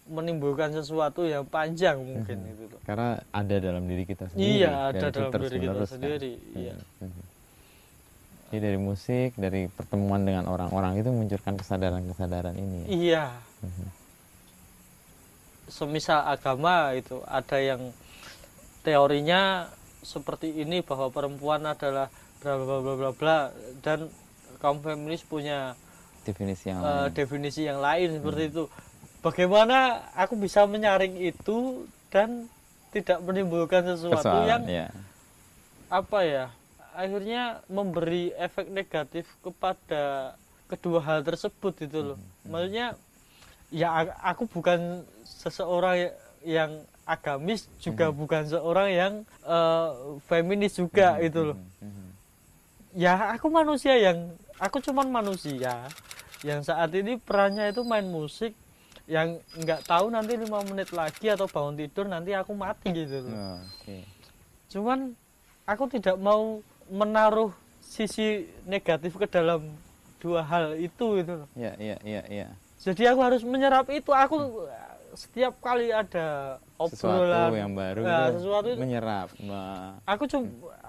menimbulkan 0.07 0.71
sesuatu 0.71 1.23
yang 1.23 1.43
panjang 1.45 1.99
mungkin 1.99 2.39
Mhm. 2.41 2.53
itu 2.53 2.65
loh 2.69 2.81
Karena 2.83 3.19
ada 3.31 3.57
dalam 3.59 3.85
diri 3.85 4.05
kita 4.05 4.27
sendiri. 4.29 4.47
iya 4.57 4.71
ada 4.89 5.07
dalam 5.09 5.31
diri 5.33 5.59
kita 5.61 5.75
kan. 5.77 5.89
sendiri 5.89 6.33
iya 6.55 6.75
Mhm. 6.75 7.09
Mhm. 7.09 7.25
Jadi 8.51 8.67
dari 8.67 8.79
musik, 8.79 9.31
dari 9.37 9.63
pertemuan 9.69 10.27
dengan 10.27 10.43
orang-orang 10.45 10.99
itu 10.99 11.07
munculkan 11.09 11.55
kesadaran-kesadaran 11.55 12.55
ini. 12.55 12.79
ya. 12.81 12.87
iya 12.91 13.25
Mhm. 13.61 13.87
Semisal 15.71 16.27
agama 16.27 16.93
itu 16.93 17.23
ada 17.25 17.59
yang 17.59 17.95
teorinya 18.83 19.69
seperti 20.01 20.61
ini 20.61 20.81
bahwa 20.81 21.13
perempuan 21.13 21.65
adalah 21.65 22.09
bla 22.41 22.57
bla 22.57 22.77
bla 22.81 22.95
bla 22.97 23.11
bla 23.13 23.39
dan 23.85 24.09
kaum 24.59 24.81
feminis 24.81 25.25
punya 25.25 25.77
Definisi 26.21 26.69
yang 26.69 26.85
eh, 26.85 26.85
lain. 26.85 27.17
definisi 27.17 27.61
yang 27.65 27.81
lain 27.81 28.21
seperti 28.21 28.43
itu. 28.53 28.65
Bagaimana 29.25 30.05
aku 30.13 30.37
bisa 30.37 30.65
menyaring 30.69 31.17
itu 31.17 31.85
dan 32.13 32.45
tidak 32.93 33.21
menimbulkan 33.25 33.85
sesuatu 33.89 34.21
Persoalan, 34.21 34.49
yang 34.49 34.63
ya. 34.67 34.87
apa 35.89 36.19
ya 36.27 36.45
akhirnya 36.93 37.63
memberi 37.71 38.35
efek 38.35 38.67
negatif 38.69 39.31
kepada 39.41 40.35
kedua 40.67 40.99
hal 40.99 41.23
tersebut 41.23 41.87
itu 41.87 41.99
loh 42.03 42.19
maksudnya 42.43 42.99
ya 43.71 44.11
aku 44.27 44.51
bukan 44.51 45.07
seseorang 45.33 45.95
ya- 45.97 46.17
yang 46.43 46.71
agamis 47.05 47.69
juga 47.79 48.11
bukan 48.11 48.43
seorang 48.45 48.89
yang 48.91 49.13
eh, 49.43 49.89
feminis 50.25 50.75
juga 50.75 51.19
itu 51.19 51.41
loh 51.45 51.59
Mhm. 51.81 52.09
ya 52.95 53.31
aku 53.31 53.47
manusia 53.49 53.95
yang 53.95 54.19
aku 54.57 54.81
cuman 54.81 55.07
manusia 55.07 55.87
yang 56.43 56.61
saat 56.61 56.91
ini 56.93 57.17
perannya 57.17 57.71
itu 57.71 57.83
main 57.83 58.05
musik 58.05 58.57
yang 59.07 59.39
nggak 59.55 59.85
tahu 59.85 60.07
nanti 60.09 60.35
lima 60.35 60.63
menit 60.63 60.91
lagi 60.91 61.27
atau 61.27 61.47
bangun 61.47 61.75
tidur 61.77 62.07
nanti 62.07 62.31
aku 62.33 62.55
mati 62.55 62.91
gitu 62.91 63.27
loh 63.27 63.37
Oh, 63.37 63.61
cuman 64.71 65.19
aku 65.67 65.91
tidak 65.91 66.15
mau 66.15 66.63
menaruh 66.87 67.51
sisi 67.81 68.47
negatif 68.65 69.19
ke 69.19 69.27
dalam 69.27 69.67
dua 70.23 70.43
hal 70.43 70.79
itu 70.79 71.19
gitu 71.19 71.43
loh. 71.43 71.49
Ya, 71.57 71.75
ya, 71.75 71.97
ya, 72.03 72.23
ya. 72.29 72.47
jadi 72.79 73.11
aku 73.11 73.21
harus 73.21 73.43
menyerap 73.43 73.91
itu 73.91 74.11
aku 74.11 74.69
setiap 75.13 75.59
kali 75.59 75.89
ada 75.89 76.59
Sesuatu 76.83 77.19
obrolan 77.19 77.51
yang 77.53 77.73
baru 77.73 78.01
itu 78.01 78.33
sesuatu 78.39 78.69
itu 78.69 78.81
menyerap. 78.81 79.29
me- 79.37 79.99
aku 80.05 80.25
cum 80.25 80.43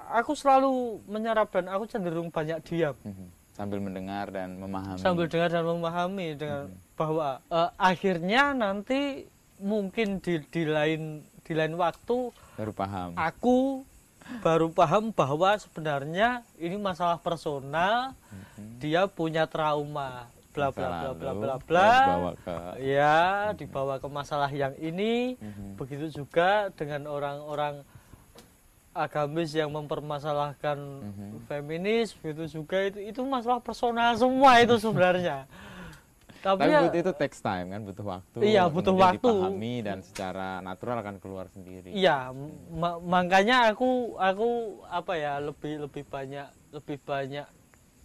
aku 0.09 0.31
selalu 0.33 0.71
menyerap 1.05 1.47
dan 1.49 1.65
aku 1.67 1.83
cenderung 1.85 2.27
banyak 2.27 2.61
diam 2.61 2.95
Mhm. 3.01 3.27
sambil 3.51 3.79
mendengar 3.79 4.27
dan 4.27 4.55
memahami. 4.55 4.97
sambil 4.97 5.25
dengar 5.25 5.49
dan 5.49 5.63
memahami 5.63 6.27
dengan 6.33 6.65
bahwa 6.93 7.41
eh, 7.43 7.69
akhirnya 7.75 8.51
nanti 8.51 9.27
mungkin 9.57 10.17
di 10.17 10.41
di 10.43 10.63
lain 10.63 11.01
di 11.41 11.53
lain 11.53 11.75
waktu 11.75 12.31
baru 12.55 12.71
paham. 12.71 13.09
aku 13.13 13.83
baru 14.39 14.69
paham 14.69 15.11
bahwa 15.11 15.53
sebenarnya 15.55 16.29
ini 16.55 16.75
masalah 16.75 17.17
personal 17.17 18.15
Mhm. 18.55 18.79
dia 18.79 19.03
punya 19.05 19.43
trauma 19.43 20.31
bla 20.51 20.67
bla 20.69 20.87
bla 20.91 21.11
bla 21.13 21.31
bla 21.33 21.55
bla 21.57 21.91
ya 22.77 23.19
dibawa 23.53 23.97
ke 23.97 24.07
masalah 24.07 24.51
yang 24.51 24.75
ini 24.75 25.39
Mhm. 25.39 25.75
begitu 25.75 26.21
juga 26.21 26.67
dengan 26.71 27.07
orang-orang 27.07 27.87
agamis 28.91 29.55
yang 29.55 29.71
mempermasalahkan 29.71 30.75
Mhm. 30.75 31.47
feminis 31.47 32.11
begitu 32.13 32.59
juga 32.59 32.83
itu 32.83 32.99
itu 33.01 33.21
masalah 33.23 33.63
personal 33.63 34.11
semua 34.13 34.59
itu 34.59 34.75
sebenarnya 34.75 35.47
tapi, 36.43 36.67
Tapi 36.67 36.73
ya, 36.73 36.79
butuh 36.83 36.99
itu 36.99 37.11
takes 37.13 37.37
time 37.37 37.69
kan, 37.69 37.85
butuh 37.85 38.01
waktu. 38.01 38.37
Iya, 38.41 38.65
butuh 38.65 38.97
waktu. 38.97 39.29
Dipahami 39.29 39.85
dan 39.85 40.01
secara 40.01 40.57
natural 40.59 40.97
akan 40.99 41.21
keluar 41.21 41.45
sendiri. 41.53 41.93
iya 41.93 42.33
ma- 42.73 42.97
makanya 42.97 43.69
aku 43.69 44.17
aku 44.17 44.47
apa 44.89 45.13
ya 45.15 45.37
lebih 45.37 45.85
lebih 45.85 46.01
banyak 46.01 46.49
lebih 46.73 46.97
banyak 47.05 47.45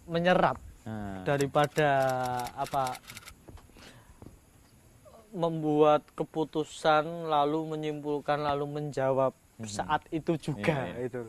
menyerap 0.05 0.61
Nah, 0.87 1.27
daripada 1.27 1.91
apa 2.55 2.95
membuat 5.35 6.07
keputusan 6.15 7.27
lalu 7.27 7.75
menyimpulkan 7.75 8.39
lalu 8.39 8.65
menjawab 8.79 9.35
saat 9.67 10.07
itu 10.15 10.39
juga 10.39 10.87
Iya, 10.87 10.95
iya. 10.95 11.07
itu 11.11 11.19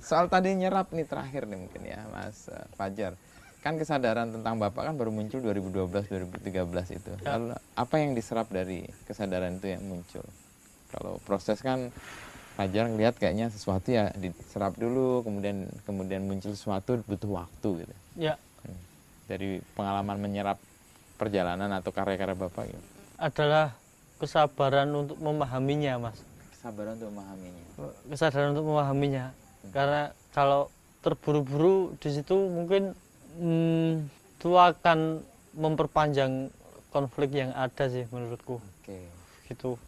soal 0.00 0.26
tadi 0.32 0.56
nyerap 0.56 0.90
nih 0.90 1.04
terakhir 1.04 1.44
nih 1.46 1.58
mungkin 1.60 1.82
ya, 1.84 2.00
Mas 2.08 2.48
eh, 2.48 2.64
Fajar. 2.74 3.14
Kan 3.60 3.76
kesadaran 3.76 4.32
tentang 4.32 4.56
Bapak 4.56 4.88
kan 4.88 4.94
baru 4.96 5.12
muncul 5.12 5.44
2012-2013 5.44 6.96
itu. 6.96 7.12
Ya. 7.20 7.36
Lalu 7.36 7.52
apa 7.76 7.94
yang 8.00 8.16
diserap 8.16 8.48
dari 8.48 8.88
kesadaran 9.04 9.60
itu 9.60 9.68
yang 9.68 9.84
muncul? 9.84 10.24
Kalau 10.90 11.20
proses 11.28 11.60
kan 11.60 11.92
Fajar 12.56 12.88
ngelihat 12.88 13.16
kayaknya 13.16 13.48
sesuatu 13.52 13.88
ya 13.92 14.10
diserap 14.16 14.76
dulu, 14.76 15.24
kemudian 15.24 15.68
kemudian 15.84 16.24
muncul 16.24 16.52
sesuatu 16.52 17.00
butuh 17.04 17.44
waktu 17.44 17.84
gitu. 17.86 17.94
ya 18.18 18.34
Dari 19.30 19.62
pengalaman 19.78 20.18
menyerap 20.18 20.58
perjalanan 21.14 21.70
atau 21.70 21.94
karya-karya 21.94 22.34
Bapak 22.34 22.66
gitu. 22.66 22.82
adalah 23.14 23.78
kesabaran 24.18 24.90
untuk 24.90 25.22
memahaminya 25.22 26.02
mas. 26.02 26.18
Kesabaran 26.50 26.98
untuk 26.98 27.14
memahaminya. 27.14 27.64
kesadaran 28.10 28.48
untuk 28.58 28.66
memahaminya. 28.66 29.30
Karena 29.70 30.10
kalau 30.34 30.66
terburu-buru 30.98 31.94
di 32.02 32.10
situ 32.10 32.34
mungkin 32.34 32.90
hmm, 33.38 34.10
itu 34.34 34.50
akan 34.58 35.22
memperpanjang 35.54 36.50
konflik 36.90 37.30
yang 37.30 37.54
ada 37.54 37.86
sih 37.86 38.10
menurutku. 38.10 38.58
Oke. 38.58 38.98
gitu. 39.46 39.78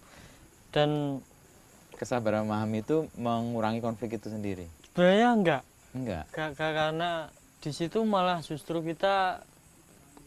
Dan 0.71 1.19
kesabaran 1.99 2.47
memahami 2.47 2.87
itu 2.87 3.11
mengurangi 3.19 3.83
konflik 3.83 4.23
itu 4.23 4.31
sendiri? 4.31 4.71
Sebenarnya 4.93 5.29
enggak. 5.35 5.63
Enggak? 5.99 6.25
Ka- 6.31 6.55
ka- 6.55 6.75
karena 6.79 7.27
di 7.63 7.71
situ 7.71 8.03
malah 8.03 8.43
justru 8.43 8.83
kita 8.83 9.41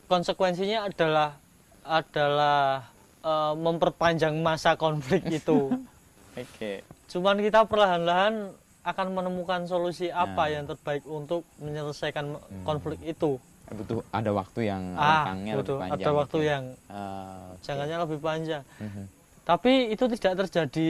konsekuensinya 0.08 0.88
adalah 0.88 1.36
adalah 1.84 2.88
eh, 3.20 3.54
memperpanjang 3.56 4.40
masa 4.40 4.74
konflik 4.76 5.22
itu 5.28 5.76
oke 6.40 6.72
cuman 7.06 7.36
kita 7.38 7.68
perlahan-lahan 7.68 8.56
akan 8.86 9.08
menemukan 9.12 9.66
solusi 9.66 10.08
apa 10.08 10.46
Nah. 10.46 10.50
yang 10.52 10.64
terbaik 10.66 11.04
untuk 11.06 11.42
menyelesaikan 11.58 12.38
konflik 12.62 13.02
itu 13.02 13.42
butuh 13.66 14.06
ada 14.14 14.30
waktu 14.30 14.70
yang 14.70 14.94
ah 14.94 15.34
lebih 15.34 15.82
panjang 15.82 15.98
ada 15.98 16.12
waktu 16.14 16.38
gitu. 16.38 16.46
yang 16.46 16.64
Ah, 16.86 17.50
oke. 17.50 17.66
jangkanya 17.66 17.98
lebih 18.00 18.20
panjang 18.22 18.64
Mhm, 18.78 19.04
tapi 19.42 19.90
itu 19.90 20.06
tidak 20.16 20.34
terjadi 20.40 20.90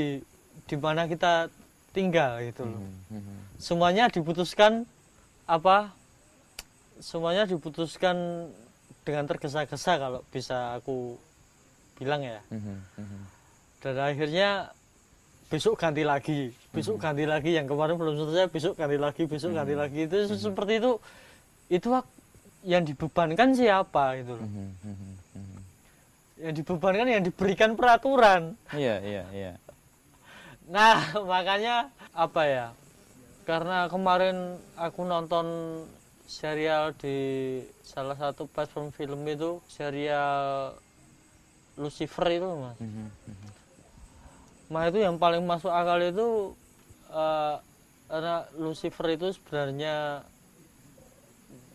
di 0.62 0.76
mana 0.76 1.08
kita 1.08 1.48
tinggal 1.90 2.44
gitu 2.44 2.68
loh 2.68 2.84
mhm, 2.84 3.16
mhm. 3.16 3.36
semuanya 3.56 4.12
diputuskan 4.12 4.84
apa 5.48 5.96
semuanya 7.00 7.44
diputuskan 7.48 8.48
dengan 9.06 9.26
tergesa-gesa 9.30 10.02
kalau 10.02 10.20
bisa 10.34 10.80
aku 10.80 11.16
bilang 11.96 12.22
ya. 12.24 12.40
Mhm, 12.52 12.78
mhm. 13.00 13.22
dan 13.86 13.96
akhirnya 14.02 14.50
besok 15.48 15.78
ganti 15.78 16.04
lagi. 16.04 16.52
Besok 16.74 16.98
ganti 17.00 17.24
lagi. 17.24 17.54
Yang 17.56 17.72
kemarin 17.72 17.96
belum 17.96 18.16
selesai 18.18 18.50
besok 18.50 18.74
ganti 18.76 18.98
lagi 18.98 19.24
besok 19.30 19.56
ganti 19.56 19.76
lagi. 19.78 20.10
Itu 20.10 20.26
seperti 20.36 20.82
itu. 20.82 20.92
Itu 21.70 21.90
yang 22.66 22.82
dibebankan 22.84 23.54
siapa 23.54 24.18
gitu 24.20 24.42
loh. 24.42 24.48
Mhm, 24.50 24.68
mhm, 24.82 25.14
mhm. 25.38 25.60
yang 26.42 26.54
dibebankan 26.58 27.08
yang 27.08 27.24
diberikan 27.24 27.78
peraturan. 27.78 28.58
Iya 28.74 28.96
iya 29.06 29.24
iya. 29.32 29.54
Nah, 30.66 30.98
makanya 31.32 31.94
apa 32.12 32.42
ya? 32.50 32.68
Karena 33.46 33.86
kemarin 33.86 34.58
aku 34.74 35.06
nonton 35.06 35.46
serial 36.26 36.94
di 36.94 37.18
salah 37.82 38.14
satu 38.14 38.46
platform 38.46 38.90
film 38.90 39.22
itu 39.26 39.62
serial 39.68 40.74
Lucifer 41.76 42.26
itu, 42.32 42.48
Mas. 42.48 42.78
Mhm, 42.78 43.08
mhm. 43.08 43.50
Nah, 44.66 44.84
itu 44.86 44.98
yang 44.98 45.16
paling 45.16 45.42
masuk 45.42 45.70
akal 45.70 46.00
itu 46.00 46.56
eh, 47.08 47.56
karena 48.06 48.36
Lucifer 48.56 49.08
itu 49.12 49.28
sebenarnya 49.32 50.26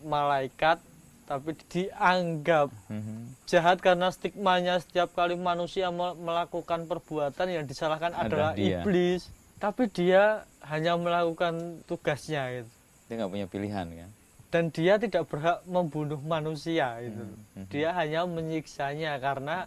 malaikat 0.01 0.81
tapi 1.23 1.55
dianggap 1.69 2.67
Mhm. 2.87 3.37
jahat 3.45 3.79
karena 3.79 4.11
stigmanya 4.11 4.75
setiap 4.77 5.13
kali 5.13 5.39
manusia 5.39 5.87
me- 5.89 6.17
melakukan 6.17 6.83
perbuatan 6.83 7.47
yang 7.47 7.63
disalahkan 7.63 8.11
Adalah 8.11 8.51
adalah 8.51 8.51
dia. 8.53 8.81
iblis 8.81 9.31
tapi 9.55 9.87
dia 9.87 10.43
hanya 10.61 10.97
melakukan 10.97 11.53
tugasnya 11.85 12.51
gitu 12.53 12.71
dia 13.05 13.13
nggak 13.15 13.31
punya 13.31 13.47
pilihan 13.47 13.87
kan 13.87 14.09
dan 14.51 14.67
dia 14.69 14.99
tidak 14.99 15.25
berhak 15.31 15.63
membunuh 15.65 16.19
manusia 16.21 16.99
gitu 16.99 17.23
Mhm. 17.55 17.65
dia 17.71 17.89
hanya 17.95 18.27
menyiksanya 18.27 19.15
karena 19.17 19.65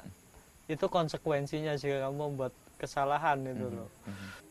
itu 0.68 0.85
konsekuensinya 0.87 1.74
jika 1.74 2.05
kamu 2.05 2.16
membuat 2.32 2.53
kesalahan 2.76 3.41
itu 3.43 3.66
loh 3.66 3.89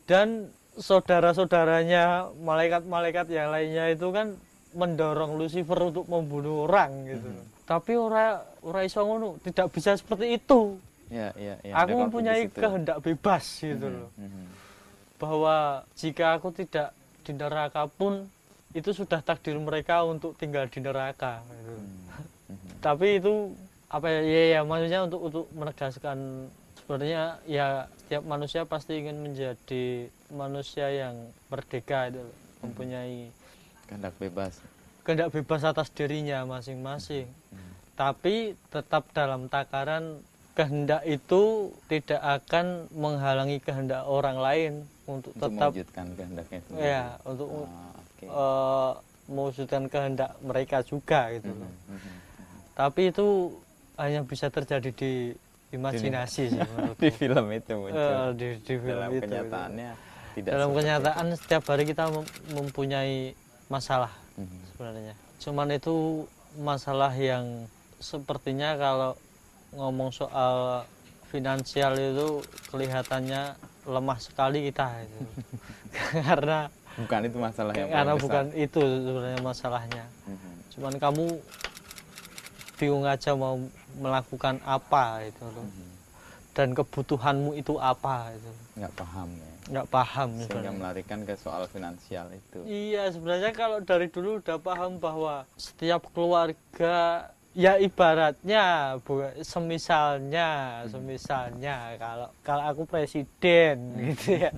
dan 0.04 0.50
saudara-saudaranya 0.74 2.34
malaikat-malaikat 2.42 3.30
yang 3.30 3.54
lainnya 3.54 3.94
itu 3.94 4.10
kan 4.10 4.34
mendorong 4.74 5.38
Lucifer 5.38 5.78
untuk 5.78 6.10
membunuh 6.10 6.66
orang 6.66 7.06
gitu 7.06 7.30
loh. 7.30 7.46
Tapi 7.62 7.94
ora 7.94 8.42
ora 8.60 8.82
iso 8.82 8.98
ngono, 9.00 9.38
tidak 9.38 9.70
bisa 9.70 9.94
seperti 9.94 10.34
itu. 10.34 10.76
ya 11.14 11.30
ya 11.38 11.54
ya 11.62 11.72
aku 11.78 11.94
mempunyai 11.94 12.50
kehendak 12.50 12.98
bebas 12.98 13.62
gitu 13.62 13.86
loh. 13.86 14.10
Bahwa 15.16 15.86
jika 15.94 16.34
aku 16.34 16.50
tidak 16.50 16.90
di 17.22 17.32
neraka 17.32 17.86
pun 17.86 18.26
itu 18.74 18.90
sudah 18.90 19.22
takdir 19.22 19.54
mereka 19.56 20.02
untuk 20.02 20.34
tinggal 20.34 20.66
di 20.66 20.82
neraka 20.82 21.40
gitu. 21.46 21.74
Mhm. 22.50 22.68
Tapi 22.86 23.22
itu 23.22 23.54
apa 23.86 24.10
ya, 24.10 24.20
ya, 24.26 24.42
ya 24.58 24.60
maksudnya 24.66 25.00
untuk 25.06 25.20
untuk 25.22 25.44
menegaskan 25.54 26.50
sebenarnya 26.82 27.38
ya 27.46 27.86
setiap 28.04 28.22
manusia 28.26 28.66
pasti 28.66 28.98
ingin 28.98 29.22
menjadi 29.22 30.10
manusia 30.34 30.90
yang 30.90 31.14
merdeka 31.48 32.10
itu 32.10 32.20
loh. 32.20 32.36
mempunyai 32.66 33.30
kehendak 33.86 34.12
bebas 34.18 34.58
kehendak 35.04 35.30
bebas 35.30 35.62
atas 35.62 35.92
dirinya 35.92 36.42
masing-masing. 36.48 37.28
Mhm. 37.28 37.72
Tapi 37.94 38.58
tetap 38.72 39.06
dalam 39.14 39.46
takaran 39.46 40.18
kehendak 40.58 41.02
itu 41.06 41.70
tidak 41.86 42.22
akan 42.22 42.88
menghalangi 42.94 43.58
kehendak 43.62 44.02
orang 44.06 44.38
lain 44.38 44.72
untuk, 45.04 45.34
untuk 45.36 45.50
tetap 45.50 45.70
mewujudkan 45.70 46.06
kehendaknya 46.14 46.58
itu 46.62 46.70
ya 46.78 47.02
untuk 47.26 47.48
Ah, 47.66 48.00
eh, 48.26 48.92
mewujudkan 49.26 49.82
kehendak 49.86 50.36
mereka 50.40 50.80
juga 50.80 51.32
gitu 51.32 51.48
loh. 51.50 51.64
Mhm, 51.64 51.94
mhm. 51.94 52.12
Tapi 52.74 53.02
itu 53.08 53.26
hanya 53.94 54.20
bisa 54.20 54.48
terjadi 54.48 54.90
di 54.90 55.12
imajinasi 55.70 56.42
sih 56.48 56.60
menurutku. 56.70 56.98
di 56.98 57.10
film 57.10 57.46
itu 57.50 57.72
muncul 57.74 57.98
Eh, 57.98 58.28
di, 58.34 58.48
di 58.58 58.74
film 58.76 58.90
dalam 58.90 59.10
itu. 59.10 59.22
kenyataannya 59.22 59.90
tidak 60.34 60.50
Dalam 60.50 60.70
kenyataan 60.70 61.26
setiap 61.34 61.62
hari 61.64 61.84
kita 61.84 62.04
mem- 62.08 62.32
mempunyai 62.52 63.32
masalah 63.66 64.10
itu. 64.32 64.42
Mhm. 64.42 64.58
sebenarnya. 64.70 65.14
Cuman 65.38 65.68
itu 65.70 66.26
masalah 66.56 67.12
yang 67.12 67.66
sepertinya 67.98 68.74
kalau 68.74 69.12
ngomong 69.72 70.10
soal 70.10 70.86
finansial 71.26 71.94
itu 71.94 72.42
kelihatannya 72.68 73.54
lemah 73.84 74.18
sekali 74.18 74.62
kita 74.64 74.86
itu. 75.00 75.20
karena 76.20 76.70
bukan 76.96 77.20
itu 77.24 77.36
masalah 77.36 77.72
yang 77.72 77.88
karena 77.88 78.12
besar. 78.12 78.22
bukan 78.22 78.44
itu 78.54 78.80
sebenarnya 78.80 79.40
masalahnya. 79.40 80.04
Mhm. 80.24 80.50
Cuman 80.70 80.94
kamu 80.96 81.26
bingung 82.74 83.04
aja 83.04 83.30
mau 83.32 83.56
melakukan 83.96 84.58
apa 84.62 85.22
itu 85.22 85.44
loh. 85.44 85.62
Mhm. 85.62 85.92
Dan 86.54 86.70
kebutuhanmu 86.70 87.54
itu 87.54 87.74
apa 87.76 88.30
itu. 88.30 88.50
nggak 88.74 88.94
paham 88.94 89.30
ya 89.32 89.52
Nggak 89.64 89.86
paham 89.88 90.28
sehingga 90.30 90.46
sebenarnya. 90.50 90.74
melarikan 90.76 91.20
ke 91.22 91.34
soal 91.34 91.62
finansial 91.64 92.26
itu 92.28 92.58
Iya 92.62 93.06
sebenarnya 93.08 93.50
kalau 93.50 93.78
dari 93.80 94.06
dulu 94.06 94.38
udah 94.38 94.58
paham 94.58 94.98
bahwa 94.98 95.46
setiap 95.54 96.02
keluarga 96.10 97.26
ya 97.50 97.74
ibaratnya 97.76 98.64
bu, 99.00 99.22
semisalnya 99.40 100.50
semisalnya 100.88 101.94
kalau 101.96 102.28
kalau 102.40 102.64
aku 102.68 102.82
presiden 102.84 103.78
gitu 104.10 104.38
ya 104.40 104.50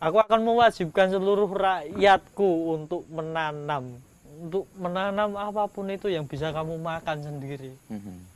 aku 0.00 0.16
akan 0.18 0.40
mewajibkan 0.42 1.06
seluruh 1.08 1.46
rakyatku 1.46 2.48
untuk 2.72 3.04
menanam. 3.06 4.00
Untuk 4.40 4.64
menanam 4.74 5.36
apa 5.36 5.68
pun 5.68 5.84
itu 5.86 6.08
yang 6.08 6.24
bisa 6.24 6.50
kamu 6.50 6.76
makan 6.76 7.20
sendiri. 7.20 7.72
Mhm. 7.86 8.32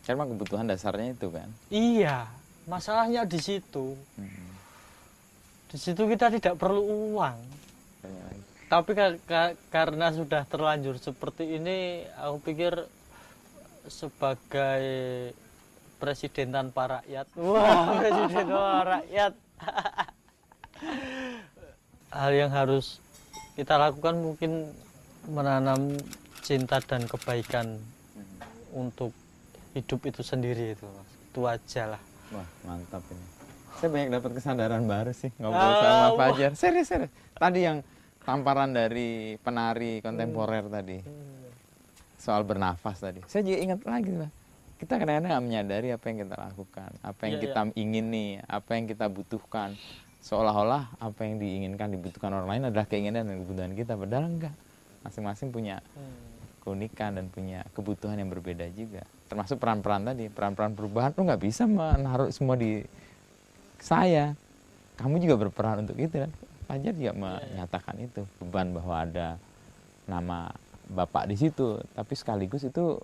karena 0.00 0.26
kebutuhan 0.26 0.66
dasarnya 0.66 1.12
itu 1.12 1.28
kan? 1.28 1.48
Iya 1.68 2.26
masalahnya 2.64 3.22
di 3.24 3.38
situ. 3.38 3.94
Mhm. 4.14 4.48
di 5.70 5.78
situ 5.78 6.02
kita 6.04 6.28
tidak 6.28 6.58
perlu 6.58 6.82
uang. 7.14 7.38
Tapi 8.66 8.90
ka- 8.90 9.22
ka- 9.22 9.54
karena 9.66 10.10
sudah 10.10 10.42
terlanjur 10.44 10.94
seperti 10.96 11.56
ini 11.56 11.78
aku 12.16 12.36
pikir 12.44 12.72
sebagai 13.86 14.82
presiden 15.96 16.50
tanpa 16.50 16.98
rakyat. 16.98 17.26
Wah. 17.36 17.86
Presiden 18.00 18.46
tanpa 18.46 18.82
rakyat 18.98 19.32
hal 22.10 22.30
yang 22.32 22.50
harus 22.50 22.98
kita 23.54 23.76
lakukan 23.76 24.16
mungkin 24.16 24.70
menanam 25.26 25.94
cinta 26.40 26.80
dan 26.80 27.04
kebaikan 27.04 27.78
untuk 28.70 29.12
hidup 29.72 30.00
itu 30.04 30.20
sendiri 30.20 30.74
itu 30.74 30.86
Mas. 30.86 31.08
itu 31.30 31.40
aja 31.44 31.82
lah. 31.94 32.02
Wah 32.30 32.48
mantap 32.64 33.02
ini. 33.08 33.26
Saya 33.78 33.88
banyak 33.88 34.10
dapat 34.12 34.30
kesadaran 34.34 34.82
baru 34.84 35.12
sih 35.12 35.30
ngobrol 35.36 35.60
Ah, 35.60 36.10
sama. 36.10 36.18
Fajar 36.18 36.50
serius 36.54 36.86
serius. 36.86 37.10
Tadi 37.32 37.60
yang 37.60 37.78
tamparan 38.20 38.70
dari 38.70 39.38
penari 39.38 39.98
kontemporer 40.00 40.66
tadi. 40.66 40.98
Soal 42.16 42.42
bernafas 42.42 43.00
tadi. 43.00 43.20
Saya 43.24 43.42
juga 43.42 43.58
ingat 43.60 43.80
lagi 43.84 44.14
lah 44.14 44.30
kita 44.80 44.96
kadang-kadang 44.96 45.28
nggak 45.28 45.44
menyadari 45.44 45.88
apa 45.92 46.04
yang 46.08 46.18
kita 46.24 46.36
lakukan 46.40 46.90
apa 47.04 47.20
yang 47.28 47.34
Iya, 47.36 47.42
kita 47.44 47.60
ingin 47.76 48.04
nih 48.08 48.30
apa 48.40 48.70
yang 48.72 48.84
kita 48.88 49.06
butuhkan 49.12 49.76
seolah-olah 50.20 51.00
apa 51.00 51.20
yang 51.24 51.40
diinginkan 51.40 51.92
dibutuhkan 51.96 52.30
orang 52.30 52.48
lain 52.48 52.62
adalah 52.68 52.86
keinginan 52.86 53.24
dan 53.26 53.36
kebutuhan 53.44 53.72
kita. 53.72 53.96
Padahal 53.96 54.24
enggak. 54.28 54.54
Masing-masing 55.00 55.48
punya 55.48 55.80
keunikan 56.60 57.16
dan 57.16 57.32
punya 57.32 57.64
kebutuhan 57.72 58.20
yang 58.20 58.28
berbeda 58.28 58.68
juga. 58.76 59.02
Termasuk 59.32 59.56
peran-peran 59.56 60.04
tadi. 60.04 60.28
Peran-peran 60.28 60.76
perubahan 60.76 61.16
lu 61.16 61.24
nggak 61.24 61.40
bisa 61.40 61.64
menaruh 61.64 62.28
semua 62.28 62.54
di 62.54 62.84
saya. 63.80 64.36
Kamu 65.00 65.16
juga 65.16 65.48
berperan 65.48 65.88
untuk 65.88 65.96
itu 65.96 66.20
kan? 66.20 66.30
Fajar 66.68 66.92
juga 66.92 67.12
menyatakan 67.16 67.96
itu. 67.96 68.22
Beban 68.44 68.76
bahwa 68.76 68.94
ada 69.08 69.40
nama 70.04 70.52
bapak 70.92 71.32
di 71.32 71.36
situ. 71.40 71.80
Tapi 71.96 72.12
sekaligus 72.12 72.60
itu 72.68 73.00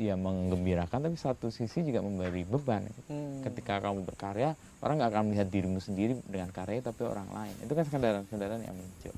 ya 0.00 0.16
menggembirakan 0.16 1.04
tapi 1.04 1.16
satu 1.20 1.52
sisi 1.52 1.84
juga 1.84 2.00
memberi 2.00 2.48
beban. 2.48 2.88
Hmm. 3.12 3.44
ketika 3.44 3.84
kamu 3.84 4.08
berkarya 4.08 4.56
orang 4.80 4.96
nggak 4.96 5.10
akan 5.12 5.24
melihat 5.28 5.48
dirimu 5.52 5.76
sendiri 5.76 6.16
dengan 6.24 6.48
karya 6.48 6.80
tapi 6.80 7.04
orang 7.04 7.28
lain. 7.28 7.54
Itu 7.60 7.76
kan 7.76 7.84
kesadaran-kesadaran 7.84 8.64
yang 8.64 8.72
muncul 8.72 9.12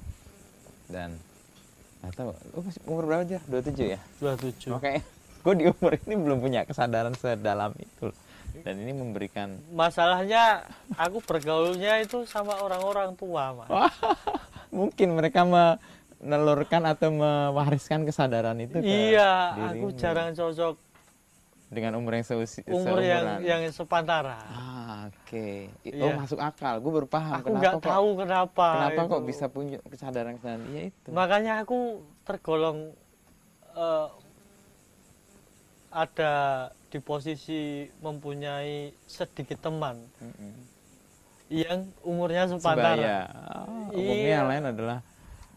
dan 0.91 1.15
nggak 2.03 2.13
tahu 2.19 2.35
lu 2.35 2.61
masih 2.67 2.83
umur 2.91 3.05
berapa 3.07 3.23
aja 3.23 3.39
27 3.47 3.95
ya? 3.95 4.01
27 4.19 4.75
oke 4.75 4.93
gue 5.43 5.55
di 5.55 5.65
umur 5.71 5.93
ini 6.03 6.15
belum 6.19 6.39
punya 6.43 6.67
kesadaran 6.67 7.15
sedalam 7.15 7.71
itu. 7.79 8.11
Dan 8.53 8.85
ini 8.85 8.93
memberikan 8.93 9.57
masalahnya 9.73 10.69
aku 10.95 11.25
bergaulnya 11.25 12.05
itu 12.05 12.29
sama 12.29 12.61
orang-orang 12.61 13.17
tua 13.17 13.57
mas. 13.57 13.71
Mungkin 14.77 15.17
mereka 15.17 15.49
menelurkan 16.23 16.87
atau 16.87 17.11
mewariskan 17.11 18.03
kesadaran 18.03 18.55
itu 18.57 18.79
ke 18.79 18.87
iya 18.87 19.59
aku 19.67 19.91
dirimu. 19.91 19.99
jarang 19.99 20.31
cocok 20.31 20.79
dengan 21.67 21.97
umur 21.97 22.15
yang 22.15 22.23
seusi, 22.23 22.61
umur 22.65 23.01
yang 23.01 23.41
seumuran. 23.41 23.43
yang 23.43 23.61
sepantara 23.69 24.39
ah, 24.45 25.09
oke 25.09 25.47
I- 25.83 25.93
oh 25.99 26.07
Iya. 26.07 26.15
masuk 26.15 26.39
akal 26.39 26.79
gue 26.79 26.93
baru 26.93 27.09
paham 27.09 27.35
aku 27.39 27.49
nggak 27.51 27.75
kok 27.75 27.83
tahu 27.83 28.09
kenapa 28.19 28.67
kenapa 28.71 29.01
kok 29.09 29.19
itu. 29.19 29.27
bisa 29.27 29.45
punya 29.47 29.79
kesadaran 29.83 30.37
kesadaran 30.37 30.63
iya 30.69 30.83
itu 30.89 31.09
makanya 31.11 31.53
aku 31.59 31.79
tergolong 32.23 32.93
eh, 33.73 34.09
ada 35.91 36.35
di 36.87 36.99
posisi 36.99 37.61
mempunyai 37.99 38.93
sedikit 39.03 39.59
teman 39.61 39.97
Mm-mm. 40.19 40.53
yang 41.51 41.85
umurnya 42.01 42.47
sepantara 42.47 42.97
sebaya 42.97 43.19
Ah, 43.29 43.65
umumnya 43.91 44.13
Iya. 44.23 44.35
yang 44.35 44.47
lain 44.47 44.65
adalah 44.71 44.99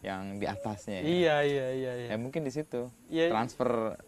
yang 0.06 0.38
di 0.38 0.46
atasnya. 0.46 1.02
Ya. 1.02 1.04
iya 1.04 1.36
iya 1.42 1.66
iya 1.74 1.92
iya. 1.98 2.08
Ya 2.14 2.16
mungkin 2.16 2.46
di 2.46 2.52
situ. 2.54 2.86
Iya. 3.10 3.34
transfer 3.34 3.98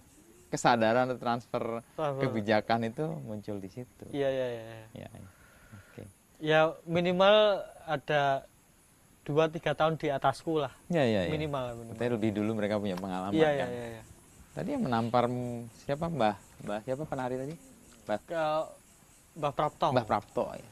kesadaran 0.49 1.13
atau 1.13 1.21
transfer 1.21 1.85
Transfer. 1.93 2.23
kebijakan 2.25 2.81
itu 2.87 3.05
muncul 3.27 3.59
di 3.59 3.69
situ. 3.69 4.05
Iya 4.15 4.29
iya 4.31 4.47
iya. 4.47 4.63
Ya, 4.95 5.09
ya. 5.11 5.29
oke. 5.75 6.03
Ya 6.39 6.61
minimal 6.87 7.67
ada 7.85 8.47
dua 9.27 9.51
tiga 9.51 9.75
tahun 9.75 9.99
di 9.99 10.09
atasku 10.09 10.63
lah. 10.63 10.73
Ya 10.89 11.03
ya, 11.03 11.27
ya. 11.27 11.31
minimal 11.35 11.75
minimal. 11.77 11.99
Berarti 11.99 12.15
lebih 12.15 12.31
dulu 12.33 12.51
mereka 12.55 12.79
punya 12.79 12.97
pengalaman 12.97 13.35
iya 13.35 13.51
iya 13.51 13.67
kan. 13.67 13.69
iya 13.69 13.87
iya. 13.99 14.03
tadi 14.55 14.69
yang 14.73 14.83
menampar 14.87 15.25
siapa? 15.85 16.07
Mbah. 16.07 16.37
Mbah 16.65 16.81
siapa 16.87 17.03
penari 17.05 17.35
tadi? 17.37 17.55
Mbah. 18.07 18.19
Ke 18.25 18.43
Mbah 19.37 19.53
Prapto. 19.53 19.87
Mbah 19.93 20.07
Prapto 20.07 20.45
ya 20.55 20.69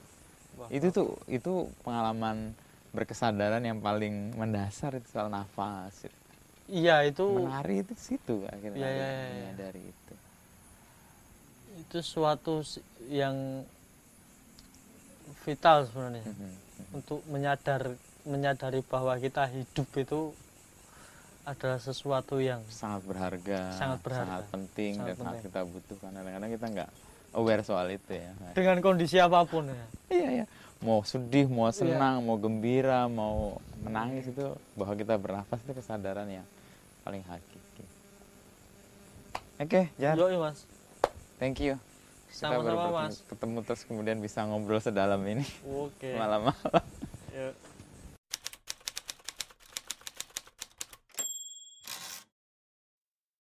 Mbah 0.57 0.69
itu 0.73 0.89
tuh 0.89 1.21
itu 1.29 1.69
pengalaman 1.85 2.57
berkesadaran 2.97 3.61
yang 3.61 3.79
paling 3.79 4.33
mendasar 4.33 4.97
itu 4.97 5.07
soal 5.07 5.29
nafas 5.29 6.09
iya 6.67 7.05
itu 7.05 7.23
menari 7.23 7.85
itu 7.85 7.93
situ 7.95 8.43
akhirnya 8.47 8.81
Iya, 8.81 8.89
iya, 8.89 9.07
iya, 9.07 9.13
iya. 9.13 9.29
menyadari 9.53 9.83
itu 9.85 10.15
itu 11.79 11.99
suatu 12.01 12.65
yang 13.07 13.63
vital 15.43 15.85
sebenarnya 15.85 16.25
Mhm. 16.25 16.51
untuk 16.95 17.21
menyadar 17.27 17.95
menyadari 18.25 18.83
bahwa 18.83 19.15
kita 19.17 19.47
hidup 19.47 19.87
itu 19.95 20.21
adalah 21.45 21.79
sesuatu 21.79 22.41
yang 22.41 22.59
sangat 22.67 23.07
berharga 23.07 23.71
Sangat 23.73 24.03
berharga. 24.03 24.43
penting 24.49 24.93
Sangat 24.97 25.07
dan 25.07 25.15
sangat 25.15 25.31
penting. 25.33 25.45
kita 25.47 25.61
butuhkan 25.65 26.11
kadang-kadang 26.11 26.51
kita 26.51 26.67
nggak 26.73 26.91
aware 27.33 27.63
soal 27.63 27.87
itu 27.89 28.11
ya 28.11 28.33
dengan 28.53 28.77
kondisi 28.81 29.21
apa 29.21 29.45
pun 29.45 29.63
ya 29.65 29.87
iya 30.11 30.29
ya 30.43 30.45
mau 30.79 31.01
sedih 31.03 31.47
mau 31.47 31.67
senang 31.71 32.21
mau 32.21 32.37
gembira 32.37 33.07
mau 33.07 33.57
menangis 33.79 34.27
itu 34.27 34.45
bahwa 34.73 34.93
kita 34.93 35.17
bernafas 35.17 35.59
itu 35.59 35.73
kesadaran 35.73 36.29
yang 36.31 36.47
paling 37.01 37.23
hakiki. 37.23 37.85
Oke 39.57 39.89
Jar. 39.97 40.15
Yoi, 40.15 40.37
mas. 40.37 40.69
Thank 41.37 41.61
you. 41.61 41.81
Kita 42.29 42.53
baru 42.53 42.61
Sama-sama, 42.61 42.77
bertemu- 42.77 43.01
Mas. 43.01 43.17
ketemu 43.25 43.59
terus 43.63 43.83
kemudian 43.83 44.19
bisa 44.19 44.45
ngobrol 44.45 44.77
sedalam 44.79 45.21
ini. 45.23 45.45
Oke. 45.65 46.13
Malam-malam. 46.21 46.85
Yuk. 47.33 47.55